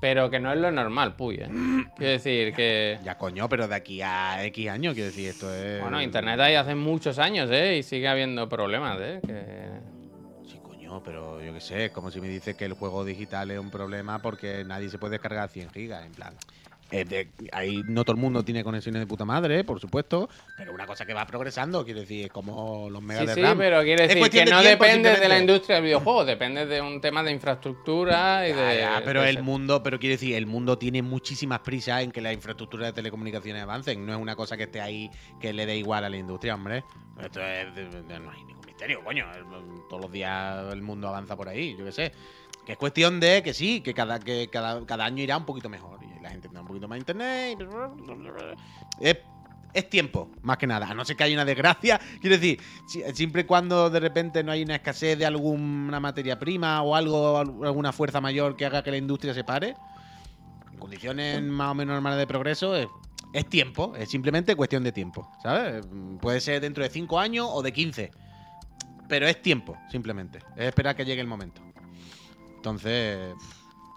[0.00, 1.48] Pero que no es lo normal, puy, ¿eh?
[1.96, 2.98] Quiero decir que...
[3.04, 5.82] Ya coño, pero de aquí a X años, quiero decir, esto es.
[5.82, 7.76] Bueno, Internet hay hace muchos años, ¿eh?
[7.76, 9.20] Y sigue habiendo problemas, ¿eh?
[9.26, 10.48] Que...
[10.50, 13.50] Sí, coño, pero yo qué sé, es como si me dices que el juego digital
[13.50, 16.32] es un problema porque nadie se puede descargar 100 gigas, en plan.
[16.92, 20.86] De- ahí no todo el mundo tiene conexiones de puta madre, por supuesto, pero una
[20.86, 23.56] cosa que va progresando, quiero decir, es como los megas Sí, de sí, RAM.
[23.58, 27.00] pero quiere decir que de no depende de la industria del videojuego, depende de un
[27.00, 28.78] tema de infraestructura y de.
[28.80, 32.20] ya, pero de el mundo, pero quiero decir, el mundo tiene muchísimas prisas en que
[32.20, 34.04] las infraestructuras de telecomunicaciones avancen.
[34.04, 36.84] No es una cosa que esté ahí que le dé igual a la industria, hombre.
[37.22, 37.66] Esto es,
[38.20, 39.24] no hay ningún misterio, coño.
[39.88, 42.12] Todos los días el mundo avanza por ahí, yo qué sé.
[42.66, 45.68] Que es cuestión de que sí, que cada, que cada, cada año irá un poquito
[45.68, 45.98] mejor.
[46.22, 47.58] La gente tendrá un poquito más internet.
[47.60, 49.16] y- Es,
[49.74, 50.86] es tiempo, más que nada.
[50.88, 52.00] A no ser que haya una desgracia.
[52.20, 56.38] Quiero decir, si- siempre y cuando de repente no hay una escasez de alguna materia
[56.38, 59.74] prima o algo, al- alguna fuerza mayor que haga que la industria se pare,
[60.72, 62.86] en condiciones más o menos normales de progreso, es,
[63.32, 63.94] es tiempo.
[63.96, 65.86] Es simplemente cuestión de tiempo, ¿sabes?
[66.20, 68.10] Puede ser dentro de 5 años o de 15.
[69.08, 70.38] Pero es tiempo, simplemente.
[70.56, 71.60] Es esperar que llegue el momento.
[72.56, 73.34] Entonces,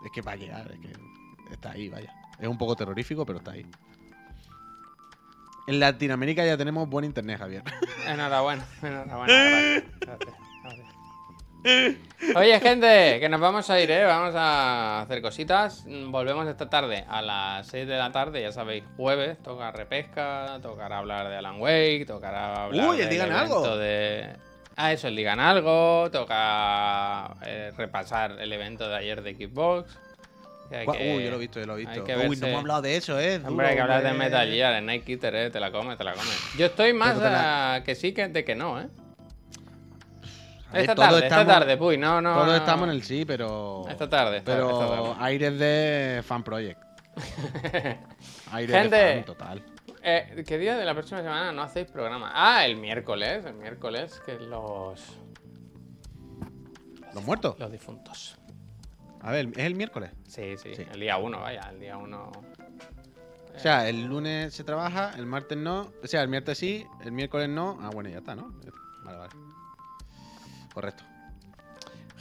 [0.06, 0.92] es que va a llegar, es que
[1.52, 2.14] está ahí, vaya.
[2.40, 3.66] Es un poco terrorífico, pero está ahí.
[5.68, 7.64] En Latinoamérica ya tenemos buen internet, Javier.
[8.08, 9.34] Enhorabuena, enhorabuena.
[9.34, 10.96] gracias, gracias, gracias.
[12.36, 14.06] Oye, gente, que nos vamos a ir, ¿eh?
[14.06, 15.84] Vamos a hacer cositas.
[16.10, 21.00] Volvemos esta tarde a las 6 de la tarde, ya sabéis, jueves, toca repesca, tocará
[21.00, 23.78] hablar de Alan Wake, tocará hablar Uy, el Digan Algo.
[23.78, 24.36] de...
[24.76, 29.98] Ah, eso, el Digan Algo, toca eh, repasar el evento de ayer de Xbox.
[30.72, 32.02] Hay que- Uy, yo lo he visto, yo lo he visto.
[32.04, 33.40] Uy, no verse- hemos hablado de eso, ¿eh?
[33.46, 34.14] Hombre, hay que hablar de.
[34.14, 36.30] Metal Gear, el Night Eater, eh, te la come, te la come.
[36.58, 38.88] Yo estoy más a que sí que de que no, ¿eh?
[40.74, 42.34] Ver, Esta tarde, esta estamos- tarde, puy, no, no.
[42.34, 42.56] Todos no.
[42.56, 43.86] estamos en el sí, pero.
[43.88, 45.14] Esta tarde, esta- Pero esta tarde.
[45.20, 46.82] aires de fan project.
[48.52, 48.96] aires Gente.
[48.96, 49.64] de fan total.
[50.04, 52.32] Eh, ¿Qué día de la próxima semana no hacéis programa?
[52.36, 55.02] Ah, el miércoles, el miércoles, que los,
[57.14, 57.58] ¿Los muertos?
[57.58, 58.38] los difuntos.
[59.26, 60.12] A ver, ¿es el miércoles?
[60.28, 60.86] Sí, sí, Sí.
[60.94, 62.32] el día uno, vaya, el día uno.
[63.56, 65.92] O sea, el lunes se trabaja, el martes no.
[66.04, 67.80] O sea, el miércoles sí, el miércoles no.
[67.82, 68.54] Ah, bueno, ya está, ¿no?
[69.04, 69.34] Vale, vale.
[70.72, 71.04] Correcto.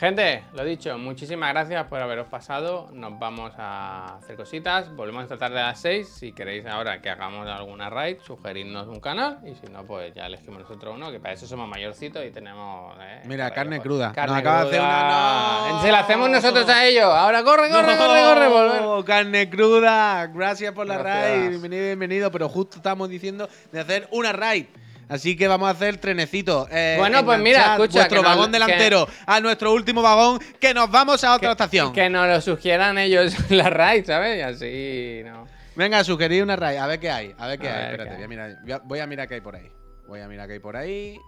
[0.05, 2.91] Gente, lo dicho, muchísimas gracias por haberos pasado.
[2.93, 4.95] Nos vamos a hacer cositas.
[4.95, 6.07] Volvemos esta tarde a las 6.
[6.07, 9.39] Si queréis ahora que hagamos alguna raid, sugeridnos un canal.
[9.47, 12.95] Y si no, pues ya elegimos nosotros uno, que para eso somos mayorcitos y tenemos.
[13.01, 14.09] eh, Mira, carne que- cruda.
[14.09, 15.63] Nos Carne acaba de hacer cruda.
[15.63, 15.83] una- ¡No!
[15.83, 17.05] Se la hacemos nosotros a ellos.
[17.07, 18.83] Ahora corre, corre, corre, corre, volver.
[18.83, 19.05] ¡No!
[19.07, 20.27] Carne cruda.
[20.27, 21.31] Gracias por la Gracias.
[21.39, 21.49] raid.
[21.49, 22.31] Bienvenido, bienvenido.
[22.31, 24.67] Pero justo estamos diciendo de hacer una raid.
[25.09, 26.67] Así que vamos a hacer trenecito.
[26.71, 30.91] Eh, Bueno, pues mira, escucha, nos- vagón que- delantero a nuestro último vagón, que nos
[30.91, 31.93] vamos a otra estación.
[31.93, 34.39] Que nos lo sugieran ellos la raid, ¿sabes?
[34.39, 35.47] Y así, ¿no?
[35.77, 36.79] Venga, sugerir una raid.
[36.79, 37.35] A ver qué hay.
[37.39, 37.81] A ver qué A hay.
[37.83, 39.71] ver Espérate, qué voy a, mirar, voy a- mirar qué hay por ahí.
[40.07, 41.19] Voy a mirar qué hay por ahí.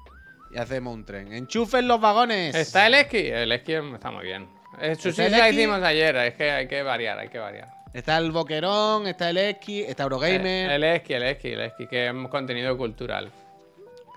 [0.54, 1.32] Y hacemos un tren.
[1.32, 2.54] Enchufen los vagones.
[2.54, 3.26] ¿Está el esquí?
[3.26, 4.48] El esquí está muy bien.
[4.80, 5.56] ¿Está sí el la esquí?
[5.60, 7.68] hicimos ayer, es que hay que variar, hay que variar.
[7.92, 10.70] Está el boquerón, está el esqui, está Eurogamer.
[10.70, 13.30] Eh, El esquí, el esquí, el esquí, que es contenido cultural.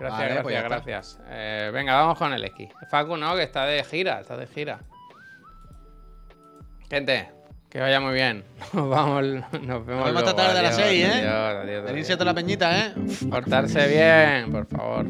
[0.00, 0.68] Gracias, Vale, gracias, pues ya está.
[0.68, 1.20] gracias.
[1.28, 2.68] Eh, venga, vamos con el esquí.
[2.90, 4.80] Facu, no, que está de gira, está de gira.
[6.88, 7.30] Gente,
[7.68, 8.42] que vaya muy bien.
[8.72, 9.66] Nos vamos, nos vemos.
[9.66, 11.28] Nos vemos esta tarde a las Adiós, 6, ¿eh?
[11.28, 12.94] Adiós, adiós, toda la peñita, ¿eh?
[13.30, 15.06] Portarse bien, por favor.